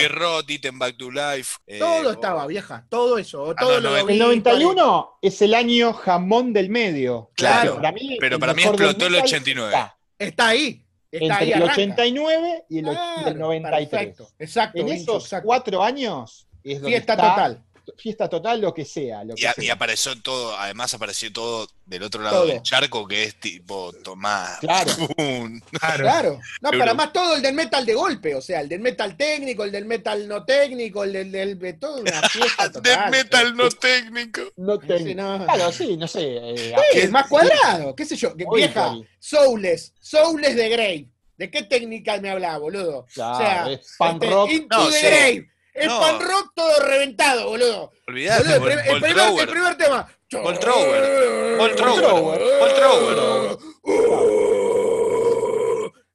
[0.64, 1.57] And Back to Life.
[1.66, 2.87] eh, Todo estaba, vieja.
[2.89, 3.51] Todo eso.
[3.51, 7.31] Ah, Todo no, lo El vi, 91 es el año jamón del medio.
[7.35, 9.69] Claro, Para mí, pero para mí explotó el metal 89.
[9.75, 10.81] Está Está ahí.
[11.11, 11.49] Está entre ahí.
[11.53, 11.73] el arranca.
[11.75, 13.89] 89 y el, Claro, el 93.
[13.89, 14.29] Perfecto.
[14.39, 14.79] Exacto.
[14.81, 15.47] En esos exacto.
[15.47, 17.62] cuatro años es donde Fiesta está- total.
[17.99, 19.24] Fiesta total, lo que sea.
[19.24, 19.64] Lo Y, que a- sea.
[19.64, 22.47] y apareció todo, además apareció todo del otro lado Todo.
[22.47, 24.59] del charco, que es tipo Tomás.
[24.61, 24.91] Claro.
[25.16, 26.03] claro.
[26.05, 26.41] Claro.
[26.62, 26.78] No, Euro.
[26.78, 29.72] para más todo el del metal de golpe, o sea, el del metal técnico, el
[29.72, 33.11] del metal no técnico, el del, del de todo una fiesta total.
[33.11, 34.41] metal no técnico.
[34.57, 35.45] No Sí, no.
[35.45, 36.22] Claro, sí, no sé.
[36.37, 38.94] eh, Sí, es más cuadrado, qué sé yo, que vieja.
[39.19, 41.09] Soulless, Soulless de Grave.
[41.36, 43.06] ¿De qué técnica me hablaba, boludo?
[43.12, 44.51] Claro, o sea, es punk este, rock.
[44.51, 45.06] Into No, the sí.
[45.06, 45.51] Grave.
[45.75, 46.01] Es No.
[46.01, 47.93] pan rock todo reventado, boludo.
[48.07, 48.63] Olvidate, Boludo, el,
[49.03, 50.09] primer, el primer tema.
[50.31, 51.57] Voltrower.
[51.59, 52.41] Voltrower.
[52.61, 53.59] Voltrower.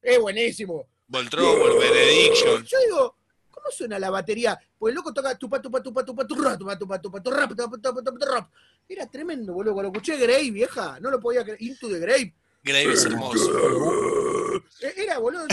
[0.02, 0.86] Es buenísimo.
[1.08, 2.64] Voltrower, Benediction.
[2.64, 3.16] Yo digo,
[3.50, 4.58] ¿cómo ¿cómo suena la batería?
[4.78, 8.02] Pues el loco toca tupa, tupa, tupa, tupa, tupa, tupa, tupa, turra, tupa, tupa, tupa,
[8.02, 8.50] tupa, tupa.
[8.88, 9.74] Era tremendo, boludo.
[9.74, 11.60] Cuando escuché Grey, vieja, no lo podía creer.
[11.62, 12.34] Into the Grave.
[12.62, 13.50] Grave es hermoso.
[14.82, 15.46] Eh, Era, boludo.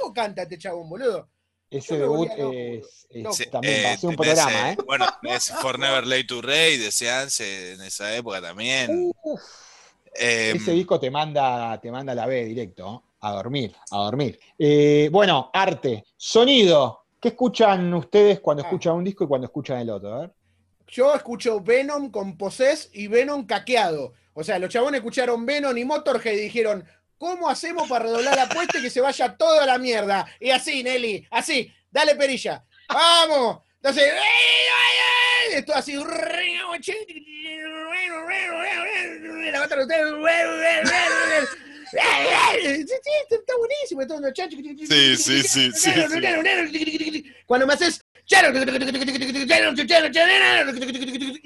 [0.00, 1.28] ¿Cómo canta este chabón, boludo?
[1.78, 3.34] Ese debut es, es loco.
[3.36, 4.76] Sí, también va a ser un programa, eh, ¿eh?
[4.86, 9.12] Bueno, es For Never Late to Ray de Seance en esa época también.
[9.22, 9.40] Uf,
[10.16, 13.04] Eh, ese disco te manda, te manda a la B directo, ¿no?
[13.20, 14.38] a dormir, a dormir.
[14.58, 17.04] Eh, bueno, arte, sonido.
[17.20, 18.66] ¿Qué escuchan ustedes cuando Ah.
[18.66, 20.14] escuchan un disco y cuando escuchan el otro?
[20.14, 20.34] A ver.
[20.88, 24.12] Yo escucho Venom con Possess y Venom caqueado.
[24.34, 26.84] O sea, los chabones escucharon Venom y Motorhead y dijeron,
[27.24, 30.26] ¿cómo hacemos para redoblar la apuesta y que se vaya toda la mierda?
[30.38, 32.62] Y así, Nelly, así, dale perilla.
[32.86, 33.62] ¡Vamos!
[33.76, 34.12] Entonces,
[35.52, 35.96] esto así.
[41.92, 44.06] Está buenísimo.
[44.06, 45.90] todo, Sí, sí, sí, sí,
[47.46, 48.00] Cuando me haces.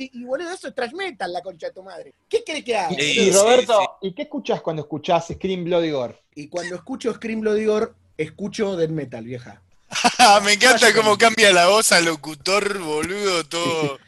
[0.01, 2.15] Y, boludo, eso es trash metal, la concha de tu madre.
[2.29, 2.95] ¿Qué crees que haga?
[2.97, 3.99] Y, Roberto.
[4.01, 6.21] ¿y qué escuchas cuando escuchás Scream Bloody Gore?
[6.37, 9.63] Y cuando escucho Scream Bloody Gore, escucho death metal, vieja.
[10.19, 13.99] Ah, me encanta cómo cambia la voz al locutor, boludo, todo.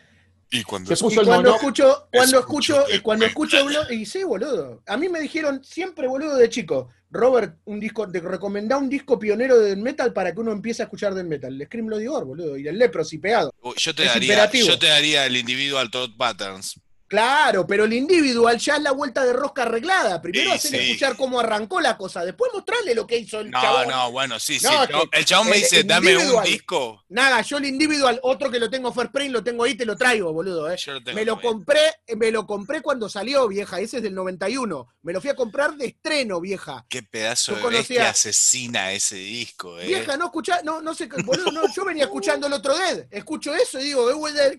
[0.51, 1.57] Y cuando Se es- puso Y el cuando mono.
[1.57, 3.59] escucho, cuando Escucho escucho, cuando escucho,
[3.93, 4.83] y sí, boludo.
[4.87, 9.19] A mí me dijeron siempre, boludo, de chico, Robert, un disco, te recomendá un disco
[9.19, 11.55] pionero de death metal para que uno empiece a escuchar death metal.
[11.61, 13.53] El Scream Gore, boludo, y el Leprosy pegado.
[13.77, 14.67] Yo te es daría, imperativo.
[14.67, 16.81] yo te daría el individual Thought Patterns.
[17.11, 20.23] Claro, pero el individual ya es la vuelta de rosca arreglada.
[20.23, 20.77] Primero Sí, hacen sí.
[20.91, 23.89] escuchar cómo arrancó la cosa, después mostrarle lo que hizo el No, chabón.
[23.89, 24.67] no, bueno, sí, sí.
[24.67, 27.05] No, el chabón- que- el chabón me dice, dame un disco.
[27.09, 29.97] Nada, yo el individual, otro que lo tengo first print, lo tengo ahí, te lo
[29.97, 30.71] traigo, boludo.
[30.71, 30.77] eh.
[30.79, 31.81] Yo lo tengo Me lo compré,
[32.17, 33.81] me lo compré cuando salió, vieja.
[33.81, 34.87] Ese es del 91.
[35.03, 36.87] Me lo fui a comprar de estreno, vieja.
[36.89, 39.87] Qué pedazo de bestia asesina ese disco, eh.
[39.89, 43.07] Vieja, no escuchá, no, no sé, qué- boludo, no, yo venía escuchando el otro Dead.
[43.11, 44.07] Escucho eso y digo,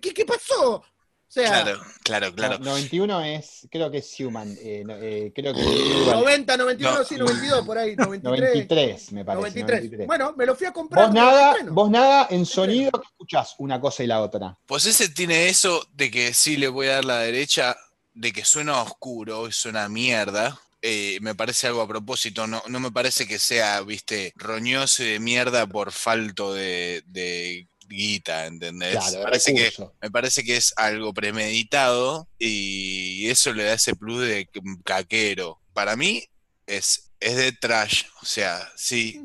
[0.02, 0.84] ¿qué, qué pasó?
[1.32, 2.60] Sea, Claro, claro, claro.
[2.60, 4.54] No, 91 es, creo que es Human.
[4.60, 7.04] eh, no, eh, creo que es 90, 91, No.
[7.06, 8.22] sí, 92, por ahí, 93.
[8.22, 9.42] 93, me parece.
[9.42, 9.80] 93.
[9.80, 10.08] 93.
[10.08, 11.06] Bueno, me lo fui a comprar.
[11.06, 14.58] Vos nada, vos nada, en sonido que escuchás una cosa y la otra.
[14.66, 17.78] Pues ese tiene eso de que sí le voy a dar la derecha,
[18.14, 20.60] de que suena oscuro y suena mierda.
[20.82, 25.12] Eh, me parece algo a propósito, no, no me parece que sea, viste, roñoso y
[25.12, 28.92] de mierda por falto de, de guita, ¿entendés?
[28.94, 29.96] Claro, de parece que, recurso.
[30.02, 34.50] me parece que es algo premeditado y eso le da ese plus de
[34.84, 35.60] caquero.
[35.74, 36.24] Para mí
[36.66, 39.22] es, es de trash, o sea, sí,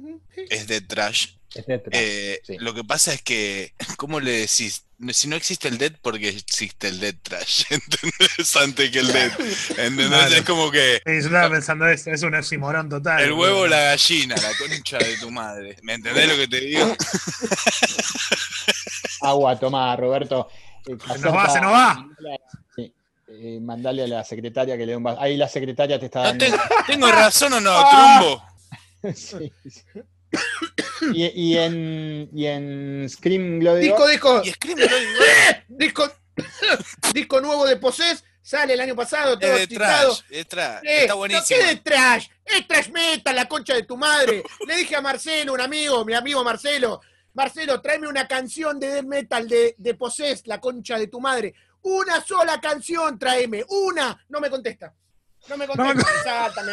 [0.50, 2.56] es de trash, Es de trash, eh, sí.
[2.58, 4.85] Lo que pasa es que, ¿cómo le decís?
[5.10, 8.56] Si no existe el dead, porque existe el dead trash, ¿entendés?
[8.56, 9.30] Antes que el dead.
[9.76, 10.08] ¿Entendés?
[10.08, 10.34] Claro.
[10.34, 13.20] Es como que Sí, yo estaba pensando eso, es un oximorón total.
[13.22, 15.76] el huevo o la gallina, la concha de tu madre.
[15.82, 16.96] ¿Me entendés lo que te digo?
[19.20, 20.48] Agua, toma, Roberto.
[20.86, 22.06] Eh, Se nos va, se nos va.
[22.74, 22.92] Sí,
[23.28, 25.20] eh, mandale a la secretaria que le dé un vaso.
[25.20, 26.44] Ahí la secretaria te está No, dando.
[26.44, 28.18] tengo, ¿Tengo razón o no, Ah.
[28.20, 28.42] Trumbo?
[29.14, 29.80] Sí, sí.
[31.12, 36.10] Y, y en, y en Scream Glory Disco, disco, Y Scream Gore disco,
[37.12, 40.84] disco nuevo de Possess, sale el año pasado, todo es de trash, es trash.
[40.84, 41.60] Eh, Está ¿no buenísimo.
[41.60, 42.28] ¿Qué de trash?
[42.44, 44.42] Es trash metal, la concha de tu madre.
[44.66, 47.00] Le dije a Marcelo, un amigo, mi amigo Marcelo,
[47.34, 51.54] Marcelo, tráeme una canción de death metal de, de Possess, la concha de tu madre.
[51.82, 54.24] Una sola canción, tráeme, una.
[54.28, 54.92] No me contesta.
[55.48, 56.72] No me contesta, me salta, me,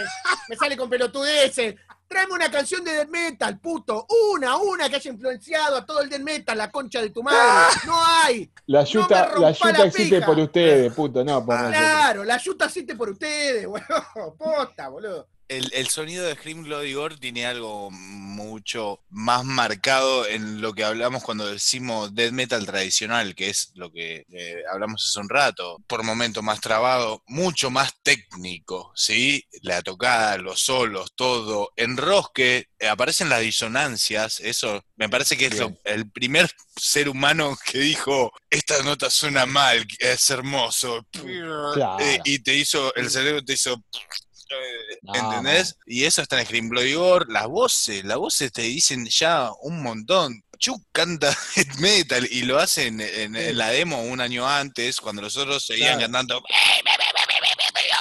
[0.49, 1.75] me sale con pelotudeces.
[2.13, 4.05] Tráeme una canción de death metal, puto.
[4.35, 7.75] Una, una que haya influenciado a todo el death metal, la concha de tu madre.
[7.87, 8.51] No hay.
[8.67, 10.25] La yuta, la la yuta existe pija.
[10.27, 11.81] por ustedes, puto, no por nosotros.
[11.81, 14.35] Claro, la yuta existe por ustedes, boludo.
[14.37, 15.27] Posta, boludo.
[15.57, 20.83] El, el sonido de Scream Bloody Gore tiene algo mucho más marcado en lo que
[20.83, 25.77] hablamos cuando decimos death metal tradicional, que es lo que eh, hablamos hace un rato,
[25.87, 29.45] por momento más trabado, mucho más técnico, ¿sí?
[29.61, 31.71] La tocada, los solos, todo.
[31.75, 37.09] En Rosque eh, aparecen las disonancias, eso me parece que es lo- el primer ser
[37.09, 41.05] humano que dijo, esta nota suena mal, es hermoso.
[41.73, 42.03] Claro.
[42.03, 43.83] Eh, y te hizo, el cerebro te hizo.
[44.51, 45.77] Eh, No, ¿Entendés?
[45.85, 47.25] Y eso está en Gore.
[47.29, 50.43] Las voces, las voces te dicen ya un montón.
[50.59, 54.99] Chuck canta heavy metal y lo hace en, en- en la demo un año antes,
[55.01, 56.01] cuando los otros seguían Claro.
[56.13, 56.43] cantando.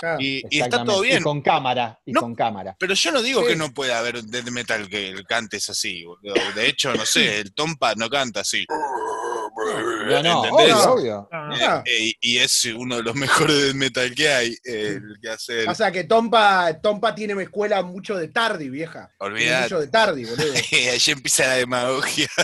[0.01, 0.21] Claro.
[0.21, 1.21] Y, y está todo bien.
[1.21, 2.21] Y con cámara, y No.
[2.23, 2.75] con cámara.
[2.79, 3.49] Pero yo no digo Sí.
[3.49, 6.05] que no pueda haber un death metal que el cante es así.
[6.05, 6.35] boludo.
[6.55, 8.67] De hecho, no sé, el Tompa no canta así.
[9.55, 10.75] No, no, ¿Entendés?
[10.87, 11.83] obvio, obvio.
[11.85, 15.29] Eh, y, y es uno de los mejores death metal que hay, eh, el que
[15.31, 19.11] hace el- O sea que Tompa, Tompa tiene escuela mucho de tarde, vieja.
[19.19, 19.63] Olvidate.
[19.65, 20.53] mucho de tarde, boludo.
[20.93, 22.29] Allí empieza la demagogia.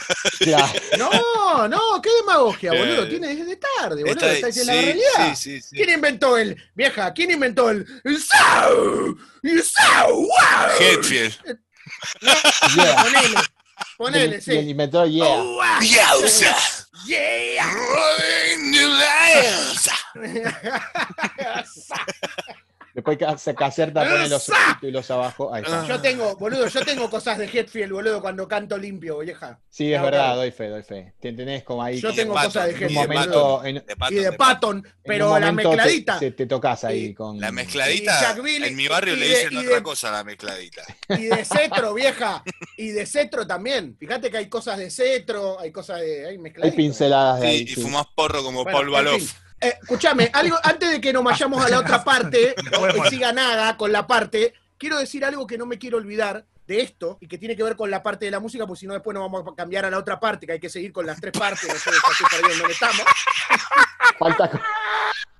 [0.98, 3.08] No, no, qué demagogia, Eh, boludo.
[3.08, 4.12] Tiene desde tarde, boludo.
[4.12, 5.34] Está- Está diciendo la realidad.
[5.36, 5.76] sí, sí, sí.
[5.76, 9.16] ¿Quién inventó el, vieja, quién inventó el, el Sau?
[9.42, 10.28] El Sau, wow.
[10.78, 11.34] Hetfield.
[12.76, 13.02] Yeah.
[13.02, 13.38] Ponele,
[13.96, 14.52] ponele, Y el sí.
[14.70, 15.24] inventor, yeah.
[15.26, 15.80] Oh, wow.
[15.80, 16.56] Yauza.
[17.06, 17.74] Yeah.
[17.74, 19.88] Rolling the lions.
[22.98, 24.28] Después ca- se caserta pone
[24.90, 25.54] los abajo.
[25.54, 25.86] Ahí está.
[25.86, 29.60] Yo tengo, boludo, yo tengo cosas de Hetfield, boludo, cuando canto limpio, vieja.
[29.70, 31.14] Sí, es verdad, doy fe, doy fe.
[31.20, 34.88] Te tenés como ahí Yo tengo cosas de Hetfield, momento, en, Y Patton, de Patton,
[35.04, 36.18] pero la mezcladita.
[36.18, 37.38] Te, te tocas ahí Y- con.
[37.38, 40.82] La mezcladita, en mi barrio le dicen otra de- cosa a la mezcladita.
[41.10, 42.42] Y de cetro, vieja.
[42.76, 43.96] Y de cetro también.
[43.96, 46.24] Fíjate que hay cosas de cetro, hay cosas de.
[46.26, 46.76] Hay Hay mezcladitas.
[46.76, 47.62] pinceladas de Sí, ahí.
[47.62, 47.80] y sí.
[47.80, 49.34] fumás porro como Bueno, Paul en Baloff.
[49.60, 53.02] Eh, escuchame, algo, antes de que nos vayamos a la otra parte, o Bueno.
[53.02, 56.80] que siga nada con la parte, quiero decir algo que no me quiero olvidar de
[56.82, 58.92] esto y que tiene que ver con la parte de la música, porque si no
[58.92, 61.20] después nos vamos a cambiar a la otra parte, que hay que seguir con las
[61.20, 63.02] tres partes, no sé, ya estoy perdiendo dónde estamos.
[64.18, 64.50] Falta.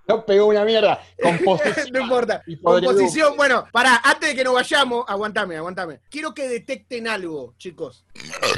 [0.08, 1.02] No pegó una mierda.
[1.22, 1.92] Composición.
[1.92, 2.42] no importa.
[2.62, 6.00] Composición, bueno, pará, antes de que nos vayamos, aguantame, aguantame.
[6.08, 8.06] Quiero que detecten algo, chicos.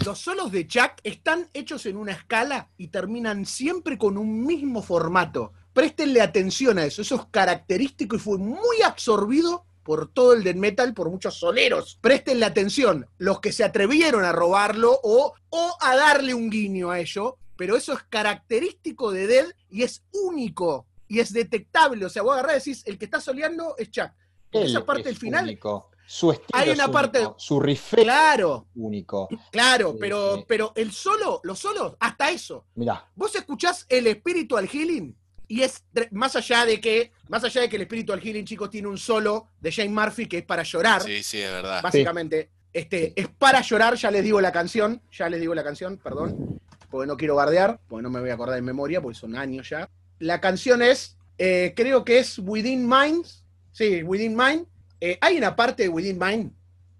[0.06, 4.80] Los solos de Chuck están hechos en una escala y terminan siempre con un mismo
[4.80, 5.52] formato.
[5.72, 10.56] Préstenle atención a eso, eso es característico y fue muy absorbido por todo el death
[10.56, 11.98] metal, por muchos soleros.
[12.00, 17.00] Préstenle atención, los que se atrevieron a robarlo o, o a darle un guiño a
[17.00, 22.06] ello, pero eso es característico de Dead y es único y es detectable.
[22.06, 24.10] O sea, vos agarrás y decís, el que está soleando es Chuck.
[24.52, 25.90] Esa parte es del final, único.
[26.06, 29.28] Su estilo Hay es una parte- único, Su riffeo claro, es único.
[29.52, 32.64] claro, pero, pero el solo, los solos, hasta eso.
[32.74, 33.04] Mirá.
[33.14, 35.16] Vos escuchás el spiritual healing
[35.46, 38.88] y es más allá de que, más allá de que el spiritual healing, chicos, tiene
[38.88, 41.80] un solo de Jane Murphy que es para llorar, Sí, sí, es verdad.
[41.82, 42.50] básicamente.
[42.72, 46.60] Este, es para llorar, ya les digo la canción, ya les digo la canción, perdón,
[46.88, 49.68] porque no quiero bardear, porque no me voy a acordar de memoria, porque son años
[49.68, 49.88] ya.
[50.20, 53.42] La canción es, eh, creo que es Within Minds,
[53.72, 54.66] sí, Within Mind.
[55.00, 56.52] Eh, hay una parte de Within Mind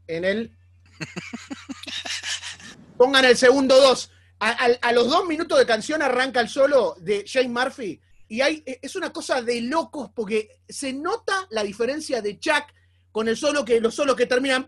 [0.08, 0.56] en el...
[2.96, 4.10] Pongan el segundo dos.
[4.38, 8.00] A, a- a los dos minutos de canción arranca el solo de Jane Murphy.
[8.28, 12.64] Y hay, eh, es una cosa de locos porque se nota la diferencia de Chuck
[13.12, 14.64] con el solo que los solos que terminan.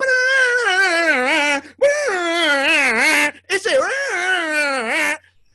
[3.49, 3.71] Ese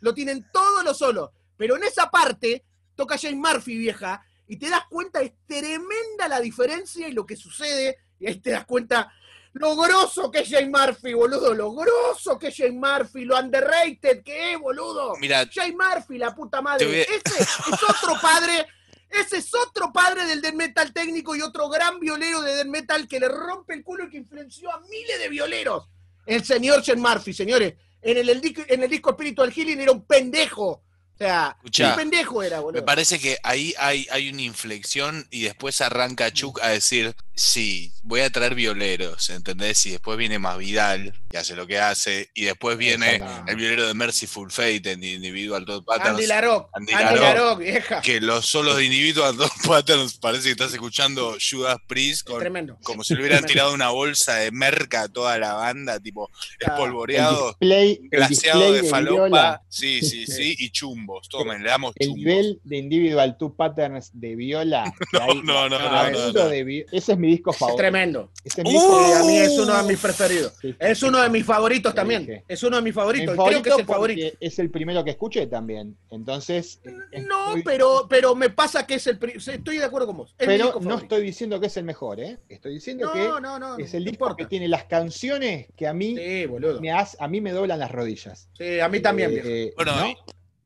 [0.01, 1.29] lo tienen todos los solos.
[1.57, 2.63] Pero en esa parte
[2.97, 7.37] toca Jane Murphy, vieja, y te das cuenta, es tremenda la diferencia y lo que
[7.37, 9.13] sucede, y ahí te das cuenta
[9.53, 14.23] lo grosso que es Jane Murphy, boludo, lo grosso que es Jane Murphy, lo underrated
[14.23, 15.15] que es, boludo.
[15.19, 17.01] Mira, Jay Murphy, la puta madre.
[17.01, 18.67] Ese es otro padre.
[19.09, 23.07] Ese es otro padre del death metal técnico y otro gran violero de death metal
[23.07, 25.87] que le rompe el culo y que influenció a miles de violeros.
[26.25, 27.73] El señor Jay Murphy, señores.
[28.01, 30.83] En el, en el disco Spiritual Healing era un pendejo.
[31.19, 32.85] O sea, Escuchá, un pendejo era, me boludo.
[32.85, 38.21] parece que ahí hay, hay una inflexión y después arranca Chuck a decir, sí, voy
[38.21, 39.85] a traer violeros, ¿entendés?
[39.85, 43.87] Y después viene más Vidal, que hace lo que hace, y después viene el violero
[43.87, 46.09] de Merciful Fate en Individual Thought Patterns.
[46.09, 46.69] Andy Larocque.
[46.73, 48.01] Andy Andy vieja.
[48.01, 52.77] que los solos de Individual Thought Patterns parece que estás escuchando Judas Priest con, Tremendo.
[52.83, 56.29] como si le hubieran tirado una bolsa de merca a toda la banda, tipo
[56.59, 59.61] El espolvoreado, el glaseado display de falopa.
[59.69, 60.71] Sí, sí, sí, y
[61.07, 61.29] chumbos.
[61.29, 62.17] Tomen, le damos el chumbos.
[62.19, 64.83] nivel de individual two patterns de viola.
[65.21, 67.77] hay- no, no, no, no, de ese es mi disco Es favorito.
[67.77, 68.31] tremendo.
[68.43, 70.53] Ese es mi Uh, a mí es uno de mis preferidos.
[70.61, 72.25] Sí, Es uno de mis favoritos también.
[72.25, 72.43] dije.
[72.47, 73.35] Es uno de mis Mi favoritos.
[73.35, 74.37] favorito creo que es el favorito.
[74.39, 75.97] Es el primero que escuché también.
[76.11, 76.79] Entonces.
[77.11, 79.19] eh, No, estoy- pero, pero me pasa que es el.
[79.35, 80.35] Estoy de acuerdo con vos.
[80.37, 82.37] Es mi Pero disco no estoy diciendo que es el mejor, ¿eh?
[82.49, 83.77] Estoy diciendo No, que no, no.
[83.77, 84.35] es el no disco importa.
[84.37, 86.45] que tiene las canciones que a mí Sí,
[86.81, 88.49] me hace, a mí me doblan las rodillas.
[88.57, 90.13] Sí, a mí también, Eh, eh, Bueno, ¿no?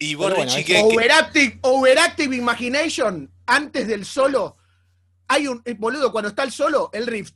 [0.04, 4.58] Y bueno, que, overactive, overactive, Imagination, antes del solo.
[5.28, 7.30] Hay un, boludo, cuando está el solo, el riff.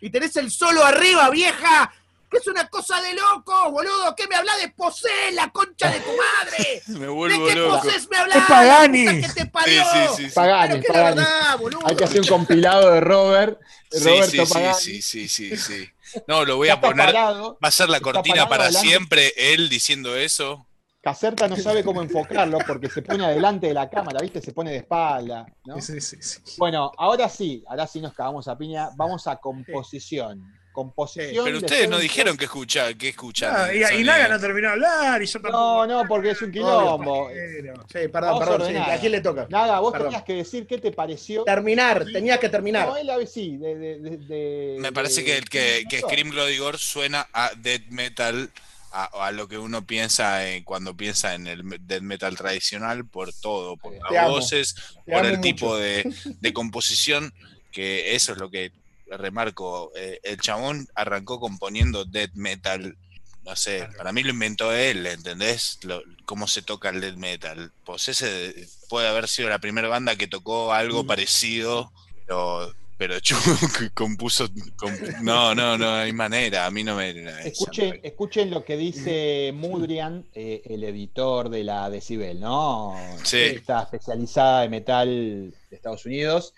[0.00, 1.92] Y tenés el solo arriba, vieja
[2.38, 6.10] es una cosa de loco, boludo, ¿qué me habla de posé, la concha de tu
[6.10, 6.82] madre?
[6.88, 7.80] me ¿De vuelvo qué loco.
[7.80, 8.36] poses me hablas?
[8.36, 9.04] Es Pagani.
[9.22, 9.82] Que te parió.
[9.84, 10.34] Sí, sí, sí, sí.
[10.34, 11.16] Pagani, Pero Pagani.
[11.16, 11.80] verdad, boludo.
[11.86, 14.74] Hay que hacer un compilado de Robert, de Sí, Roberto sí, sí, Pagani.
[14.80, 15.88] sí, sí, sí, sí.
[16.28, 17.06] No, lo voy a poner.
[17.06, 17.58] parado.
[17.62, 18.88] Va a ser la cortina para adelante.
[18.88, 20.66] siempre, él diciendo eso.
[21.02, 24.40] Caserta no sabe cómo enfocarlo porque se pone adelante de la cámara, ¿viste?
[24.40, 25.44] Se pone de espalda.
[25.66, 25.78] ¿no?
[25.80, 26.38] Sí, sí, sí.
[26.56, 28.88] Bueno, ahora sí, ahora sí nos cagamos a piña.
[28.96, 30.42] Vamos a composición.
[30.74, 31.44] Composición.
[31.44, 33.54] Pero de ustedes no dijeron que escuchar, que escuchan.
[33.56, 35.86] Ah, y, y Naga no terminó de hablar y yo tampoco.
[35.86, 37.30] No, no, porque es un quilombo.
[37.30, 38.68] Sí, perdón, Vamos perdón.
[38.68, 38.76] sí.
[38.76, 39.46] ¿A quién le toca?
[39.48, 40.08] Nada, vos Perdón.
[40.08, 41.44] tenías que decir qué te pareció.
[41.44, 42.88] Terminar, tenías que terminar.
[42.88, 45.84] No, él a ver, sí, de, de- de- de- Me parece de- que, el que,
[45.88, 48.50] que de- Scream Bloody Gore suena a death metal,
[48.90, 53.32] a, a lo que uno piensa en- cuando piensa en el death metal tradicional, por
[53.32, 54.30] todo, por Te las amo.
[54.34, 54.74] voces,
[55.06, 55.40] Te por el mucho.
[55.42, 57.32] tipo de, de composición,
[57.70, 58.72] que eso es lo que
[59.18, 59.92] remarco.
[59.96, 62.96] eh, el chabón arrancó componiendo death metal.
[63.44, 65.78] No sé, para mí lo inventó él, ¿entendés?
[65.82, 67.70] Lo- cómo se toca el death metal.
[67.84, 68.54] Pues ese
[68.88, 71.06] puede haber sido la primera banda que tocó algo Mm.
[71.06, 71.92] parecido,
[72.26, 73.36] pero, pero Chuck
[73.94, 74.46] compuso.
[74.78, 76.64] comp- no, no, no hay manera.
[76.64, 77.10] A mí no me.
[77.46, 82.94] Escuchen, escuchen lo que dice Mudrian, eh, el editor de la Decibel, ¿no?
[83.24, 83.40] Sí.
[83.40, 85.06] Está especializada de metal
[85.68, 86.54] de Estados Unidos.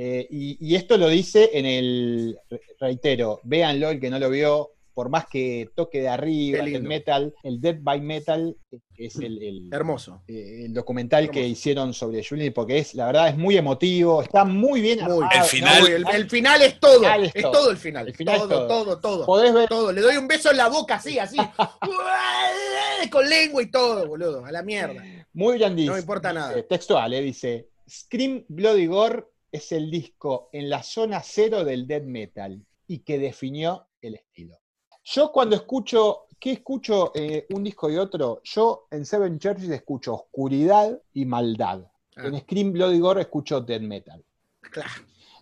[0.00, 4.30] Eh, y, y esto lo dice en el, re- reitero, véanlo el que no lo
[4.30, 9.06] vio, por más que toque de arriba, el metal, el Dead by Metal, eh, que
[9.06, 10.22] es el, el- Hermoso.
[10.28, 11.52] eh, el documental que Hermoso.
[11.52, 15.14] hicieron sobre Julian, porque es, la verdad, es muy emotivo, está muy bien Muy.
[15.24, 15.44] armado, El ¿no?
[15.46, 16.98] final- Uy, el, el final es todo.
[17.00, 17.52] final es, es todo.
[17.52, 17.70] todo.
[17.72, 18.06] el final.
[18.06, 18.68] El final es todo, todo.
[18.68, 19.90] todo, todo, Podés ver todo.
[19.92, 21.38] Le doy un beso en la boca así, así.
[23.10, 24.44] Con lengua y todo, boludo.
[24.44, 25.02] A la mierda.
[25.32, 25.86] Muy dice.
[25.86, 26.50] No me importa nada.
[26.54, 31.86] dice, textual, eh, dice, Scream Bloody Gore es el disco en la zona cero del
[31.86, 34.58] death metal y que definió el estilo.
[35.04, 38.40] Yo cuando escucho, ¿qué escucho eh, un disco y otro?
[38.44, 41.82] Yo en Seven Churches escucho oscuridad y maldad.
[42.16, 42.26] Ah.
[42.26, 44.22] En Scream Bloody Gore escucho death metal.
[44.60, 44.90] Claro.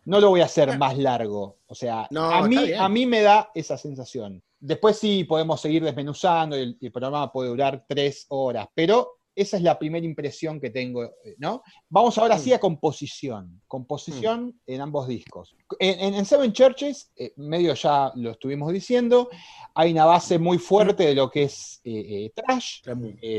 [0.05, 1.59] No lo voy a hacer más largo.
[1.67, 4.41] O sea, No, a, mí, a mí me da esa sensación.
[4.61, 9.16] Después sí podemos seguir desmenuzando y el, y el programa puede durar tres horas, pero
[9.37, 11.63] esa es la primera impresión que tengo, eh, ¿no?
[11.89, 13.61] Vamos ahora sí a composición.
[13.69, 15.55] Composición en ambos discos.
[15.79, 19.29] En, en- en Seven Churches, eh, medio ya lo estuvimos diciendo,
[19.75, 22.81] hay una base muy fuerte de lo que es eh, eh, trash,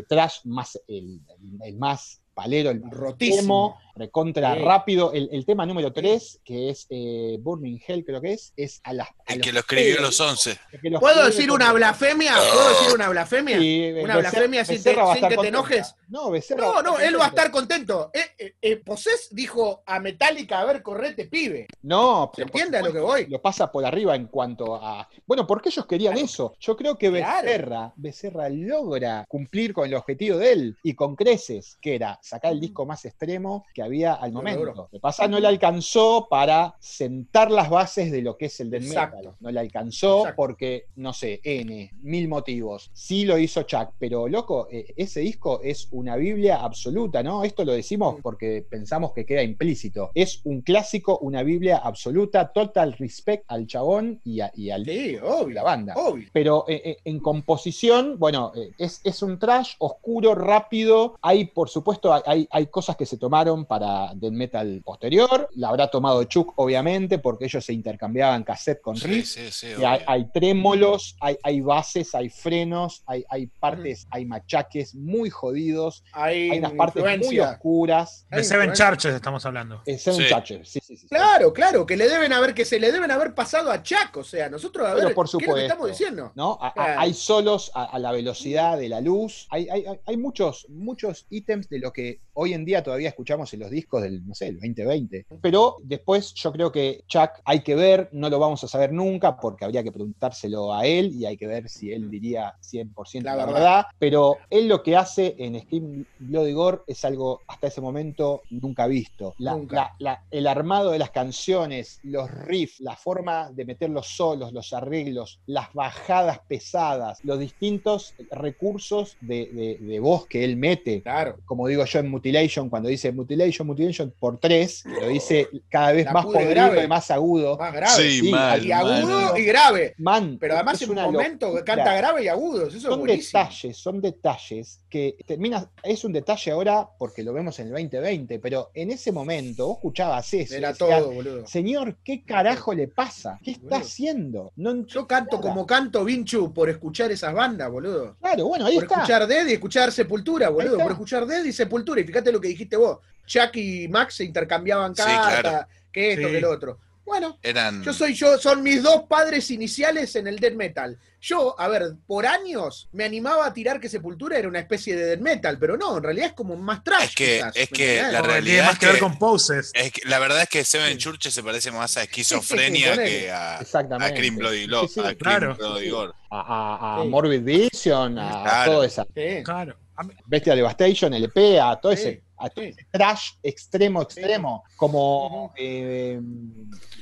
[0.08, 3.76] trash más el, el- el más palero, el Rotísimo.
[3.76, 4.62] emo, recontra Sí.
[4.62, 5.12] rápido.
[5.14, 8.94] El, el tema número 3, que es eh, Burning Hell, creo que es, es a
[8.94, 9.08] las.
[9.10, 10.60] a El los que lo escribió los 11.
[10.72, 12.34] el que lo ¿Puedo decir una blasfemia?
[12.54, 13.58] ¿Puedo decir una blasfemia?
[13.60, 15.96] Sí, Una Becerra- blasfemia sin, que te enojes.
[16.10, 18.12] No, Becerra No, no, él va a estar contento.
[18.14, 21.68] Eh, eh, eh, Posés dijo a Metallica, a ver, correte, pibe.
[21.82, 23.26] No, ¿Se pero entiende a lo que voy?
[23.28, 25.08] Lo pasa por arriba en cuanto a.
[25.26, 26.56] Bueno, porque ellos querían eso.
[26.60, 27.46] Yo creo que Claro.
[27.46, 32.52] Becerra, Becerra logra cumplir con el objetivo de él y con creces, que era sacar
[32.52, 34.64] el disco más extremo que había al momento.
[34.66, 38.70] Lo que pasa no le alcanzó para sentar las bases de lo que es el
[38.70, 39.18] death Exacto.
[39.18, 39.34] metal.
[39.40, 40.36] No le alcanzó Exacto.
[40.38, 42.90] porque, no sé, N, mil motivos.
[42.94, 47.44] Sí lo hizo Chuck, pero loco, eh, ese disco es una Biblia absoluta, ¿no?
[47.44, 50.12] Esto lo decimos porque pensamos que queda implícito.
[50.16, 55.18] Es un clásico, una Biblia absoluta, total respect al chabón y, a- y al Sí,
[55.18, 55.56] obvio.
[55.56, 55.94] la banda.
[55.96, 56.28] Obvio.
[56.34, 61.16] Pero eh, eh, en composición, bueno, eh, es, es un trash oscuro, rápido.
[61.22, 65.50] Hay, por supuesto, hay, hay cosas que se tomaron para Death Metal posterior.
[65.56, 69.30] La habrá tomado Chuck, obviamente, porque ellos se intercambiaban cassette con Sí, riffs.
[69.34, 69.68] sí, sí.
[69.80, 76.04] Y hay, trémolos, hay, hay bases, hay frenos, hay, hay partes, hay machaques muy jodidos,
[76.14, 78.26] Hay, hay unas partes muy oscuras.
[78.30, 78.74] De Seven.
[78.74, 79.82] Churches estamos hablando.
[79.86, 80.28] Eh, Seven Sí.
[80.30, 81.08] Churches, sí, sí, sí, sí.
[81.08, 84.18] Claro, claro, que le deben haber, que se le deben haber pasado a Chuck.
[84.18, 85.68] O sea, nosotros a Pero ver, por ¿qué es lo que supuesto.
[85.68, 86.32] estamos diciendo?
[86.36, 86.58] ¿no?
[86.62, 90.66] A- hay solos a, a la velocidad de la luz, hay, hay- hay- hay muchos,
[90.70, 94.34] muchos ítems de lo que hoy en día todavía escuchamos en los discos del, no
[94.36, 95.26] sé, el 2020.
[95.42, 99.38] Pero después yo creo que Chuck hay que ver, no lo vamos a saber nunca
[99.38, 103.36] porque habría que preguntárselo a él y hay que ver si él diría 100% la,
[103.36, 103.54] La verdad.
[103.60, 103.86] verdad.
[104.00, 108.88] Pero él lo que hace en Scream Bloody Gore es algo hasta ese momento nunca
[108.88, 109.34] visto.
[109.40, 109.96] La- Nunca.
[110.32, 115.40] el armado de las canciones, los riffs, la forma de meter los solos, los arreglos,
[115.46, 121.02] las bajadas pesadas, los distintos recursos de, de- de voz que él mete.
[121.02, 121.38] Claro.
[121.46, 126.06] Como digo yo en Mutilation, cuando dice Mutilation, Mutilation por tres, lo dice cada vez
[126.06, 126.84] La más podrido grave.
[126.84, 127.58] y más agudo.
[127.58, 128.02] Más grave.
[128.02, 129.40] Sí, sí, mal, y agudo mal.
[129.40, 129.96] y grave.
[129.98, 131.64] Man, Pero además es en un momento locura.
[131.66, 132.70] canta grave y agudos.
[132.74, 137.60] Eso es son detalles, son detalles que termina, es un detalle ahora porque lo vemos
[137.60, 140.56] en el 2020, pero en ese momento vos escuchabas eso.
[140.56, 141.46] Era decías, todo, boludo.
[141.48, 143.40] Señor, ¿qué carajo le pasa?
[143.44, 143.80] ¿Qué está Boludo.
[143.80, 144.52] haciendo?
[144.56, 145.50] No Yo canto nada.
[145.50, 148.16] como canto Vinchu por escuchar esas bandas, boludo.
[148.22, 148.96] Claro, bueno, ahí Por está.
[148.96, 150.78] escuchar Dead y escuchar Sepultura, boludo.
[150.78, 152.00] Por escuchar Dead y Sepultura.
[152.02, 153.00] Y fíjate lo que dijiste vos.
[153.38, 155.68] Chuck y Max se intercambiaban Sí, cartas, claro.
[155.92, 156.34] que esto, Sí.
[156.34, 156.80] que lo otro.
[157.06, 157.82] Bueno, Eran.
[157.86, 161.00] yo soy yo, son mis dos padres iniciales en el death metal.
[161.22, 165.06] Yo, a ver, por años me animaba a tirar que Sepultura era una especie de
[165.06, 167.04] death metal, pero no, en realidad es como más trash.
[167.06, 168.12] Es que- quizás, es ¿me que entendés?
[168.14, 169.72] la realidad tiene más es que ver que- con poses.
[169.74, 170.98] es que la verdad es que Seven Sí.
[170.98, 174.14] Churches se parece más a esquizofrenia que a, a.
[174.14, 175.56] Cream Bloody Sí, Lo- sí, a Cream claro.
[175.56, 176.12] Bloody Gore.
[176.30, 177.08] A, a- a Sí.
[177.08, 178.84] Morbid Vision, a Claro.
[178.84, 179.44] esa Sí.
[179.46, 179.78] Claro.
[180.26, 182.72] Bestia Devastation, LP, a todo Sí, ese, a todo sí.
[182.72, 185.54] ese trash extremo, extremo, como Ujú.
[185.58, 186.20] eh,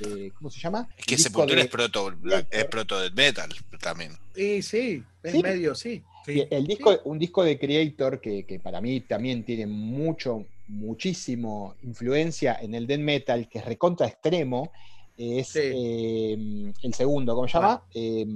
[0.06, 0.88] eh, ¿cómo se llama?
[0.96, 4.12] Es que Sepultura de- es proto, black- es proto death metal también.
[4.34, 5.42] Y sí, es Sí.
[5.42, 6.02] medio, sí.
[6.24, 6.44] sí.
[6.50, 12.58] El disco, un disco de Creator que, que para mí también tiene mucho, muchísimo influencia
[12.60, 14.72] en el death metal, que es recontra extremo,
[15.18, 15.60] es Sí.
[15.62, 17.82] eh, el segundo, ¿cómo se llama?
[17.94, 18.26] Eh,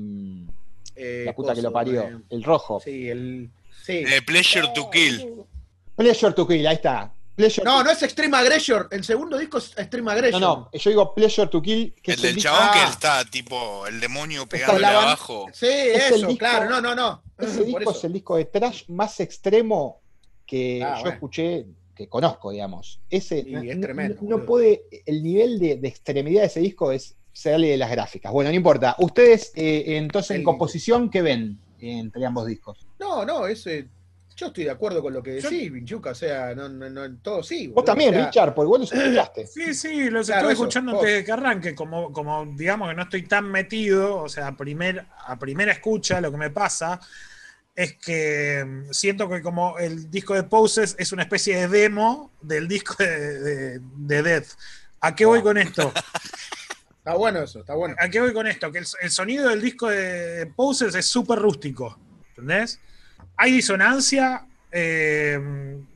[0.96, 2.80] Eh, la puta que lo parió, eh, el rojo.
[2.80, 3.48] sí, el.
[3.82, 3.92] Sí.
[4.06, 5.44] Eh, Pleasure to Kill.
[6.00, 7.12] Pleasure to Kill, ahí está.
[7.36, 8.86] Pleasure No, to- no es Extreme Aggression.
[8.90, 10.40] El segundo disco es Extreme no, Aggression.
[10.40, 12.88] no, yo digo Pleasure to Kill, que El es del chabón que Ah.
[12.90, 15.46] está tipo el demonio pegándole la abajo.
[15.52, 16.70] Sí, Es eso, disco- claro.
[16.70, 17.22] No, no, no.
[17.38, 17.90] Ese disco eso.
[17.90, 20.00] es el disco de trash más extremo
[20.46, 21.14] que Ah, yo bueno.
[21.14, 22.98] escuché, que conozco, digamos.
[23.10, 26.60] Ese Y no, es no- tremendo, no puede, el nivel de, de extremidad de ese
[26.60, 28.32] disco es serle de las gráficas.
[28.32, 28.96] Bueno, no importa.
[28.98, 32.86] Ustedes, eh, entonces, en composición, ¿qué ven entre ambos discos?
[32.98, 33.86] No, no, ese.
[34.40, 36.12] Yo estoy de acuerdo con lo que Yo- decís, Vinchuca.
[36.12, 37.66] O sea, no, no, no, todo sí.
[37.66, 39.46] Vos también, o sea, Richard, porque vos los escuchaste.
[39.46, 43.02] Sí, sí, los Claro, estoy escuchando antes de que arranque, como, como digamos que no
[43.02, 46.98] estoy tan metido, o sea, a, primer, a primera escucha lo que me pasa
[47.76, 52.32] es que mm, siento que como el disco de Poses es una especie de demo
[52.40, 54.48] del disco de, de, de Death.
[55.02, 55.92] ¿A qué voy con esto?
[56.98, 57.94] Está bueno eso, está bueno.
[57.98, 58.70] ¿A qué voy con esto?
[58.70, 61.98] Que el, el sonido del disco de Poses es súper rústico,
[62.28, 62.78] ¿entendés?
[63.42, 65.38] Hay disonancia, eh,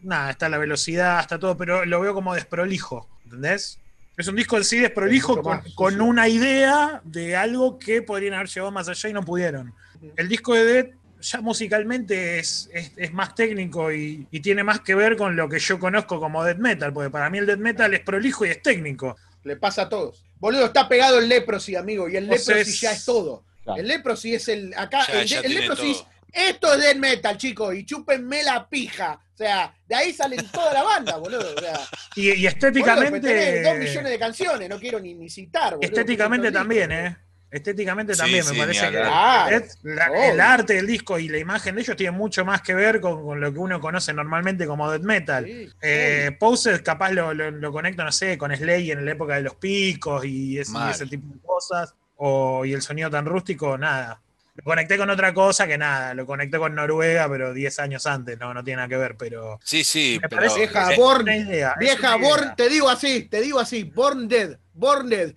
[0.02, 3.78] nada, está la velocidad, está todo, pero lo veo como desprolijo, ¿entendés?
[4.16, 5.42] Es un disco en sí desprolijo
[5.74, 9.74] con, una idea de algo que podrían haber llevado más allá y no pudieron.
[10.16, 10.86] El disco de Dead
[11.20, 15.48] ya musicalmente es, es- es más técnico y, y tiene más que ver con lo
[15.48, 18.50] que yo conozco como death metal, porque para mí el death metal es prolijo y
[18.50, 19.16] es técnico.
[19.42, 20.22] Le pasa a todos.
[20.38, 23.42] Boludo, está pegado el Leprosy, amigo, y el O sea, Leprosy es- ya es todo.
[23.64, 23.80] Claro.
[23.80, 24.74] El Leprosy es el.
[24.76, 26.08] Acá, Ya- el, ya el tiene Leprosy todo.
[26.34, 29.20] Esto es death metal, chicos, y chúpenme la pija.
[29.34, 31.54] O sea, de ahí salen toda la banda, boludo.
[31.56, 31.80] O sea,
[32.16, 33.20] Y, y boludo, estéticamente.
[33.20, 35.74] tenés dos millones de canciones, no quiero ni, ni citar.
[35.76, 37.16] boludo, Estéticamente también, disco, ¿eh?
[37.50, 41.38] Estéticamente Sí, también, sí, me parece que es- la- el arte del disco y la
[41.38, 44.66] imagen de ellos tiene mucho más que ver con, con lo que uno conoce normalmente
[44.66, 45.44] como death metal.
[45.46, 49.36] Sí, Eh, Poses capaz lo, lo, lo conecto, no sé, con Slay en la época
[49.36, 50.90] de los picos y, es- y Mal.
[50.90, 51.94] ese tipo de cosas.
[52.16, 54.20] O, y el sonido tan rústico, nada.
[54.56, 58.38] Lo conecté con otra cosa que nada, lo conecté con Noruega, pero 10 años antes,
[58.38, 59.58] no, no tiene nada que ver, pero.
[59.64, 60.42] Sí, sí, Me pero.
[60.42, 62.28] parece Vieja, Born, una idea, Vieja, una idea.
[62.28, 65.34] Born, te digo así, te digo así, Born Dead, Born Dead.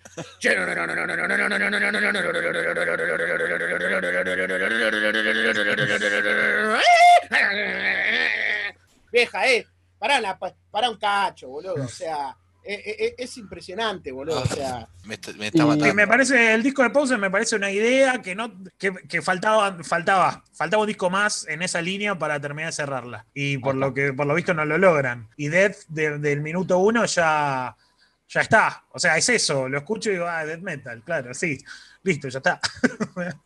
[9.11, 9.65] Vieja, eh,
[9.97, 12.37] pará, la, pará un cacho, boludo, o sea,
[12.67, 15.85] eh, eh, es impresionante, boludo, o sea, me, está- me está Y- matando.
[15.85, 19.21] Sí, me parece, el disco de Poses me parece una idea que no, que, que
[19.21, 23.25] faltaba, faltaba, faltaba un disco más en esa línea para terminar de cerrarla.
[23.33, 25.29] Y por lo que, por lo visto no lo logran.
[25.37, 27.75] Y Death de- del minuto uno ya,
[28.27, 28.83] ya está.
[28.91, 31.57] O sea, es eso, lo escucho y digo, ah, Death Metal, claro, sí.
[32.03, 32.59] Listo, ya está.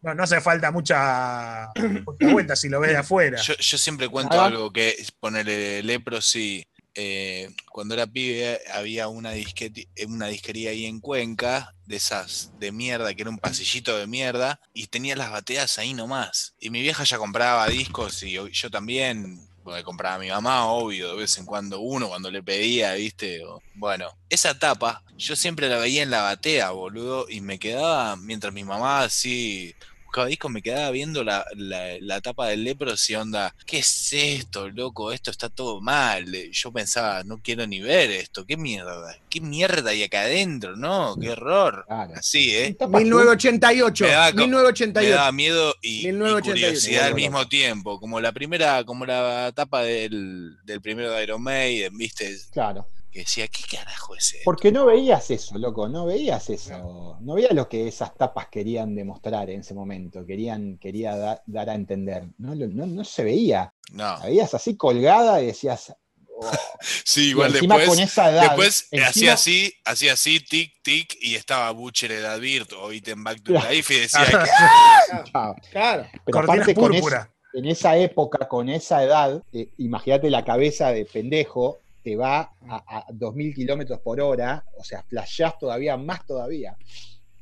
[0.00, 1.70] No, no hace falta mucha,
[2.06, 3.36] mucha vuelta si lo ves de afuera.
[3.42, 6.64] Yo, yo siempre cuento algo que es ponerle Leprosy.
[7.00, 12.72] Eh, cuando era pibe había una, eh, una disquería ahí en Cuenca, de esas de
[12.72, 16.56] mierda, que era un pasillito de mierda, y tenía las bateas ahí nomás.
[16.58, 21.12] Y mi vieja ya compraba discos y yo, también, porque compraba a mi mamá, obvio,
[21.12, 23.42] de vez en cuando uno, cuando le pedía, ¿viste?
[23.76, 28.52] Bueno, esa tapa yo siempre la veía en la batea, boludo, y me quedaba, mientras
[28.52, 29.72] mi mamá así
[30.08, 34.70] buscaba discos, me quedaba viendo la, la, la tapa del Leprosy, onda, ¿qué es esto,
[34.70, 35.12] loco?
[35.12, 36.34] Esto está todo mal.
[36.34, 39.18] Eh, Yo pensaba, no quiero ni ver esto, ¿qué mierda?
[39.28, 40.76] ¿Qué mierda hay acá adentro?
[40.76, 41.84] No, qué horror.
[41.86, 42.12] Claro.
[42.16, 42.74] Así, ¿eh?
[42.78, 45.14] Tapas 1988, Me da co- Me 1988.
[45.14, 46.50] daba miedo y, y 1988.
[46.68, 51.42] curiosidad al mismo tiempo, como la primera, como la tapa del, del primero de Iron
[51.42, 52.34] Maiden, ¿viste?
[52.50, 52.88] Claro.
[53.10, 54.42] Que decía, ¿qué carajo es esto?
[54.44, 57.16] Porque no veías eso, loco, no veías eso.
[57.20, 61.70] No veías lo que esas tapas querían demostrar en ese momento, querían, quería da- dar
[61.70, 62.24] a entender.
[62.36, 63.72] No, no, no se veía.
[63.92, 65.94] No, La veías así colgada y decías.
[66.36, 66.50] oh.
[67.04, 67.96] sí, igual encima después.
[67.96, 68.42] con esa edad.
[68.42, 73.24] Después encima- hacía así, hacía así, tic, tic, y estaba Butcher el Advirt o Item
[73.24, 73.70] Back to Claro.
[73.70, 74.24] Life y decía.
[74.26, 75.56] Claro, Chao.
[75.72, 76.06] claro.
[76.26, 81.78] Pero con esa- en esa época, con esa edad, eh, imagínate la cabeza de pendejo
[82.08, 86.74] te va a, a 2.000 kilómetros por hora, o sea, flashás todavía más todavía.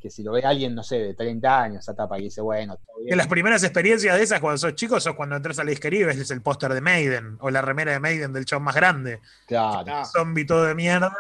[0.01, 2.99] Que si lo ve alguien, no sé, de 30 años, etapa que dice, bueno, todo
[2.99, 3.11] bien.
[3.11, 6.01] Que las primeras experiencias de esas cuando sos chico sos cuando entras a la disquería
[6.01, 9.21] y ves el póster de Maiden o la remera de Maiden del show más grande.
[9.47, 10.05] Claro.
[10.05, 11.17] Zombie todo de mierda.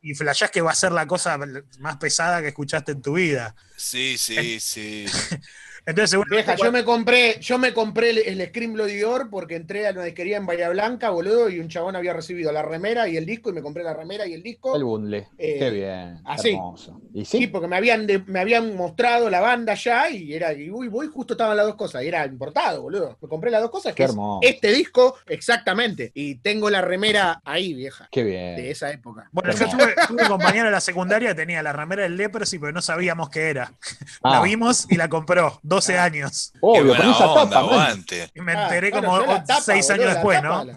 [0.00, 1.38] Y flashás que va a ser la cosa
[1.80, 3.56] más pesada que escuchaste en tu vida.
[3.76, 5.06] Sí, sí, sí.
[5.90, 9.86] Entonces, Vieja, yo me compré, yo me compré el, el Scream Bloody Gore porque entré
[9.86, 13.16] a una disquería en Bahía Blanca, boludo, y un chabón había recibido la remera y
[13.16, 14.74] el disco, y me compré la remera y el disco.
[14.76, 15.28] El bundle.
[15.38, 16.20] Eh, Qué bien.
[16.24, 16.50] así.
[16.50, 17.00] Hermoso.
[17.14, 17.46] ¿Y Sí, sí?
[17.48, 21.08] porque me habían, de- me habían mostrado la banda ya y era, y uy, voy,
[21.08, 23.18] justo estaban las dos cosas, y era importado, boludo.
[23.20, 24.40] Me compré las dos cosas, Qué que es hermoso.
[24.42, 26.12] este disco, exactamente.
[26.14, 28.70] Y tengo la remera ahí, vieja, Qué de bien.
[28.70, 29.28] esa época.
[29.32, 32.72] Bueno, yo tuve, tuve un compañero en la secundaria, tenía la remera del Leprosy, pero
[32.72, 33.72] no sabíamos qué era.
[34.22, 36.52] La Ah, vimos y la compró, 12 años.
[36.60, 38.30] Obvio, con esa onda, tapa, aguante.
[38.34, 40.64] Y me Ah, enteré bueno, como la tapa, 6 boludo, años la después, tapa, ¿no?
[40.64, 40.72] la-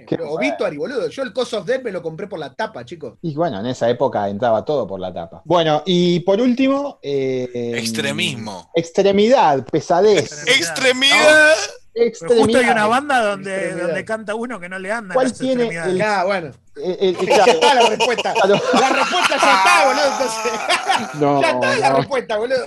[0.00, 0.18] eh, Qué.
[0.20, 1.08] Obituary, boludo.
[1.08, 3.14] Yo el Cause of Death me lo compré por la tapa, chicos.
[3.22, 5.42] Y bueno, en esa época entraba todo por la tapa.
[5.44, 6.98] Bueno, y por último.
[7.02, 8.70] eh, Extremismo.
[8.74, 10.46] Extremidad, pesadez.
[10.48, 11.54] Extremidad.
[11.94, 12.88] Pero justo hay una Extremidad.
[12.88, 13.86] banda donde, Extremidad.
[13.88, 15.14] donde canta uno que no le anda.
[15.14, 16.50] ¿Cuál las tiene el- Ya, bueno.
[16.80, 18.34] Eh, eh, Ya claro, está la respuesta.
[18.34, 18.60] claro.
[18.80, 20.04] La respuesta ya está, boludo.
[20.12, 22.64] Entonces, No, ya está la no, respuesta, boludo.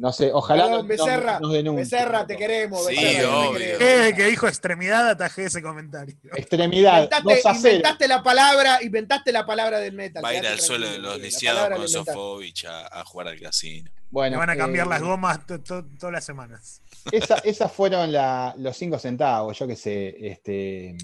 [0.00, 1.84] No sé, ojalá Perdón, no- no- Becerra, nos denuncien.
[1.84, 2.86] Becerra, te queremos.
[2.86, 3.58] Sí, Becerra, te obvio.
[3.58, 3.80] queremos.
[3.82, 6.16] Eh, que dijo extremidad atajé ese comentario.
[6.34, 7.68] Extremidad, 2 Inventaste, a 0.
[7.76, 10.24] inventaste la palabra, inventaste la palabra del metal.
[10.24, 11.88] Va a ir al suelo de los lisiados con.
[11.88, 13.90] Sofovich a, a jugar al casino.
[14.10, 16.80] Bueno, Me van a cambiar eh, las gomas to- to- todas las semanas.
[17.12, 20.96] esa- esas fueron la- los 5 centavos, yo qué sé, este,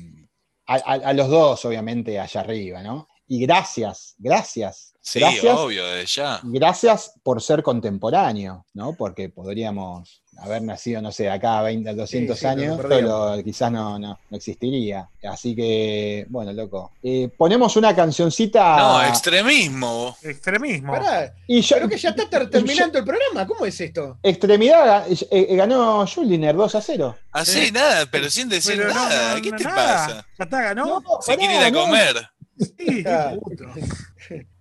[0.67, 3.09] a, a- a los dos, obviamente, allá arriba, ¿no?
[3.29, 4.95] Y gracias, gracias.
[5.09, 6.41] Sí, gracias, obvio, desde ya.
[6.43, 8.95] Gracias por ser contemporáneo, ¿no?
[8.95, 13.37] Porque podríamos haber nacido, no sé, acá a 20, 200 Sí, sí, nos años, pero
[13.45, 15.09] quizás no, no, no existiría.
[15.31, 16.91] Así que, bueno, loco.
[17.05, 18.77] Eh, ponemos una cancioncita.
[18.79, 20.17] No, extremismo.
[20.23, 20.93] Extremismo.
[20.93, 23.47] Pará, y yo- pero que ya está ter- terminando el programa.
[23.47, 24.19] ¿Cómo es esto?
[24.25, 27.17] Extremidad eh, eh, ganó Juliner 2 a 0.
[27.31, 29.35] Así, nada, pero sin decir Pero no, nada.
[29.37, 29.77] no, ¿Qué no, te nada.
[30.07, 30.27] pasa?
[30.37, 31.01] Ya está, ganó.
[31.21, 32.29] Se quiere ir a comer.
[32.59, 33.35] Sí, Ah.
[33.41, 33.65] puto.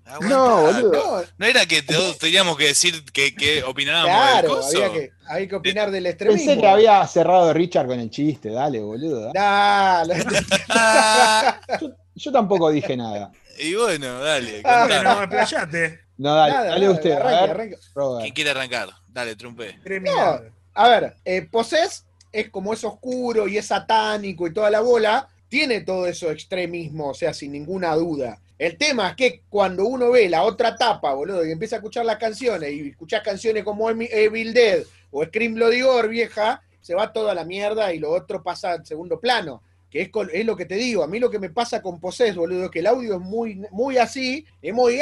[0.06, 0.36] Aguantá.
[0.36, 0.92] No, boludo.
[1.22, 4.68] No, No era que todos teníamos que decir que, que opinábamos del claro, coso.
[4.78, 6.46] había que, había que opinar del extremismo.
[6.46, 9.32] Pensé que había cerrado Richard con el chiste, dale, boludo.
[9.34, 10.24] Dale.
[10.70, 11.60] Ah,
[12.16, 13.32] Yo tampoco dije nada.
[13.60, 14.86] y bueno, dale, Ah.
[14.88, 16.00] Bueno, explayate.
[16.18, 17.12] No, dale, Nada, dale nada, usted.
[17.12, 17.78] arranque, a ver, arranque.
[18.22, 18.90] ¿Quién quiere arrancar?
[19.10, 19.70] Dale, trompe.
[19.72, 20.44] Extremidad.
[20.74, 25.28] A ver, eh, Possess es como es oscuro y es satánico y toda la bola,
[25.50, 28.40] tiene todo eso extremismo, o sea, sin ninguna duda.
[28.58, 32.06] El tema es que cuando uno ve la otra tapa, boludo, y empieza a escuchar
[32.06, 37.12] las canciones, y escuchás canciones como Evil Dead o Scream Bloody Gore, vieja, se va
[37.12, 39.62] toda la mierda y lo otro pasa al segundo plano.
[39.90, 42.00] Que es, con- es lo que te digo, a mí lo que me pasa con
[42.02, 45.00] Possess, boludo, es que el audio es muy, muy así, es muy...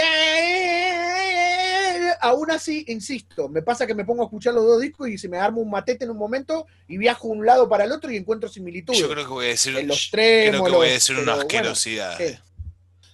[2.21, 5.27] Aún así, insisto, me pasa que me pongo a escuchar los dos discos y se
[5.27, 8.11] me arma un matete en un momento y viajo de un lado para el otro
[8.11, 8.99] y encuentro similitudes.
[8.99, 11.41] Yo creo que voy a decir, En los creo que voy a decir una bueno,
[11.41, 12.17] asquerosidad.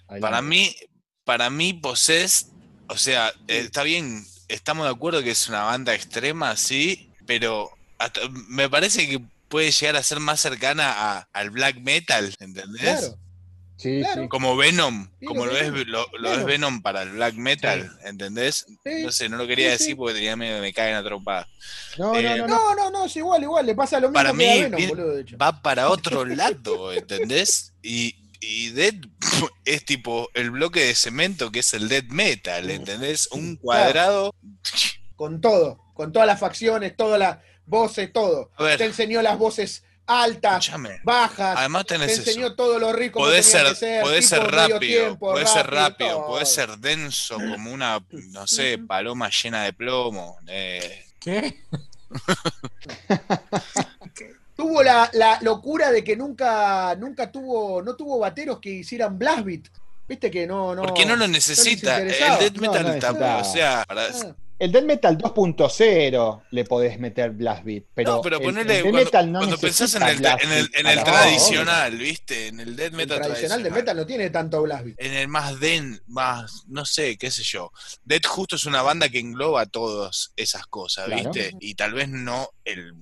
[0.10, 0.76] Ahí Para mí,
[1.24, 2.48] para mí, Possess,
[2.88, 7.70] o sea, eh, está bien, estamos de acuerdo que es una banda extrema, sí, pero
[8.00, 12.82] hasta- me parece que puede llegar a ser más cercana a- al black metal, ¿entendés?
[12.82, 13.18] Claro,
[13.78, 14.24] Sí, claro.
[14.24, 14.28] sí.
[14.30, 15.88] Como Venom, Sí, como lo es, Venom.
[15.90, 16.40] lo, lo Claro.
[16.40, 18.66] es Venom para el black metal, ¿entendés?
[18.84, 19.04] sí.
[19.04, 19.96] No sé, no lo quería Sí, decir sí.
[19.96, 21.48] porque tenía miedo que me caigan a trompar.
[21.98, 22.48] No, Eh, no, no, no.
[22.48, 24.78] No, no, no, es igual, igual, le pasa lo mismo Para que mí, a Venom,
[24.78, 25.38] bien- boludo, de hecho.
[25.38, 27.74] Va para otro lado, ¿entendés?
[27.82, 28.96] Y, y Dead
[29.66, 33.28] es tipo el bloque de cemento que es el death metal, ¿entendés?
[33.32, 34.34] Un cuadrado.
[35.16, 38.52] Con todo, con todas las facciones, todas las voces, todo.
[38.58, 41.02] A ver, Te enseñó las voces altas, escúchame.
[41.04, 42.22] bajas, Además te tenés eso.
[42.30, 43.68] enseñó todos los ricos Podés ser,
[44.02, 46.28] podés ser rápido, podés ser rápido, todo.
[46.28, 50.40] podés ser denso como una, no sé, paloma llena de plomo.
[50.48, 51.64] eh, ¿Qué?
[54.56, 59.44] Tuvo la, la locura de que nunca, nunca tuvo, no tuvo bateros que hicieran blast
[59.46, 59.62] beat.
[60.08, 60.82] Viste que no, no.
[60.82, 61.98] porque no lo necesita.
[61.98, 62.38] el interesaba.
[62.40, 63.42] death No, metal no está- necesitaba.
[63.42, 68.22] o sea, para- Ah, El Death Metal 2.0 le podés meter Blast Beat, pero, no,
[68.22, 70.88] pero el- ponele, el Death cuando, Metal no cuando pensás en el, en el, en
[70.88, 72.48] el tradicional, ¿viste?
[72.48, 74.96] En el death el metal tradicional de metal no tiene tanto blast beat.
[75.00, 77.72] En el más den, más, no sé, qué sé yo.
[78.04, 81.32] Dead justo es una banda que engloba todas esas cosas, Claro.
[81.32, 81.56] ¿viste?
[81.62, 82.96] Y tal vez no el,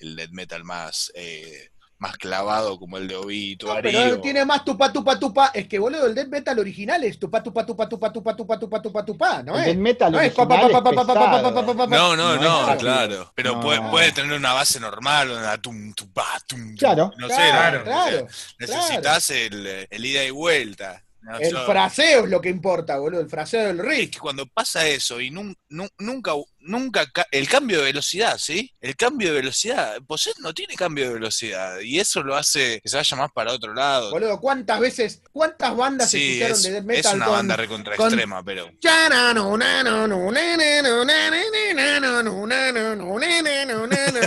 [0.00, 4.64] el, death metal más, eh, más clavado como el de Obito, No, pero tiene más
[4.64, 5.50] tupa tupa tupa.
[5.54, 8.82] Es que boludo, el death metal original es tupa tupa tupa tupa tupa tupa tupa
[8.82, 11.88] tupa tupa, ¿no el death metal No es original.
[11.88, 13.32] No, no, No claro.
[13.34, 13.60] Pero No.
[13.60, 16.76] puede, puede tener una base normal, una tum, tum, pa, tum, tum.
[16.76, 17.12] Claro.
[17.16, 18.26] No sé, Claro,
[18.58, 21.02] necesitas el, el ida y vuelta.
[21.26, 23.20] No, El yo- fraseo es lo que importa, boludo.
[23.20, 24.10] El fraseo del Es riff.
[24.12, 28.72] que cuando pasa eso y nun- nun- nunca, nunca, ca- el cambio de velocidad, ¿sí?
[28.80, 32.88] El cambio de velocidad, Poset no tiene cambio de velocidad y eso lo hace que
[32.88, 34.12] se vaya más para otro lado.
[34.12, 37.34] Boludo, ¿cuántas veces, cuántas bandas se Sí, escucharon es, de death es metal una con,
[37.34, 38.70] banda recontra con- extrema, pero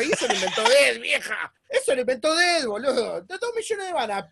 [0.04, 1.54] Y eso lo inventó Dead, vieja.
[1.70, 3.22] Eso lo inventó Dead, boludo.
[3.22, 4.26] De dos millones de bandas.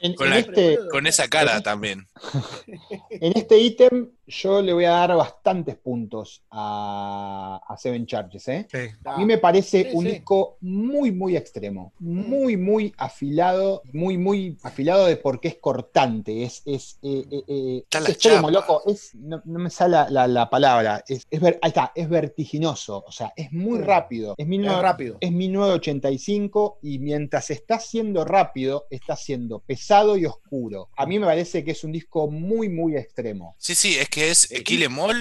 [0.00, 2.06] En, Con en la- este, con esa cara también.
[3.10, 8.48] en este ítem yo le voy a dar bastantes puntos a, a Seven Charges.
[8.48, 8.66] ¿eh?
[8.70, 8.78] Sí.
[9.04, 10.10] A mí me parece Sí, un sí.
[10.12, 11.92] disco muy, muy extremo.
[11.98, 13.82] Muy, muy afilado.
[13.92, 16.42] Muy, muy afilado de porque es cortante.
[16.44, 18.50] Es, es, eh, eh, eh, es la extremo, chapa.
[18.50, 18.82] loco.
[18.86, 21.04] Es, no, no me sale la, la- la palabra.
[21.08, 23.04] Es, es ver- ahí está, es vertiginoso.
[23.06, 23.82] O sea, es muy Mm.
[23.84, 24.34] rápido.
[24.38, 25.18] Es, Es 19 rápido.
[25.20, 30.88] es 1985 y mientras está siendo rápido, está siendo pesado y oscuro.
[30.96, 33.54] A mí me parece que es un disco muy, muy extremo.
[33.58, 34.50] Sí, sí, es que es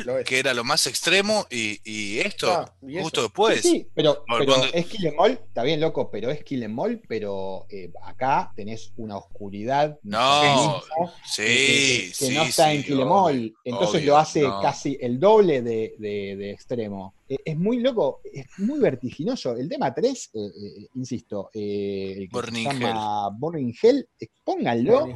[0.05, 0.25] Lo es.
[0.25, 3.61] que era lo más extremo, y, y esto, Ah, y justo después.
[3.61, 7.01] Sí, sí, pero, pero cuando- es Em All, está bien loco, pero es Em All,
[7.07, 9.97] pero eh, acá tenés una oscuridad.
[10.03, 10.83] No, satanismo,
[11.25, 12.35] sí, que, que- que sí.
[12.35, 13.53] no está sí, en Em obvio, All.
[13.65, 14.61] Entonces obvio, lo hace no.
[14.61, 17.15] casi el doble de, de- de extremo.
[17.29, 19.55] Eh, es muy loco, es muy vertiginoso.
[19.55, 24.27] El tema 3, eh, eh, insisto, eh, el que Burning se llama Burning Hell, eh,
[24.43, 25.07] pónganlo.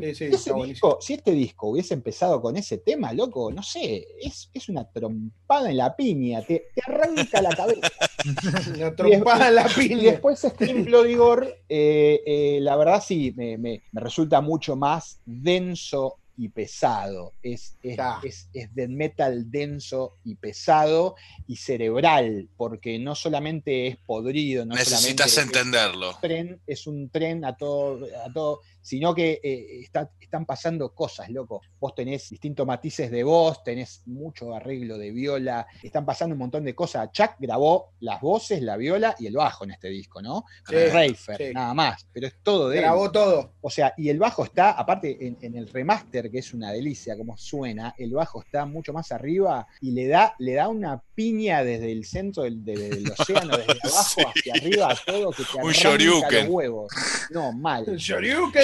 [0.00, 0.88] Sí, sí, Ese está buenísimo.
[0.90, 4.84] disco, si este disco hubiese empezado con ese tema, loco, no sé, es, es una
[4.90, 7.88] trompada en la piña, te, te arranca la cabeza.
[8.74, 10.12] Una trompada en la Y piña.
[10.12, 15.20] después Scream Bloody Gore, eh, eh, la verdad sí, me, me- me resulta mucho más
[15.24, 17.32] denso y pesado.
[17.42, 18.20] Es, es, Ah.
[18.22, 21.14] es, es death metal denso y pesado
[21.46, 26.18] y cerebral, porque no solamente es podrido, no Necesitas solamente es- entenderlo.
[26.20, 31.28] tren, es un tren a todo, a todo sino que eh, está- están pasando cosas,
[31.30, 31.60] loco.
[31.80, 36.64] Vos tenés distintos matices de voz, tenés mucho arreglo de viola, están pasando un montón
[36.64, 37.10] de cosas.
[37.10, 40.44] Chuck grabó las voces, la viola y el bajo en este disco, ¿no?
[40.68, 41.52] Sí, Reifer, sí.
[41.52, 42.82] nada más, pero es todo de él.
[42.84, 43.54] Grabó todo.
[43.60, 47.16] O sea, y el bajo está, aparte en, en el remaster, que es una delicia
[47.16, 51.64] como suena, el bajo está mucho más arriba y le da, le da una piña
[51.64, 54.22] desde el centro del, de- del océano, desde abajo Sí.
[54.22, 56.92] hacia arriba, a todo que te Un arranca los huevos.
[57.30, 57.84] No, mal.
[57.96, 58.62] Shoryuken.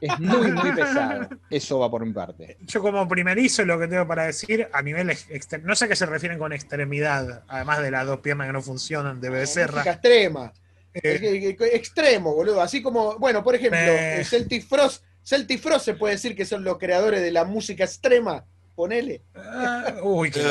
[0.00, 1.28] Es muy, muy pesado.
[1.48, 2.58] Eso va por mi parte.
[2.62, 5.16] Yo como primerizo lo que tengo para decir a nivel
[5.62, 8.62] no sé a qué se refieren con extremidad, además de las dos piernas que no
[8.62, 9.82] funcionan de Música becerra.
[9.82, 10.52] extrema.
[10.92, 12.60] Eh, Extremo, boludo.
[12.62, 15.04] Así como, bueno, por ejemplo, eh, Celtic Frost.
[15.24, 18.44] Celtic Frost se puede decir que son los creadores de la música extrema.
[18.74, 19.22] Ponele.
[19.34, 20.42] ah, uy, qué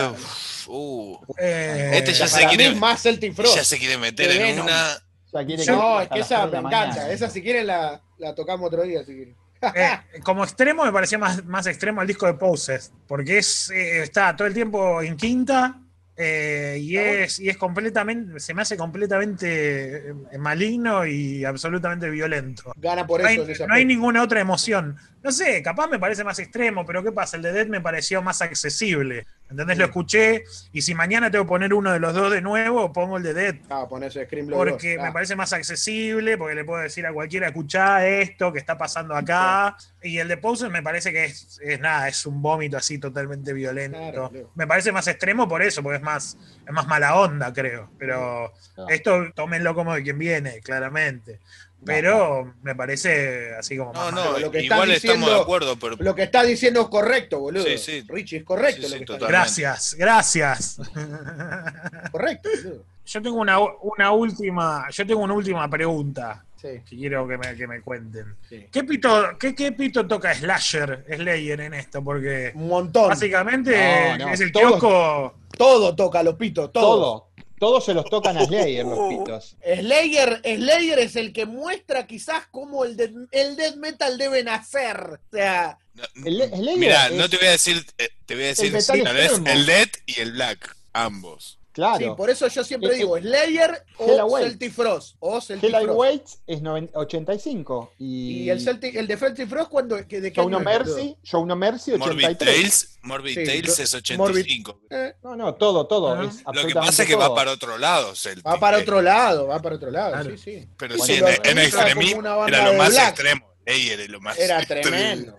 [0.68, 3.56] uh, Eh, Este ya se quiere- más Celtic Frost.
[3.56, 4.66] ya se quiere meter en Venom.
[4.66, 4.98] una.
[5.36, 6.62] O sea, quiere No, que es que esa me encanta.
[6.62, 7.10] mañana.
[7.10, 9.36] Esa si quieren la, la tocamos otro día, si quieren.
[9.76, 14.04] Eh, como extremo me parecía más, más extremo el disco de Poses, porque es, eh,
[14.04, 15.82] está todo el tiempo en quinta
[16.16, 22.74] eh, y, es, y es completamente, se me hace completamente maligno y absolutamente violento.
[22.76, 24.98] Gana por No eso hay, no hay ninguna otra emoción.
[25.26, 27.36] No sé, capaz me parece más extremo, pero ¿qué pasa?
[27.36, 29.26] El de Dead me pareció más accesible.
[29.50, 29.78] ¿Entendés?
[29.80, 33.18] Lo escuché y si mañana tengo que poner uno de los dos de nuevo, pongo
[33.18, 33.56] el de Dead.
[33.70, 35.14] Ah, ponerse Scream Porque me Ah.
[35.14, 39.76] parece más accesible, porque le puedo decir a cualquiera, escuchá esto que está pasando acá.
[40.04, 43.52] Y el de Poses me parece que es, es nada, es un vómito así totalmente
[43.54, 43.98] violento.
[43.98, 44.52] Claro, claro.
[44.54, 46.38] Me parece más extremo por eso, porque es más,
[46.68, 47.90] es más mala onda, creo.
[47.98, 48.52] Pero
[48.90, 51.40] esto tómenlo como de quien viene, claramente.
[51.86, 55.42] Pero me parece así como No, más no, lo que estás igual estamos diciendo- de
[55.42, 55.96] acuerdo, pero.
[56.00, 57.64] Lo que está diciendo es correcto, boludo.
[57.64, 58.06] Sí, sí.
[58.08, 59.28] Richie, es correcto Sí, lo sí, que está.
[59.28, 60.78] Gracias, gracias.
[62.12, 62.84] Correcto, boludo.
[63.06, 67.56] Yo tengo una, una última, yo tengo una última pregunta Sí, que quiero que me,
[67.56, 68.36] que me cuenten.
[68.50, 68.66] sí.
[68.72, 72.04] ¿Qué pito, qué, qué pito toca Slasher, Slayer en esto?
[72.04, 73.10] Porque Un montón.
[73.10, 75.36] básicamente No, no, es el todos- kiosco.
[75.56, 76.82] Todo toca los pitos, todo.
[76.84, 77.28] Todo.
[77.60, 79.56] Todos se los tocan a Slayer, los pitos.
[79.64, 84.98] Slayer, Slayer es el que muestra quizás cómo el death, el death metal debe nacer.
[85.14, 85.78] O sea,
[86.26, 88.74] El- Mira, es- no te voy a decir, eh, te voy a decir
[89.04, 91.58] tal vez el Dead y el Black, ambos.
[91.76, 91.98] Claro.
[92.00, 94.38] Sí, por eso yo siempre Eh, digo Slayer Hell o.
[94.38, 95.18] Celtic Frost.
[95.20, 95.90] O Celtic Frost.
[95.90, 97.92] Waits es noven- 85.
[98.00, 100.64] Y, Y el, Celtic, el de Celtic Frost, cuando, que, ¿de qué Show No es,
[100.64, 102.38] Mercy, Show No Mercy, Morbid 83.
[102.56, 104.80] Tales, Morbid Sí, Tales es 85.
[104.90, 106.22] Eh, No, no, todo, todo.
[106.24, 108.48] Es Lo que pasa es que va para otro lado, Celtic.
[108.48, 110.38] va para eh, otro lado, va para otro lado, Claro.
[110.38, 110.70] sí, sí.
[110.78, 113.10] Pero sí, en, en Extremismo era lo más black.
[113.10, 113.46] extremo.
[113.66, 114.82] Slayer es lo más Era extremo.
[114.90, 115.36] tremendo.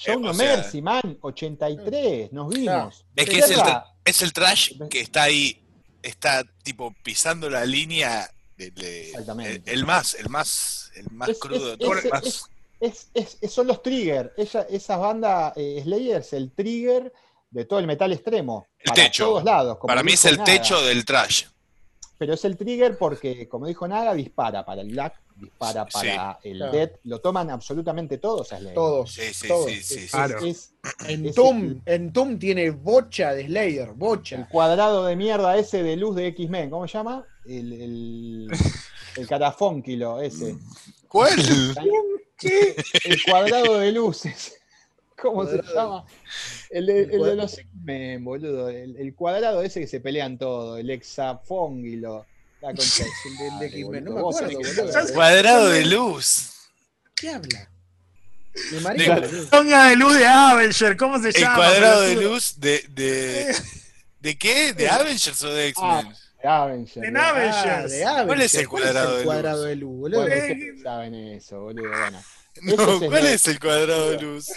[0.00, 2.30] Show Eh, No Mercy, man, 83.
[2.32, 3.04] Nos vimos.
[3.16, 3.60] Es que es el,
[4.04, 5.60] es el trash que está ahí,
[6.02, 11.66] está tipo pisando la línea de- el, el más, el más, el más Es- crudo
[11.66, 11.94] de es- todo.
[11.98, 12.42] es- el más- es-
[12.80, 14.32] es- es- es- son los trigger.
[14.36, 17.12] Ella, esas bandas eh, Slayer es el trigger
[17.50, 18.66] de todo el metal extremo.
[18.78, 19.24] El para techo.
[19.26, 19.78] todos lados.
[19.78, 20.44] como para mí es el Naga.
[20.44, 21.44] techo del trash.
[22.18, 25.90] Pero es el trigger porque, como dijo Naga, dispara para el black, dispara Sí.
[25.92, 26.72] para el Claro.
[26.72, 26.90] dead.
[27.04, 28.74] Lo toman absolutamente todos a Slayer.
[28.74, 29.12] Todos.
[29.12, 29.70] Sí, sí, todos.
[29.70, 30.08] sí, sí, sí.
[30.08, 30.38] Claro.
[30.46, 30.72] Es
[31.06, 34.48] En Es Tum, en Tum tiene bocha de Slayer, el bocha.
[34.50, 36.70] cuadrado de mierda ese de luz de X-Men.
[36.70, 37.24] ¿Cómo se llama?
[37.46, 38.48] El, el,
[39.16, 40.56] el carafónquilo ese.
[41.08, 41.32] ¿Cuál?
[42.42, 44.54] El cuadrado de luces.
[45.20, 46.04] ¿Cómo se llama?
[46.70, 48.68] El de, el de los X-Men, boludo.
[48.68, 50.78] El, el cuadrado ese que se pelean todo.
[50.78, 52.24] El hexafóngilo.
[52.60, 54.40] La concha de su El de madre, X-Men, no boludo.
[54.40, 54.58] me acuerdo,
[54.92, 55.14] boludo.
[55.14, 56.50] Cuadrado de luz.
[57.14, 57.70] ¿Qué habla?
[58.70, 59.48] De- boludo.
[59.50, 61.56] Ponga de luz de Avenger, ¿cómo se El llama?
[61.56, 63.56] cuadrado de luz de, de.
[64.20, 64.72] ¿De qué?
[64.72, 66.14] ¿De Avengers o de X-Men?
[66.44, 67.48] Avengers, De nave.
[67.48, 67.90] Ah, Avengers.
[67.92, 68.26] de Avengers.
[68.26, 69.24] ¿Cuál es el cuadrado de luz?
[69.24, 70.26] cuadrado de luz, boludo?
[70.82, 71.88] Saben eso, boludo.
[71.90, 72.22] Bueno.
[72.62, 74.48] No, ¿cuál el- es el cuadrado de luz?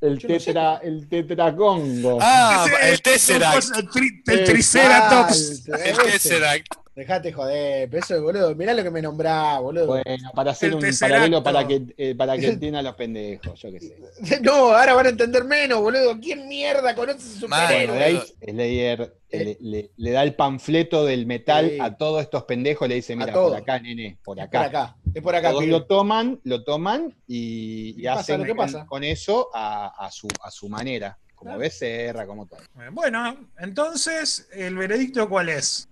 [0.00, 0.46] El Yo no sé.
[0.46, 2.18] tetra, el tetracongo.
[2.20, 3.76] Ah, el Tesseract.
[3.76, 5.66] El, tri- el Triceratops.
[5.68, 5.96] El.
[5.96, 6.66] Tesseract.
[6.94, 8.54] Dejate joder, pero eso, boludo.
[8.56, 9.86] Mirá lo que me nombrá, boludo.
[9.86, 11.14] Bueno, para hacer El un Tesseracto.
[11.14, 14.40] paralelo para que, eh, para que entiendan los pendejos, yo qué sé.
[14.42, 16.18] No, ahora van a entender menos, boludo.
[16.20, 18.22] ¿Quién mierda conoce Mal, superhéroe?
[18.40, 19.08] Bueno.
[19.30, 19.58] Eh.
[19.60, 23.32] le, le- le da el panfleto del metal a todos estos pendejos, le dice, mira,
[23.32, 24.58] por acá, nene, por Es acá.
[24.58, 25.50] por acá, es por acá.
[25.50, 28.86] Todos lo toman, lo toman y, y Y hacen lo que con, pasa.
[28.86, 31.60] con eso a, a su, a su manera, como Claro.
[31.60, 32.60] Becerra, como todo.
[32.92, 35.88] Bueno, entonces, ¿el veredicto cuál es?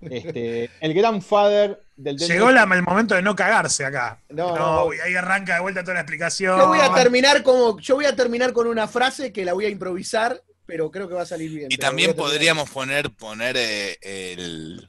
[0.00, 4.20] Este, el grandfather del Llegó la- el momento de no cagarse acá.
[4.30, 4.94] No, no.
[4.94, 6.58] y ahí arranca de vuelta toda la explicación.
[6.58, 9.66] Yo voy a terminar como, yo voy a terminar con una frase que la voy
[9.66, 11.72] a improvisar, pero creo que va a salir bien.
[11.72, 14.86] Y también podríamos poner, poner eh, el,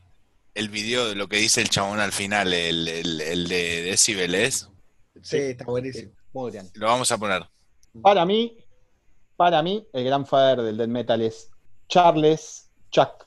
[0.54, 4.68] el video de lo que dice el chabón al final, el, el, el de Decibeles.
[5.24, 6.12] Sí, está buenísimo.
[6.34, 6.70] Muy bien.
[6.74, 7.48] Lo vamos a poner.
[8.02, 8.58] Para mí,
[9.38, 11.50] para mí, el grandfather del death metal es
[11.88, 13.26] Charles Chuck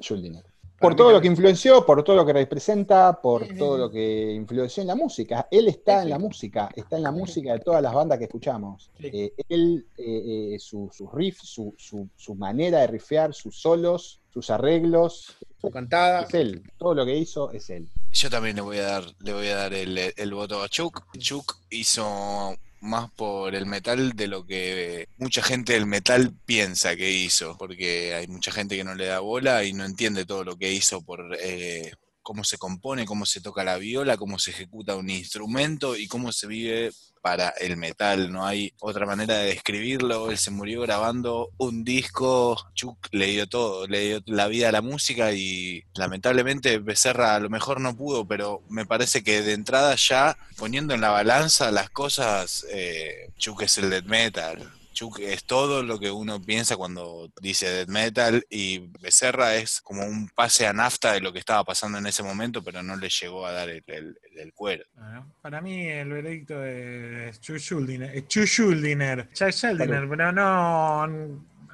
[0.00, 0.44] Schuldiner.
[0.82, 4.80] Por todo lo que influenció, por todo lo que representa, por todo lo que influenció
[4.82, 5.48] en la música.
[5.50, 8.90] Él está en la música, está en la música de todas las bandas que escuchamos.
[9.00, 14.20] Eh, él, eh, eh, su- sus riffs, su, su- su manera de riffear, sus solos,
[14.32, 16.22] sus arreglos, Su cantada.
[16.22, 16.62] es él.
[16.76, 17.88] Todo lo que hizo es él.
[18.10, 21.04] Yo también le voy a dar, le voy a dar el, el voto a Chuck.
[21.18, 27.10] Chuck hizo más por el metal de lo que mucha gente del metal piensa que
[27.10, 30.56] hizo, porque hay mucha gente que no le da bola y no entiende todo lo
[30.56, 31.92] que hizo por eh,
[32.22, 36.32] cómo se compone, cómo se toca la viola, cómo se ejecuta un instrumento y cómo
[36.32, 36.90] se vive
[37.22, 38.30] para el metal.
[38.30, 40.30] No hay otra manera de describirlo.
[40.30, 42.56] Él se murió grabando un disco.
[42.74, 47.40] Chuck le dio todo, le dio la vida a la música y lamentablemente Becerra a
[47.40, 51.70] lo mejor no pudo, pero me parece que de entrada ya poniendo en la balanza
[51.70, 54.81] las cosas, eh, Chuck es el death metal.
[54.92, 60.04] Chuck es todo lo que uno piensa cuando dice death metal y Becerra es como
[60.04, 63.08] un pase a nafta de lo que estaba pasando en ese momento, pero no le
[63.08, 64.84] llegó a dar el, el- el cuero.
[64.94, 68.26] Bueno, para mí el veredicto es Chuck Schuldiner.
[68.26, 69.28] Chuck Schuldiner.
[69.32, 71.06] Chuck Schuldiner, pero no.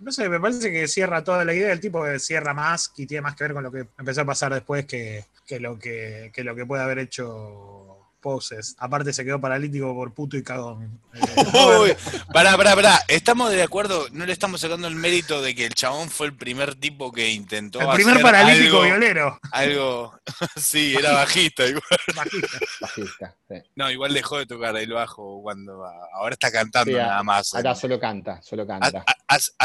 [0.01, 3.05] No sé, me parece que cierra toda la idea del tipo que cierra más y
[3.07, 6.31] tiene más que ver con lo que empezó a pasar después que, que lo que,
[6.33, 7.88] que lo que puede haber hecho
[8.21, 8.75] Poses.
[8.79, 11.01] Aparte se quedó paralítico por puto y cagón.
[11.19, 11.97] Eh, Uy,
[12.33, 13.01] pará, pará, pará.
[13.09, 16.37] Estamos de acuerdo, no le estamos sacando el mérito de que el chabón fue el
[16.37, 19.39] primer tipo que intentó el primer hacer paralítico algo, violero.
[19.53, 20.19] algo,
[20.57, 21.83] sí, era bajista igual.
[22.15, 22.59] Bajista.
[22.81, 23.37] Bajista.
[23.49, 23.55] sí.
[23.77, 25.85] No, igual dejó de tocar el bajo cuando
[26.15, 27.55] ahora está cantando Sí, nada más.
[27.55, 29.05] Ahora solo canta, solo canta.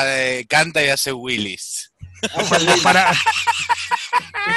[0.05, 1.91] eh, canta y hace Willis.
[2.21, 2.29] De
[2.83, 3.17] para- es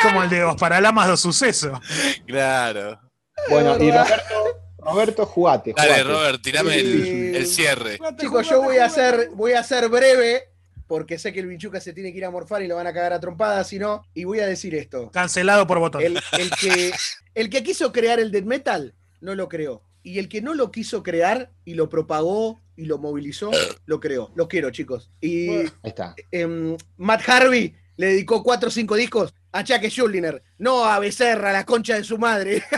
[0.02, 1.81] como el de Os Paralamas do Suceso.
[2.27, 3.01] Claro.
[3.50, 3.90] Bueno, y.
[3.90, 5.72] Roberto, Roberto, jugate.
[5.76, 6.02] Dale.
[6.04, 7.98] Robert, tirame el, el cierre.
[8.18, 10.44] Chicos, yo voy a ser, voy a ser breve,
[10.86, 12.92] porque sé que el Vinchuca se tiene que ir a morfar y lo van a
[12.92, 15.10] cagar a trompadas, si no, y voy a decir esto.
[15.10, 16.02] Cancelado por botón.
[16.02, 16.92] El, el que,
[17.34, 19.82] el que quiso crear el death metal, no lo creó.
[20.02, 23.50] Y el que no lo quiso crear y lo propagó y lo movilizó,
[23.86, 24.30] lo creó.
[24.36, 25.10] Lo quiero, chicos.
[25.20, 26.14] Y Ahí está.
[26.30, 31.52] em, Matt Harvey le dedicó cuatro o cinco discos a Chuck Schuldiner, no a Becerra,
[31.52, 32.62] la concha de su madre.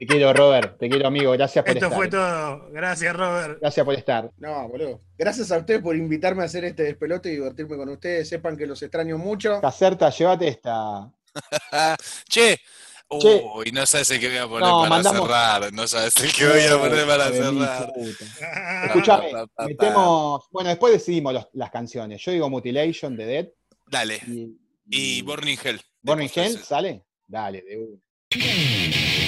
[0.00, 0.78] Te quiero, Robert.
[0.78, 1.32] Te quiero, amigo.
[1.32, 1.98] Gracias por Esto estar.
[1.98, 2.70] fue todo.
[2.70, 3.58] Gracias, Robert.
[3.60, 4.30] Gracias por estar.
[4.38, 5.02] No, boludo.
[5.18, 8.26] Gracias a ustedes por invitarme a hacer este despelote y divertirme con ustedes.
[8.26, 9.60] Sepan que los extraño mucho.
[9.60, 11.12] Caserta, llévate esta.
[12.28, 12.58] Che.
[13.20, 13.44] Che.
[13.56, 15.72] Uy, no sabes el que voy a poner No, para mandamos- cerrar.
[15.74, 17.92] No sabes el que voy a poner para cerrar.
[18.86, 19.32] Escuchame,
[19.66, 20.44] metemos.
[20.50, 22.22] Bueno, después decidimos los- las canciones.
[22.24, 23.46] Yo digo Mutilation de Dead.
[23.86, 24.18] Dale.
[24.28, 24.56] Y,
[24.88, 25.80] Y Burning Hell.
[26.00, 26.28] Burning.
[26.34, 27.04] Hell, ¿sale?
[27.26, 29.19] Dale, de una.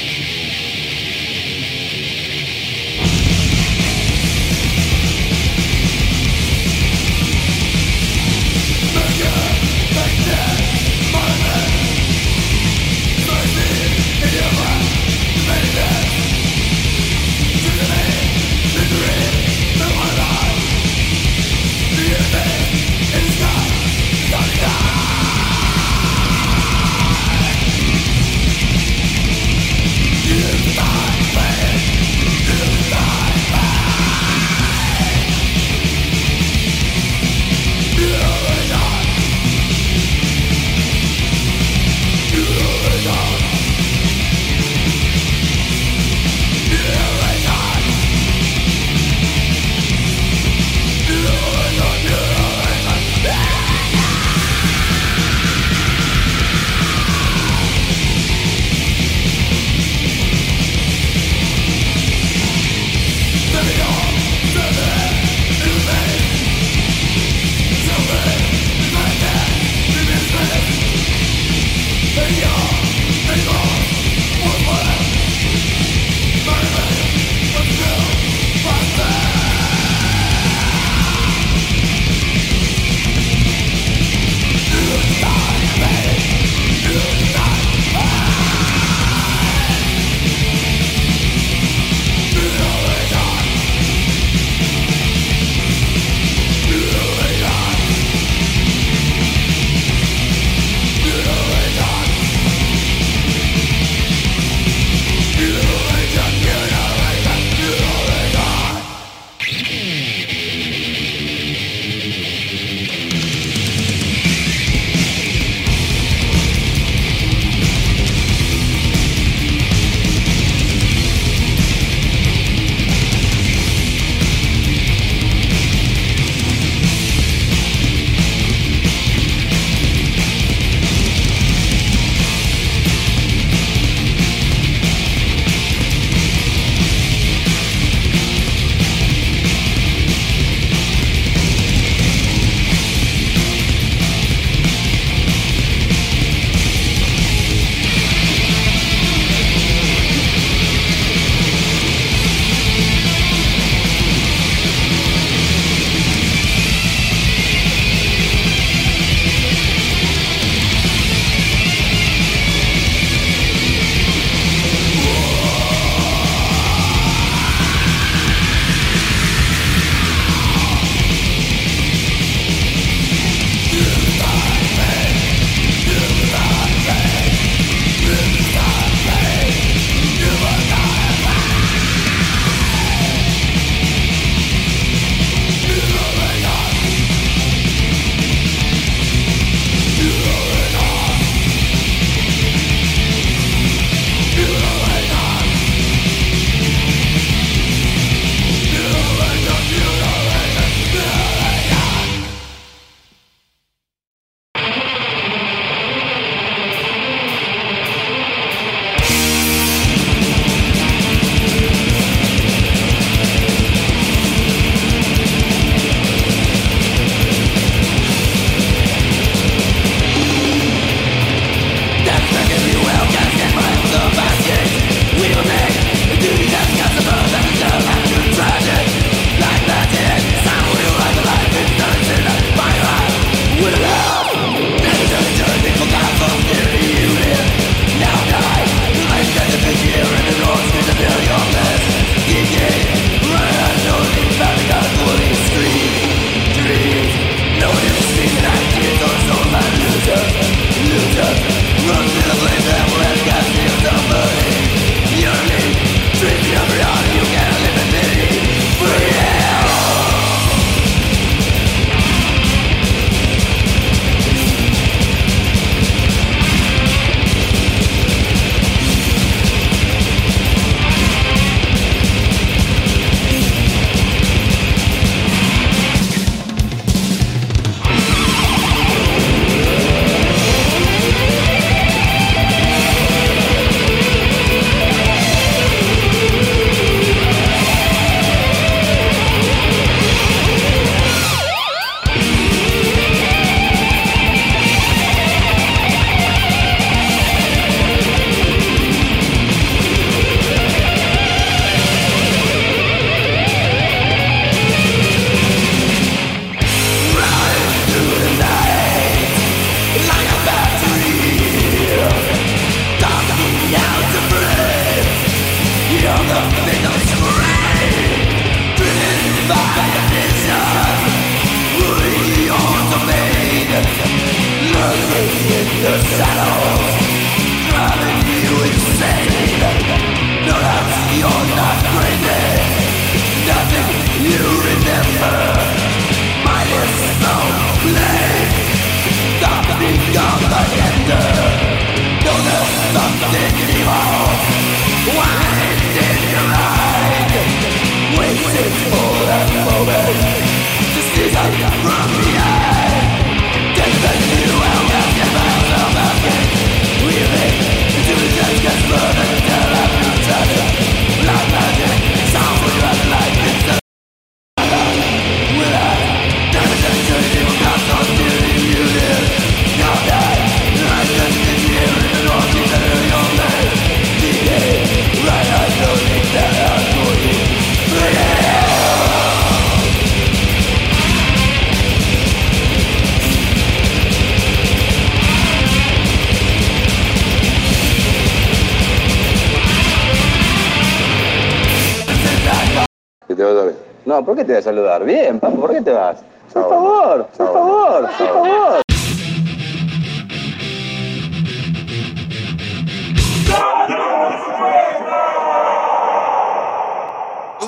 [394.42, 395.04] Qué te vas a saludar?
[395.04, 396.18] Bien, papo, ¿por qué te vas?
[396.52, 398.82] Por favor, por favor, por favor.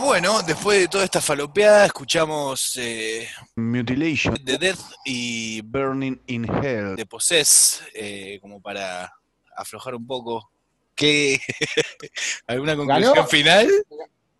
[0.01, 4.37] Bueno, después de toda esta falopeada, escuchamos eh, Mutilation.
[4.45, 6.97] The Death y Burning in Hell.
[6.97, 9.13] The Possess, eh, como para
[9.57, 10.51] aflojar un poco.
[10.95, 11.41] ¿Qué?
[12.47, 13.27] ¿Alguna conclusión ¿Ganó?
[13.27, 13.69] final?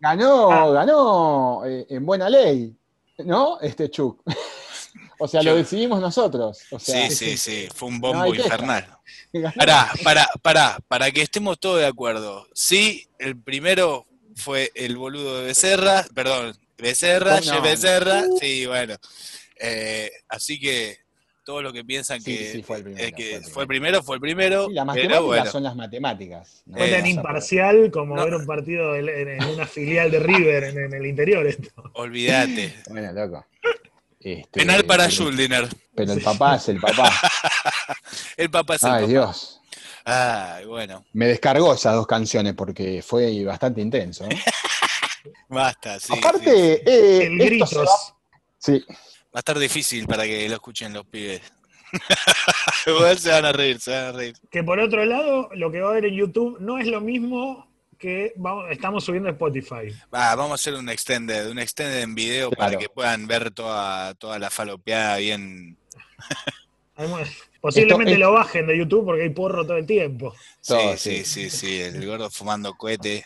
[0.05, 0.69] Ganó, Ah.
[0.71, 2.75] ganó eh, en buena ley,
[3.23, 3.59] ¿no?
[3.59, 4.21] Este Chuck.
[5.19, 6.59] o sea, lo decidimos nosotros.
[6.69, 8.85] O sea, Sí, sí, sí, fue un bombo infernal.
[9.55, 12.47] Pará, pará, pará, para que estemos todos de acuerdo.
[12.53, 14.05] Sí, el primero
[14.35, 17.61] fue el boludo de Becerra, perdón, Becerra, no.
[17.63, 18.95] Becerra, sí, bueno.
[19.59, 20.99] Eh, así que
[21.45, 23.63] todos los que piensan Sí, que, sí, fue el primero, eh, que fue el fue
[23.63, 24.67] el primero, fue el primero.
[24.67, 25.51] Sí, las pero matemáticas bueno.
[25.51, 26.63] son las matemáticas.
[26.65, 26.77] ¿no?
[26.77, 28.25] Fue Eh, tan imparcial como No.
[28.25, 31.45] ver un partido en, una filial de River en, en el interior.
[31.47, 31.69] Esto.
[31.93, 32.75] Olvídate.
[32.89, 33.45] Bueno, loco.
[34.19, 35.69] Este, Penal para Schuldiner.
[35.93, 37.11] Pero el papá es el papá.
[38.37, 39.07] El papá es el Ay, papá.
[39.07, 39.61] Dios.
[40.03, 44.25] Ay, bueno, Me descargó esas dos canciones porque fue bastante intenso.
[44.25, 44.37] ¿eh?
[45.49, 46.07] basta, sí.
[46.11, 46.19] sí.
[46.19, 47.77] Aparte, eh, El gritos.
[47.77, 48.15] va-
[48.57, 48.83] Sí,
[49.35, 51.41] a estar difícil para que lo escuchen los pibes.
[52.87, 54.35] Igual se van a reír, se van a reír.
[54.51, 57.67] Que por otro lado, lo que va a haber en YouTube no es lo mismo
[57.97, 59.91] que vamos- estamos subiendo a Spotify.
[60.13, 62.71] Va, vamos a hacer un extended, un extended en video Claro.
[62.71, 65.77] para que puedan ver toda, toda la falopeada bien.
[67.61, 70.33] Posiblemente Esto- lo bajen de YouTube porque hay porro todo el tiempo.
[70.61, 71.49] Sí, Todo, sí, sí.
[71.49, 73.25] sí, sí, el gordo fumando cohete.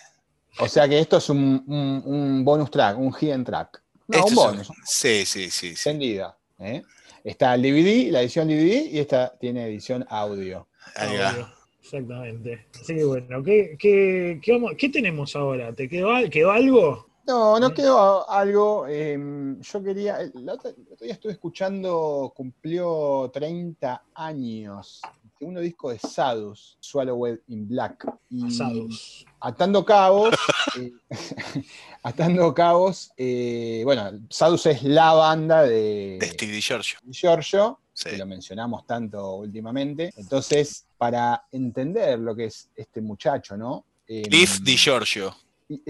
[0.60, 3.81] o sea que esto es un, un- un bonus track, un hidden track.
[4.10, 5.68] No, Esto un es bonus, Sí, sí, sí, sí.
[5.69, 6.38] extendida.
[6.60, 6.84] ¿eh?
[7.23, 10.68] Está el DVD, la edición DVD y esta tiene edición audio.
[10.95, 11.30] Ahí va.
[11.30, 11.48] Audio.
[11.81, 12.65] Exactamente.
[12.80, 15.73] Así que bueno, ¿qué, qué, qué vamos- qué tenemos ahora?
[15.73, 17.07] ¿Te quedó, quedó algo?
[17.27, 18.86] No, no quedó algo.
[18.88, 19.18] eh,
[19.61, 20.19] yo quería.
[20.22, 25.02] El otro día estuve escuchando, cumplió 30 años.
[25.40, 28.06] de Uno disco de Sadus, Swallowed in Black.
[28.30, 29.26] Y Asados.
[29.41, 30.36] Atando cabos.
[30.78, 30.91] eh,
[32.03, 33.11] atando cabos.
[33.18, 36.99] eh, bueno, Sadus es la banda de, De Steve Giorgio.
[37.10, 38.11] Giorgio, Sí.
[38.11, 40.14] que lo mencionamos tanto últimamente.
[40.16, 43.84] Entonces, para entender lo que es este muchacho, ¿no?
[44.07, 45.36] Eh, Cliff Di Giorgio.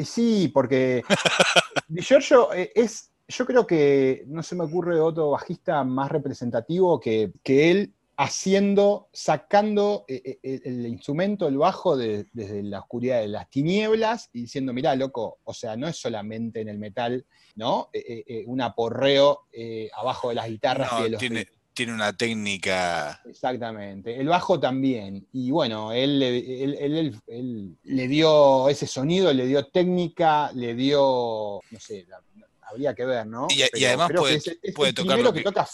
[0.04, 1.04] sí, porque
[1.88, 7.00] Di Giorgio eh, es, yo creo que no se me ocurre otro bajista más representativo
[7.00, 12.80] que, que él haciendo, sacando eh, eh, el, el instrumento, el bajo, de- desde la
[12.82, 16.78] oscuridad de las tinieblas y diciendo, mirá, loco, o sea, no es solamente en el
[16.80, 17.26] metal,
[17.56, 17.90] ¿no?
[17.94, 21.48] Eh, eh, eh, un aporreo eh, abajo de las guitarras y No, de los tiene,
[21.74, 23.22] tiene una técnica.
[23.26, 24.20] Exactamente.
[24.20, 25.26] El bajo también.
[25.32, 31.62] Y bueno, él- él- él- él le dio ese sonido, le dio técnica, le dio,
[31.72, 32.22] no sé, la-
[32.70, 33.48] habría que ver, ¿no?
[33.50, 35.66] Y además puede- es, es puede el tocar primero lo que, que- toca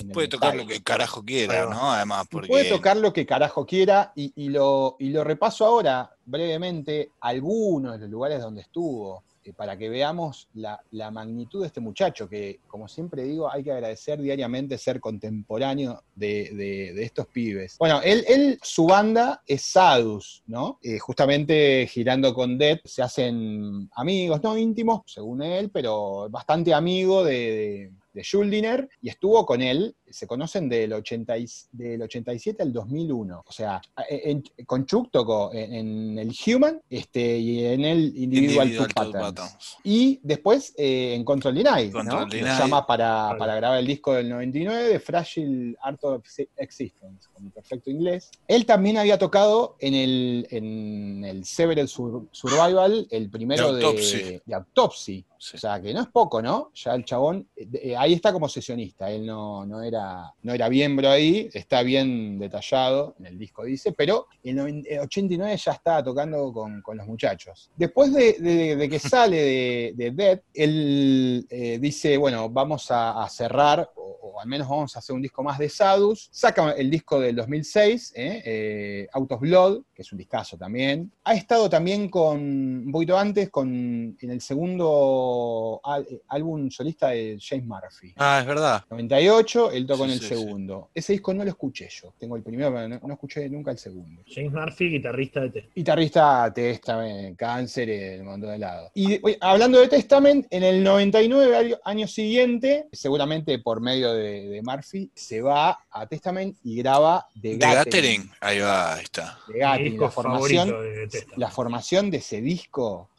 [0.00, 0.66] el Puede tocar metal.
[0.66, 1.66] lo que carajo quiera.
[1.66, 1.92] ¿no?
[1.92, 2.48] Además, porque.
[2.48, 7.92] Puede tocar lo que carajo quiera y, y lo, y lo repaso ahora brevemente algunos
[7.94, 12.60] de los lugares donde estuvo, eh, para que veamos la, magnitud de este muchacho, que
[12.66, 17.76] como siempre digo, hay que agradecer diariamente ser contemporáneo de, estos pibes.
[17.78, 20.78] Bueno, él, él, su banda es Sadus, ¿no?
[20.82, 27.24] Eh, justamente girando con Dead se hacen amigos, no íntimos, según él, pero bastante amigo
[27.24, 33.42] de Schuldiner, y estuvo con él se conocen del, 80 y- del 87 al 2001.
[33.46, 38.66] O sea, en- con Chuck tocó en, en el Human este, y en el Individual,
[38.68, 39.40] Individual Two Two Patterns.
[39.40, 39.76] Patterns.
[39.84, 41.98] Y después eh, en Control Denied, ¿no?
[42.00, 42.46] Control Denied.
[42.48, 46.24] Lo llama para, para grabar el disco del 99 de Fragile Art of
[46.56, 48.30] Existence, con perfecto inglés.
[48.48, 54.40] Él también había tocado en el, en el Severed Survival, el primero De de Autopsy.
[54.44, 55.24] de Autopsy.
[55.38, 55.56] Sí.
[55.56, 56.70] O sea, que no es poco, ¿no?
[56.74, 59.95] Ya el chabón, eh, eh, ahí está como sesionista, él no, no, era,
[60.42, 64.58] no era miembro ahí, está bien detallado, en el disco dice, pero en
[64.88, 67.70] el 89 ya estaba tocando con, con los muchachos.
[67.76, 73.22] Después de, de- de que sale de, de Dead, él eh, dice, bueno, vamos a,
[73.22, 76.72] a cerrar, o, o al menos vamos a hacer un disco más de Sadus, saca
[76.72, 78.42] el disco del 2006, ¿eh?
[78.44, 81.10] Eh, Out of Blood, que es un discazo también.
[81.24, 82.38] Ha estado también con,
[82.86, 88.12] un poquito antes, con, en el segundo al- eh, álbum solista de James Murphy.
[88.16, 88.84] Ah, es verdad.
[88.90, 90.34] 98, él Sí, en el sí, sí.
[90.34, 90.90] segundo.
[90.94, 92.14] Ese disco no lo escuché yo.
[92.18, 94.22] Tengo el primero, pero no, no escuché nunca el segundo.
[94.26, 95.68] James Murphy, guitarrista de T.
[95.74, 98.90] Guitarrista Testament, Cáncer, en un montón de lados.
[98.94, 104.48] Y oye, hablando de Testament, en el 99, año, año siguiente, seguramente por medio de,
[104.48, 107.84] de Murphy, se va a Testament y graba The De Gathering.
[107.84, 108.30] Gathering.
[108.40, 109.38] Ahí va, ahí está.
[109.46, 111.38] The Gathering, la formación, de Testament.
[111.38, 113.10] la formación de ese disco.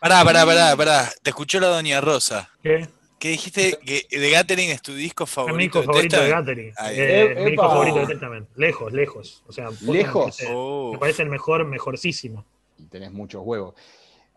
[0.00, 1.12] Pará, pará, pará, pará.
[1.22, 2.50] Te escuchó la doña Rosa.
[2.62, 2.88] ¿Qué?
[3.22, 3.78] ¿Qué dijiste?
[3.86, 5.78] Que The Gathering es tu disco Es mi favorito.
[5.78, 6.28] disco favorito de?
[6.28, 6.72] Gathering.
[6.90, 8.48] Eh, mi disco favorito de Testament.
[8.56, 9.44] Lejos, lejos.
[9.46, 10.24] O sea, ¿Lejos?
[10.40, 10.90] Me parece, Oh.
[10.94, 12.44] me parece el mejor, mejorcísimo.
[12.78, 13.74] Y tenés muchos huevos.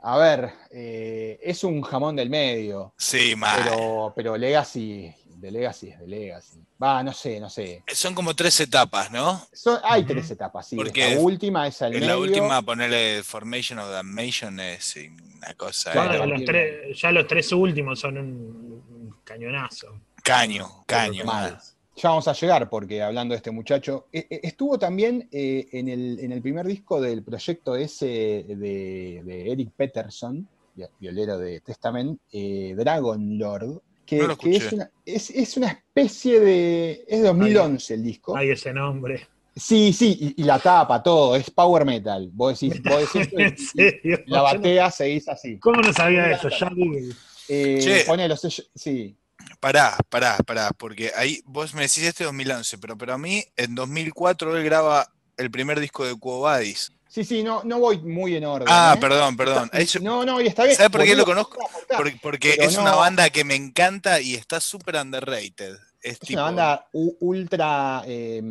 [0.03, 3.60] A ver, eh, es un jamón del medio, Sí, mal.
[3.64, 6.60] pero, pero Legacy, de Legacy es de Legacy.
[6.82, 7.84] Va, no sé, no sé.
[7.94, 9.41] Son como tres etapas, ¿no?
[9.53, 10.76] Son- hay tres etapas, sí.
[10.76, 12.14] Porque la última es al En medio.
[12.14, 14.95] la última, ponerle Formation of Damnation es
[15.38, 15.91] una cosa.
[15.91, 19.99] Claro, eh, los tres- ya los tres últimos son un, un cañonazo.
[20.24, 21.24] Caño, caño.
[21.26, 21.60] Mal.
[21.98, 25.88] Ya vamos a llegar, porque hablando de este muchacho, eh, eh, estuvo también eh, en,
[25.88, 31.62] el, en el primer disco del proyecto ese de, de Eric Peterson, vi- violero de
[31.62, 37.06] Testament, eh, Dragon Lord, que, No es, una, es, es una especie de...
[37.07, 38.36] Es de 2011 el disco.
[38.38, 39.27] Hay ese nombre.
[39.56, 42.30] Sí, sí, y, y la tapa, todo, es power metal.
[42.34, 44.19] Vos decís, vos decís ¿En serio?
[44.27, 45.57] la batea, seguís así.
[45.60, 46.49] ¿Cómo no sabía eso?
[46.49, 47.14] Ya Google.
[47.48, 49.18] Eh, pone los sellos- sí.
[49.60, 53.76] Pará, pará, pará, porque ahí vos me decís este 2011, pero, pero a mí en
[53.76, 55.07] 2004 él graba
[55.38, 56.91] el primer disco de Quo Vadis.
[57.16, 58.68] Sí, sí, no, no voy muy en orden.
[58.70, 59.00] Ah, ¿eh?
[59.00, 59.70] perdón, perdón.
[59.72, 60.76] Eso- No, no, y está bien.
[60.76, 61.58] ¿Sabes por qué lo conozco?
[62.22, 65.76] Porque, es una banda que me encanta y está súper underrated.
[66.02, 68.04] Es, Es tipo, una banda ultra.
[68.06, 68.42] eh,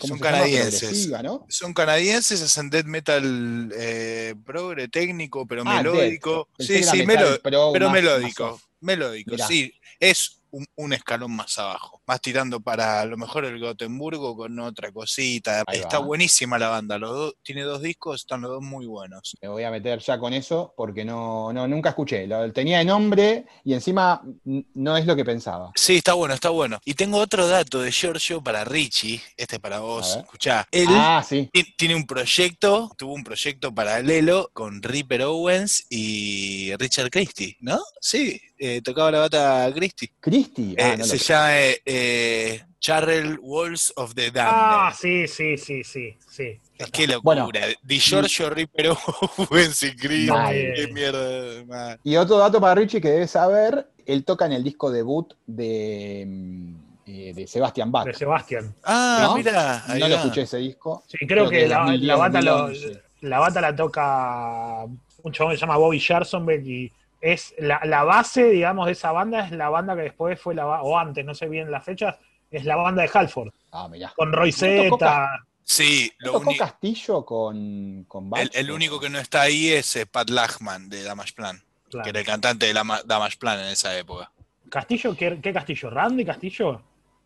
[0.00, 1.08] ¿cómo Son se canadienses.
[1.24, 1.44] ¿no?
[1.48, 6.48] Son canadienses, hacen death metal eh, progre técnico, pero Ah, melódico.
[6.56, 8.52] Sí, sí, melo- pero más- melódico.
[8.52, 9.48] más melódico, Mirá.
[9.48, 9.74] sí.
[9.98, 12.00] Es un, un escalón más abajo.
[12.06, 15.62] Más tirando para a lo mejor el Gotemburgo con otra cosita.
[15.66, 16.04] Ahí Está va.
[16.06, 16.98] buenísima la banda.
[16.98, 19.36] Los dos, tiene dos discos, están los dos muy buenos.
[19.40, 22.26] Me voy a meter ya con eso porque no, no nunca escuché.
[22.26, 25.72] Lo tenía de nombre y encima no es lo que pensaba.
[25.74, 26.78] Sí, está bueno, está bueno.
[26.84, 29.22] Y tengo otro dato de Giorgio para Richie.
[29.36, 30.16] Este es para vos.
[30.16, 30.66] Escuchá.
[30.70, 31.50] Él Ah, sí.
[31.78, 37.80] tiene un proyecto, tuvo un proyecto paralelo con Ripper Owens y Richard Christie, ¿no?
[38.00, 40.12] Sí, eh, tocaba la bata Christie.
[40.20, 40.72] Christie.
[40.72, 41.54] Eh, Ah, no lo se llama
[41.96, 44.52] eh, Charrel Walls of the Damned.
[44.54, 46.60] Ah, sí, sí, sí, sí, sí.
[46.92, 47.20] Qué locura.
[47.22, 47.48] Bueno.
[47.82, 48.50] Di Giorgio,
[49.96, 50.26] Christie.
[50.30, 50.52] Mal.
[50.74, 51.64] Qué mierda.
[51.64, 51.98] man.
[52.04, 56.24] Y otro dato para Richie que debes saber: él toca en el disco debut de,
[56.26, 56.74] mm,
[57.06, 58.04] eh, de Sebastian Bach.
[58.06, 58.74] De Sebastián.
[58.84, 59.36] Ah, ¿No?
[59.36, 59.84] mira.
[59.98, 61.04] No lo escuché ese disco.
[61.06, 63.02] Sí, creo, que, la, 2010, la bata lo- 2011.
[63.22, 64.84] la bata la toca
[65.22, 66.92] un chabón que se llama Bobby Jarsonbeck y
[67.32, 70.66] es la, la base, digamos, de esa banda es la banda que después fue la
[70.82, 72.16] o antes, no sé bien las fechas,
[72.50, 74.12] es la banda de Halford, Ah, mirá.
[74.14, 75.28] con Roy ¿No tocó Z.
[75.64, 78.42] Sí, ¿No lo tocó Castillo con, con Bach?
[78.42, 82.04] el, el único que no está ahí es eh, Pat Lachman de Damage Plan, Claro.
[82.04, 84.30] que era el cantante de Damage Plan en esa época.
[84.68, 85.88] Castillo, ¿qué, qué Castillo?
[85.88, 86.82] ¿Randy Castillo?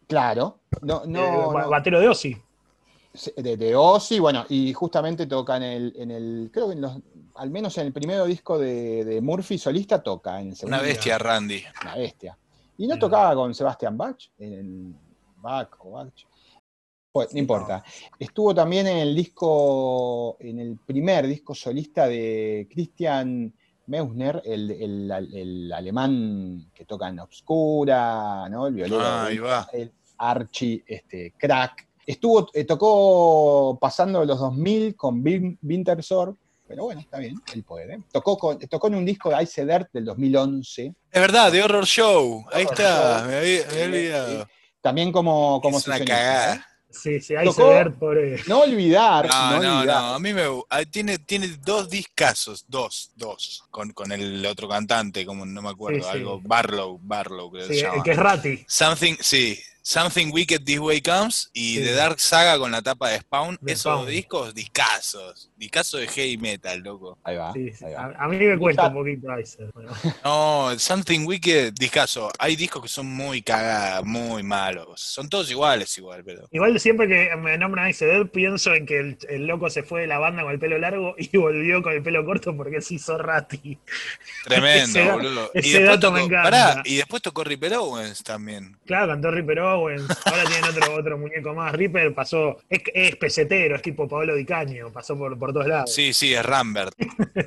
[0.07, 0.61] Claro.
[0.83, 1.69] No, no, Eh, no.
[1.71, 2.37] Batero de Ozzy.
[3.37, 6.93] de, de Ozzy, bueno, y justamente toca en el, en el creo que en los,
[7.39, 10.79] al menos en el primer disco de, de Murphy solista toca, en el segundo.
[10.79, 11.63] Una bestia, Randy.
[11.83, 12.39] Una bestia.
[12.77, 12.99] ¿Y no Mm.
[12.99, 14.19] tocaba con Sebastian Bach?
[14.39, 14.95] En el
[15.37, 16.13] Bach o Bach.
[17.11, 17.83] Pues, no importa.
[18.19, 23.53] Estuvo también en el disco, en el primer disco solista de Christian
[23.87, 28.67] Meusner, el, el- el alemán que toca en Obscura, ¿no?
[28.67, 29.01] El violero.
[29.01, 29.67] Ah, ahí va.
[29.73, 31.89] El Archie, este, crack.
[32.07, 36.37] Estuvo, eh, tocó pasando los 2000 con Vin- Wintersorg,
[36.69, 38.01] pero bueno, está bien, él puede.
[38.13, 40.95] Tocó, con, tocó en un disco de Ice Dirt del 2011.
[41.11, 42.45] Es verdad, de Horror Show.
[42.53, 43.29] Ahí está, Show.
[43.29, 44.49] me había, me había Sí, olvidado.
[44.81, 46.65] También como, como es una cagada.
[46.91, 48.17] Sí, sí, ver por.
[48.17, 50.15] eh, No olvidar, No, no, no, no, olvidar.
[50.15, 50.43] a mí me
[50.91, 55.99] tiene, tiene dos discazos, dos, dos, con, con el otro cantante, como no me acuerdo,
[55.99, 56.09] Sí, sí.
[56.17, 58.65] algo, Barlow, Barlow creo que sí, se el que es Rati.
[58.67, 59.59] Something, sí,
[59.91, 61.83] Something Wicked This Way Comes y Sí.
[61.85, 64.07] The Dark Saga con la tapa de Spawn, De esos Spawn.
[64.07, 67.17] discos, discazos, discazos de heavy metal, loco.
[67.25, 67.87] Ahí va, Sí, sí.
[67.87, 68.15] ahí A, va.
[68.19, 69.71] a mí me cuesta un poquito Icer.
[69.73, 69.91] Bueno,
[70.25, 72.31] No, Something Wicked, discazo.
[72.39, 75.01] Hay discos que son muy cagadas, muy malos.
[75.01, 76.47] Son todos iguales, igual, pero.
[76.51, 80.07] Igual siempre que me nombran Icer, pienso en que el, el loco se fue de
[80.07, 83.17] la banda con el pelo largo y volvió con el pelo corto porque se hizo
[83.17, 83.79] Rati.
[84.45, 85.51] Tremendo, Ese boludo.
[85.55, 86.43] ese y después dato me encanta.
[86.43, 88.77] pará, y después tocó Ripper Owens también.
[88.85, 89.78] Claro, cantó Ripper Owens.
[89.87, 91.73] Ahora tienen otro, otro muñeco más.
[91.73, 92.57] Ripper pasó.
[92.69, 94.93] Es, es pesetero, es tipo Pablo Di Caño.
[94.93, 95.93] Pasó por, por todos lados.
[95.93, 96.95] Sí, sí, es Rambert.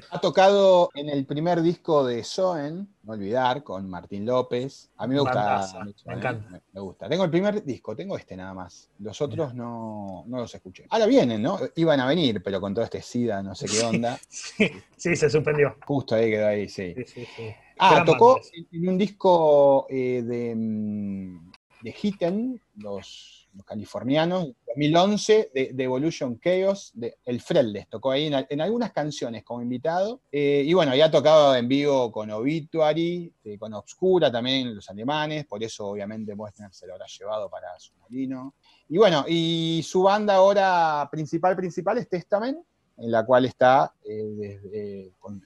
[0.10, 4.91] Ha tocado en el primer disco de Soen, no olvidar, con Martín López.
[4.98, 5.84] A mí me gusta.
[5.84, 6.18] Mucho, me ¿eh?
[6.18, 6.49] encanta.
[6.49, 7.10] Me, me gusta.
[7.10, 8.90] Tengo el primer disco, tengo este nada más.
[8.99, 10.86] Los otros no, no los escuché.
[10.90, 11.60] Ahora vienen, ¿no?
[11.76, 14.18] Iban a venir, pero con todo este SIDA, no sé qué onda.
[14.30, 15.76] Sí, sí, se suspendió.
[15.86, 16.94] Justo ahí quedó ahí, sí.
[16.95, 17.56] Sí, sí, sí.
[17.84, 18.40] Ah, tocó
[18.72, 21.51] en un disco eh, de, mm,
[21.82, 28.28] de Hitten, los, los californianos, 2011, de, de Evolution Chaos, de El Freldes, tocó ahí
[28.28, 30.22] en, en algunas canciones como invitado.
[30.32, 34.90] Eh, y bueno, ya ha tocado en vivo con Obituary, eh, con Obscura también, los
[34.90, 38.53] alemanes, por eso obviamente Westner se lo habrá llevado para su molino.
[38.88, 42.60] Y bueno, y su banda ahora principal, principal es Testament,
[42.98, 45.44] en la cual está eh, desde, con-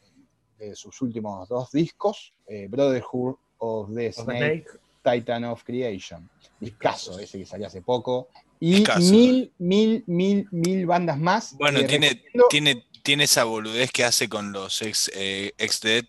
[0.60, 4.66] de sus últimos dos discos, eh, Brotherhood of the Snake.
[5.06, 6.30] Titan of Creation.
[6.60, 8.28] Discaso ese que salió hace poco.
[8.60, 11.54] Y mil, mil, mil, mil bandas más.
[11.58, 15.82] Bueno, Eh, tiene, recomiendo- tiene, tiene esa boludez que hace con los ex, eh, ex
[15.82, 16.06] Dead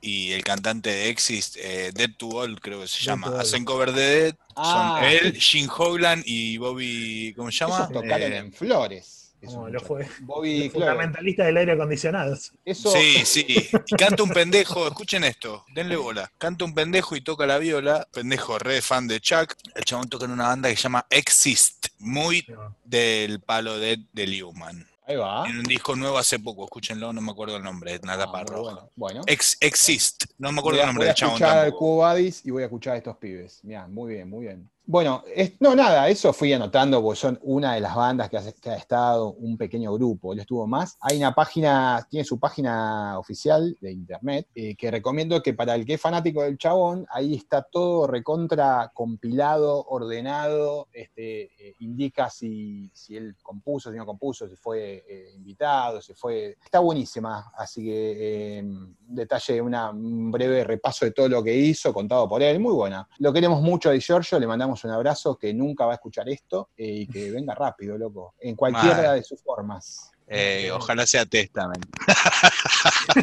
[0.00, 3.38] y el cantante de Exist, eh, Dead to All, creo que se Dead llama.
[3.38, 4.34] Hacen cover de Dead.
[4.56, 7.34] Ah, son él, Jim Hoglan y Bobby.
[7.36, 7.76] ¿Cómo se llama?
[7.76, 9.21] Esos tocaron Eh, en Flores.
[9.46, 10.08] Como lo fue.
[10.20, 10.72] Bobby Flores.
[10.72, 12.36] Fundamentalista del aire acondicionado.
[12.64, 13.44] Eso, Sí, sí.
[13.48, 16.30] Y canta un pendejo, escuchen esto, denle bola.
[16.38, 18.06] Canta un pendejo y toca la viola.
[18.12, 19.54] Pendejo re fan de Chuck.
[19.74, 22.46] El chabón toca en una banda que se llama Exist, muy
[22.84, 24.86] del palo de, de Newman.
[25.06, 25.48] ahí va.
[25.48, 28.18] En un disco nuevo hace poco, escúchenlo, no me acuerdo el nombre, es una Ah,
[28.18, 28.62] tapa roja.
[28.74, 28.90] bueno.
[28.94, 31.58] Bueno, Ex, Exist, no me voy acuerdo a, el nombre voy a del chabón escuchar
[31.58, 31.72] al.
[31.72, 33.58] Cubo Badis y voy a escuchar a estos pibes.
[33.64, 34.70] Mirá, muy bien, muy bien.
[34.84, 35.22] Bueno,
[35.60, 39.56] no, nada, eso fui anotando porque son una de las bandas que, ha estado, un
[39.56, 40.96] pequeño grupo, él estuvo más.
[41.00, 45.86] Hay una página, tiene su página oficial de internet, eh, que recomiendo que para el
[45.86, 52.90] que es fanático del chabón, ahí está todo recontra compilado, ordenado, este, eh, indica si,
[52.92, 56.58] si él compuso, si no compuso, si fue eh, invitado, si fue...
[56.62, 62.28] Está buenísima, así que un detalle, un breve repaso de todo lo que hizo, contado
[62.28, 63.08] por él, muy buena.
[63.18, 66.70] Lo queremos mucho a Giorgio, le mandamos un abrazo, que nunca va a escuchar esto
[66.76, 70.10] eh, y que venga rápido, loco, en cualquiera de sus formas.
[70.26, 71.84] Eh, ojalá sea Testament.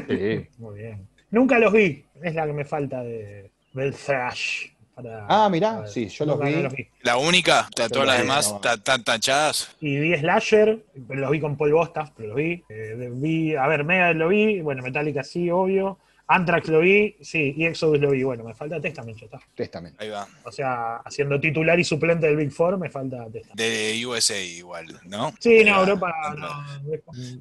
[0.07, 0.47] Sí.
[0.57, 1.07] Muy bien.
[1.31, 2.05] Nunca los vi.
[2.21, 4.67] Es la que me falta de, del thrash.
[4.93, 6.87] para- Ah, mirá, sí, yo los no vi.
[7.03, 8.59] La única, todas las vi, demás no.
[8.59, 9.75] ta- tan tachadas.
[9.79, 12.63] Y vi Slasher, pero los vi con Paul Bostaph, pero los vi.
[12.69, 13.55] Eh, vi.
[13.55, 15.97] A ver, Mega lo vi, bueno, Metallica sí, obvio.
[16.31, 18.21] Anthrax lo vi, sí, y Exodus lo vi.
[18.21, 19.39] Bueno, me falta Testament, ya está.
[19.55, 19.99] Testament.
[19.99, 20.27] Ahí va.
[20.45, 23.57] O sea, haciendo titular y suplente del Big Four, me falta Testament.
[23.59, 25.33] De USA igual, ¿no?
[25.39, 25.79] Sí, no.
[25.79, 26.49] Europa no.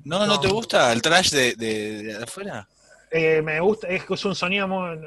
[0.05, 2.67] No, ¿no te gusta el trash de, de- de afuera?
[3.11, 4.99] Eh, me gusta, es, es un sonido muy.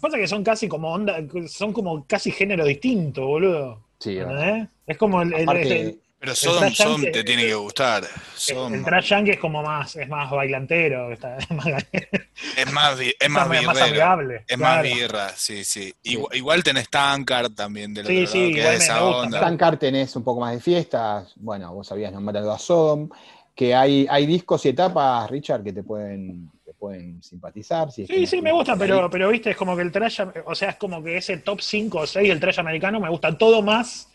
[0.00, 1.16] Pasa que son casi como onda,
[1.48, 3.84] son como casi género distinto, boludo.
[3.98, 4.16] Sí.
[4.18, 4.68] ¿Entendés?
[4.86, 8.04] Es como el, el- Aparte, el- Pero Sodom, trash Sodom yankee- te tiene que gustar.
[8.04, 11.66] el, Sodom el trash yankee es como más, es más bailantero, está- es más,
[12.56, 13.46] es más, es más
[13.82, 14.44] amigable.
[14.46, 15.94] Es más birra, sí, sí.
[16.02, 19.40] Igual, igual tenés Tankard también del Sí, otro sí, lado, que es me- esa onda.
[19.40, 23.08] Tankard tenés un poco más de fiestas, bueno, vos habías nombrado a Sodom,
[23.54, 27.92] que hay, hay discos y etapas, Richard, que te pueden, te pueden simpatizar.
[27.92, 30.70] Si Sí, sí, me gusta, pero, pero viste, es como que el trash, o sea,
[30.70, 34.08] es como que ese top 5 o 6 del trash americano me gusta todo más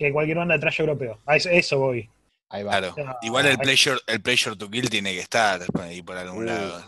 [0.00, 1.18] que cualquier banda de trash europeo.
[1.26, 2.08] A eso, eso voy.
[2.48, 2.70] Ahí va.
[2.72, 2.88] Claro.
[2.92, 6.00] O sea, Igual el hay- pleasure, el pleasure to kill tiene que estar por ahí
[6.02, 6.46] por algún Uh.
[6.46, 6.82] lado.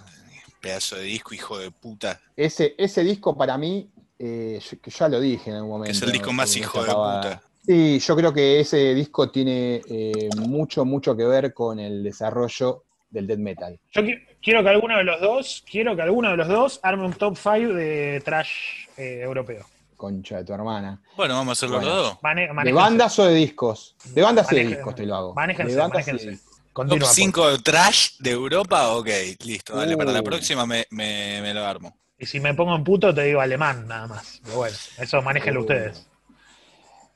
[0.60, 2.20] Pedazo de disco, hijo de puta.
[2.36, 5.92] Ese, ese disco para mí, eh, yo- que ya lo dije en algún momento.
[5.92, 7.42] Es el disco más hijo de puta.
[7.66, 12.84] Sí, yo creo que ese disco tiene eh, mucho, mucho que ver con el desarrollo
[13.10, 13.78] del death metal.
[13.92, 17.04] Yo qui- quiero que alguno de los dos, quiero que alguno de los dos arme
[17.04, 19.66] un top 5 de trash eh, europeo.
[20.02, 21.00] Concha de tu hermana.
[21.16, 21.94] Bueno, vamos a hacerlo Bueno.
[21.94, 22.18] los dos.
[22.22, 22.82] Mane- ¿De manéjense.
[22.82, 23.94] bandas o de discos?
[24.06, 25.32] De bandas y de discos te lo hago.
[25.34, 26.30] Manéjense, de bandas y de manéjense.
[26.42, 26.56] discos.
[26.56, 29.08] Top Continúa, por 5 de trash de Europa, ok,
[29.44, 29.76] listo.
[29.76, 30.24] Dale, para la Uh.
[30.24, 31.96] próxima me, me, me lo armo.
[32.18, 34.40] Y si me pongo en puto, te digo alemán, nada más.
[34.42, 35.62] Pero bueno, eso manéjenlo Uh.
[35.62, 36.04] ustedes.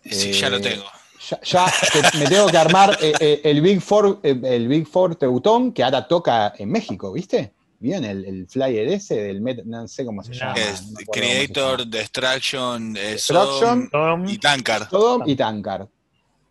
[0.04, 0.84] Sí, ya lo Eh, tengo.
[1.28, 1.66] Ya, ya
[2.12, 5.72] te- me tengo que armar eh, eh, el Big Four, eh, el Big Four Teutón,
[5.72, 7.52] que ahora toca en México, ¿viste?
[7.78, 10.36] ¿Vieron el, el flyer ese del Met, no sé cómo se No.
[10.38, 10.54] llama.
[10.56, 11.90] Es no Creator, llama.
[11.90, 13.90] Destruction, eh, Destruction.
[13.90, 14.88] Tom, y Tankard.
[14.88, 15.86] Sodom y Tankard.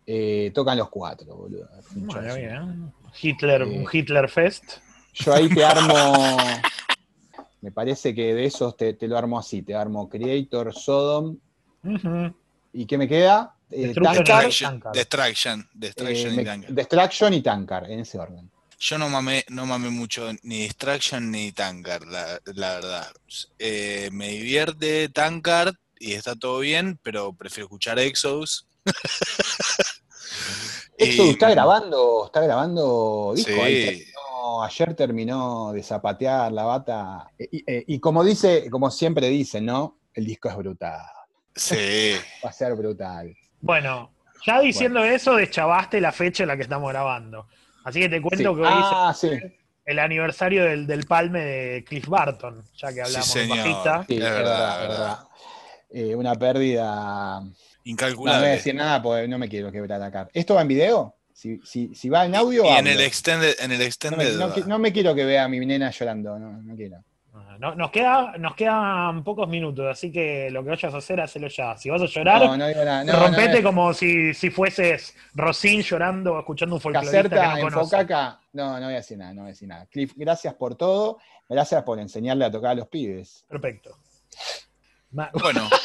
[0.06, 1.68] Eh, tocan los cuatro, boludo.
[1.96, 2.92] Bueno, bien.
[3.20, 4.78] Hitler, Eh, un Hitler Fest.
[5.14, 6.36] Yo ahí te armo.
[7.62, 9.62] Me parece que de esos te, te lo armo así.
[9.62, 11.36] Te armo Creator, Sodom.
[12.72, 13.54] ¿Y qué me queda?
[13.70, 14.94] Eh, Destruction Tankard, Destruction, Tankard.
[14.94, 16.72] Destruction, eh, Destruction y Tankard.
[16.74, 18.50] Destruction y Tankard, en ese orden.
[18.78, 23.06] Yo no mamé, no mamé mucho ni Distraction ni Tankard, la, la verdad.
[23.58, 28.66] Eh, me divierte Tankard y está todo bien, pero prefiero escuchar Exodus.
[30.98, 33.52] Exodus Y- está grabando, está grabando disco.
[33.52, 33.60] Sí.
[33.60, 37.30] ahí terminó- ayer terminó de zapatear la bata.
[37.38, 39.98] Y, y- y como dice, como siempre dicen, ¿no?
[40.14, 41.00] El disco es brutal.
[41.54, 42.14] Sí.
[42.44, 43.34] Va a ser brutal.
[43.60, 44.12] Bueno,
[44.46, 47.48] ya diciendo eso, deschavaste la fecha en la que estamos grabando.
[47.86, 48.56] Así que te cuento Sí.
[48.56, 49.30] que hoy Ah, es sí.
[49.84, 53.58] el aniversario del, del palme de Cliff Barton, ya que hablamos Sí, señor.
[53.58, 54.04] bajista.
[54.08, 54.88] Sí, Es verdad, es verdad.
[54.88, 55.18] verdad.
[55.90, 56.84] Eh, una pérdida.
[56.84, 58.48] No, no voy a Incalculable.
[58.48, 60.28] decir nada porque no me quiero quebrar acá.
[60.34, 61.14] ¿Esto va en video?
[61.32, 62.64] Si, si, si va en audio.
[62.64, 64.66] y en el extended, en el no, me, extended.
[64.66, 66.96] no me quiero que vea a mi nena llorando, no, no quiero.
[67.58, 71.48] No- nos, queda, nos quedan pocos minutos, así que lo que vayas a hacer, hacelo
[71.48, 71.76] ya.
[71.76, 73.02] Si vas a llorar, No, no digo nada.
[73.04, 77.50] No, rompete no, como si, si fueses Rosín llorando o escuchando un folclorista que Caserta,
[77.52, 77.84] no en conoce.
[77.96, 78.40] Focaca.
[78.52, 79.86] No, no voy a decir nada, no voy a decir nada.
[79.86, 81.18] Cliff, gracias por todo.
[81.48, 83.44] Gracias por enseñarle a tocar a los pibes.
[83.48, 83.96] Perfecto.
[85.12, 85.68] Ma- Bueno,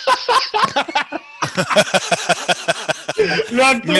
[3.51, 3.93] ¡Lo actuó!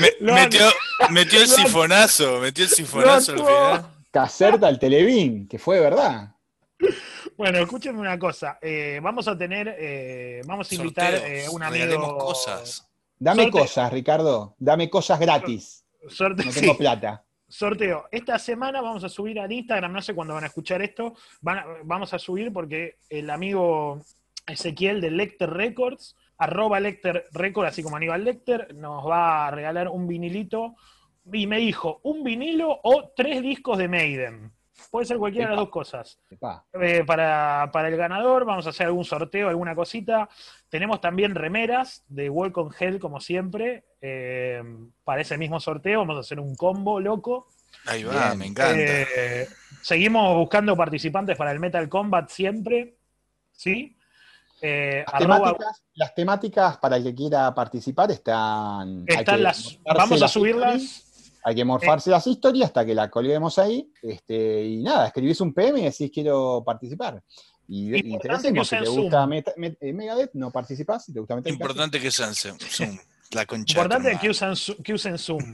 [0.00, 0.68] me- Lo metió,
[1.10, 3.86] metió el lo- sifonazo, metió el sifonazo al final.
[4.10, 6.30] Caserta al Televín, que fue de verdad.
[7.36, 8.58] Bueno, escúchenme una cosa.
[8.62, 12.18] eh, vamos a tener, eh, vamos a invitar Sorteos, eh, un amigo.
[12.18, 12.88] cosas.
[13.18, 14.54] Dame cosas, Ricardo.
[14.58, 15.84] Dame cosas gratis.
[16.08, 17.24] Sorte- No sí, tengo plata.
[17.48, 18.06] sorteo.
[18.10, 21.14] Esta semana vamos a subir al Instagram, no sé cuándo van a escuchar esto.
[21.40, 24.00] van a- vamos a subir porque el amigo
[24.46, 29.88] Ezequiel de Lecter Records, arroba Lecter Records, así como Aníbal Lecter, nos va a regalar
[29.88, 30.74] un vinilito.
[31.32, 34.52] Y me dijo, un vinilo o tres discos de Maiden.
[34.90, 36.18] Puede ser cualquiera de las dos cosas.
[36.80, 40.28] Eh, para, para el ganador vamos a hacer algún sorteo, alguna cosita.
[40.68, 43.84] Tenemos también remeras de Walk on Hell, como siempre.
[44.00, 44.62] eh,
[45.04, 47.48] para ese mismo sorteo vamos a hacer un combo loco.
[47.86, 48.38] Ahí va, Bien.
[48.38, 48.74] me encanta.
[48.76, 49.46] Eh,
[49.82, 52.96] seguimos buscando participantes para el Metal Combat siempre.
[53.52, 53.96] ¿Sí?
[54.62, 59.04] Eh, Las, arroba- temáticas, las temáticas para el que quiera participar están.
[59.06, 61.05] están las, vamos a subirlas.
[61.48, 63.88] Hay que morfarse las historias hasta que la colguemos ahí.
[64.02, 67.22] Este, y nada, escribís un PM y decís quiero participar.
[67.68, 68.00] Y, que
[68.40, 69.26] si usen te gusta.
[69.28, 71.04] Meta- Met- eh, Megadeth, no participás.
[71.04, 72.58] Si te gusta Metallica, Importante que sean Zoom.
[73.30, 73.72] La concha.
[73.78, 75.52] Importante que usen, Zo- que usen Zoom.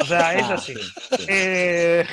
[0.00, 0.74] O sea, es Ah, así.
[0.74, 0.80] sí,
[1.18, 1.24] sí.
[1.28, 2.04] Eh,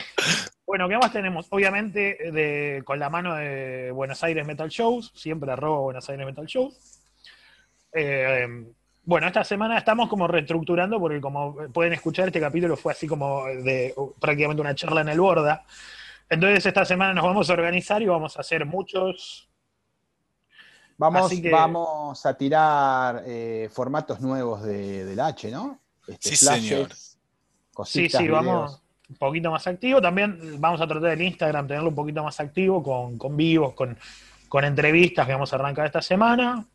[0.65, 1.45] bueno, ¿qué más tenemos?
[1.51, 6.45] Obviamente, de, con la mano de Buenos Aires Metal Shows, siempre arroba Buenos Aires Metal
[6.47, 6.99] Shows.
[7.93, 8.47] Eh,
[9.07, 13.45] bueno, esta semana estamos como reestructurando, porque como pueden escuchar, este capítulo fue así como
[13.45, 15.63] de prácticamente una charla en el borda.
[16.29, 19.47] Entonces, esta semana nos vamos a organizar y vamos a hacer muchos.
[20.97, 25.79] Vamos, que- vamos a tirar eh, formatos nuevos de, del H, ¿no?
[26.05, 26.93] Este, Sí, señor.
[26.93, 27.17] Sí,
[27.73, 28.81] cositas, sí, vamos videos.
[29.09, 30.01] un poquito más activo.
[30.01, 33.97] También vamos a tratar el Instagram, tenerlo un poquito más activo con, con vivos, con,
[34.49, 36.65] con entrevistas que vamos a arrancar esta semana.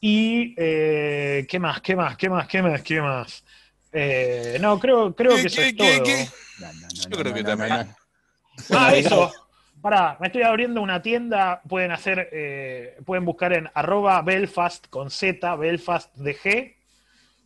[0.00, 1.80] Y eh, ¿qué más?
[1.80, 2.16] ¿Qué más?
[2.16, 2.48] ¿Qué más?
[2.48, 2.82] ¿Qué más?
[2.82, 3.44] ¿Qué más?
[3.92, 6.04] Eh, no, creo, creo ¿Qué, que eso qué, es qué, todo.
[6.04, 6.28] qué?
[6.58, 7.94] No, no, no, Yo no, creo no, que no, también.
[8.72, 9.32] Ah, eso.
[9.82, 11.60] Pará, me estoy abriendo una tienda.
[11.68, 16.76] Pueden hacer, eh, pueden buscar en arroba Belfast con Z, Belfast DG.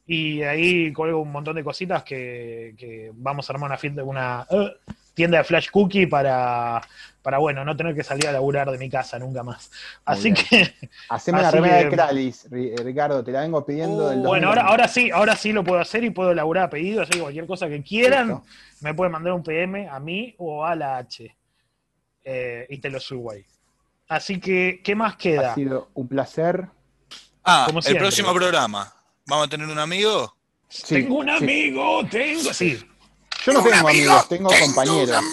[0.07, 4.47] Y ahí colgo un montón de cositas que, que vamos a armar una, fiesta- una
[4.51, 4.73] eh,
[5.15, 6.81] tienda de Flash Cookie para,
[7.23, 9.71] para, bueno, no tener que salir a laburar de mi casa nunca más.
[10.05, 10.75] Así que,
[11.09, 14.49] Haceme la remera que- de Kralis, Ri- Ricardo, te la vengo pidiendo del Uh, bueno,
[14.49, 14.49] 2020.
[14.49, 17.03] ahora, ahora sí, ahora sí lo puedo hacer y puedo laburar a pedido.
[17.03, 18.45] Así que cualquier cosa que quieran, Listo.
[18.81, 21.35] me pueden mandar un PM a mí o a la H.
[22.25, 23.45] Eh, y te lo subo ahí.
[24.09, 25.53] Así que, ¿qué más queda?
[25.53, 26.67] Ha sido un placer.
[27.45, 28.93] Ah, Como el próximo programa.
[29.27, 30.35] ¿Vamos a tener un amigo?
[30.69, 31.33] Sí, tengo un sí.
[31.45, 32.53] amigo, tengo.
[32.53, 32.79] Sí.
[33.45, 35.25] Yo no tengo amigos, tengo compañeros.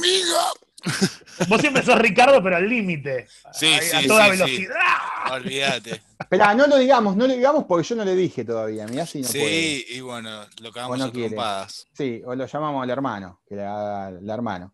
[1.47, 3.27] Vos siempre sos Ricardo, pero al límite.
[3.53, 4.37] Sí, a, sí, a toda sí, sí.
[4.37, 5.31] velocidad.
[5.31, 6.01] Olvídate.
[6.19, 8.87] Espera, no lo digamos, no lo digamos porque yo no le dije todavía.
[8.87, 9.47] Mirá si no puede.
[9.47, 11.87] sí, y bueno, lo cagamos no a trompadas.
[11.93, 14.73] Sí, o lo llamamos al hermano, que le haga el hermano.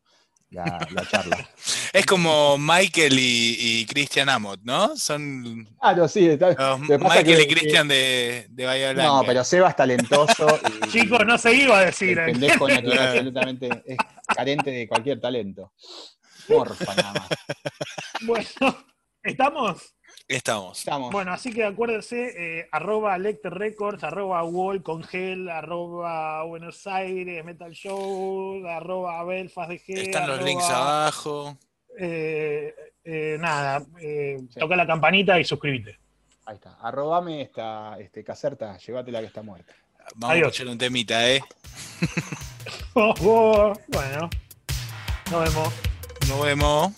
[0.51, 1.49] La, la charla.
[1.93, 4.95] Es como Michael y, y Christian Amott, ¿no?
[4.97, 6.27] Son Claro, sí.
[6.27, 9.07] está- los Michael que- y Christian de, de Bahía Blanca.
[9.11, 10.59] No, pero Seba es talentoso.
[10.85, 12.19] Y, Chicos, no se iba a decir.
[12.19, 12.31] El ¿eh?
[12.33, 13.83] pendejo no tiene absolutamente.
[13.85, 13.97] Es
[14.35, 15.71] carente de cualquier talento.
[16.49, 17.29] Morfa nada más.
[18.21, 18.77] Bueno,
[19.23, 19.95] ¿estamos?
[20.27, 20.79] Estamos.
[20.79, 21.11] Estamos.
[21.13, 27.45] Bueno, así que acuérdense, eh, arroba Lecter Records, arroba Wall con Gel, arroba Buenos Aires,
[27.45, 29.97] Metal Show, arroba Belfast de G.
[29.99, 31.57] Están los arroba, links abajo.
[31.97, 32.75] eh,
[33.05, 34.59] eh, nada, eh, Sí.
[34.59, 35.97] toca la campanita y suscríbete.
[36.45, 36.73] Ahí está.
[36.81, 39.73] Arrobame esta este, caserta, llévatela que está muerta.
[40.15, 40.47] Vamos Adiós.
[40.47, 41.41] a escuchar un temita, ¿eh?
[42.99, 44.29] Oh, oh, bueno,
[45.31, 45.73] nos vemos.
[46.27, 46.91] Nos vemos.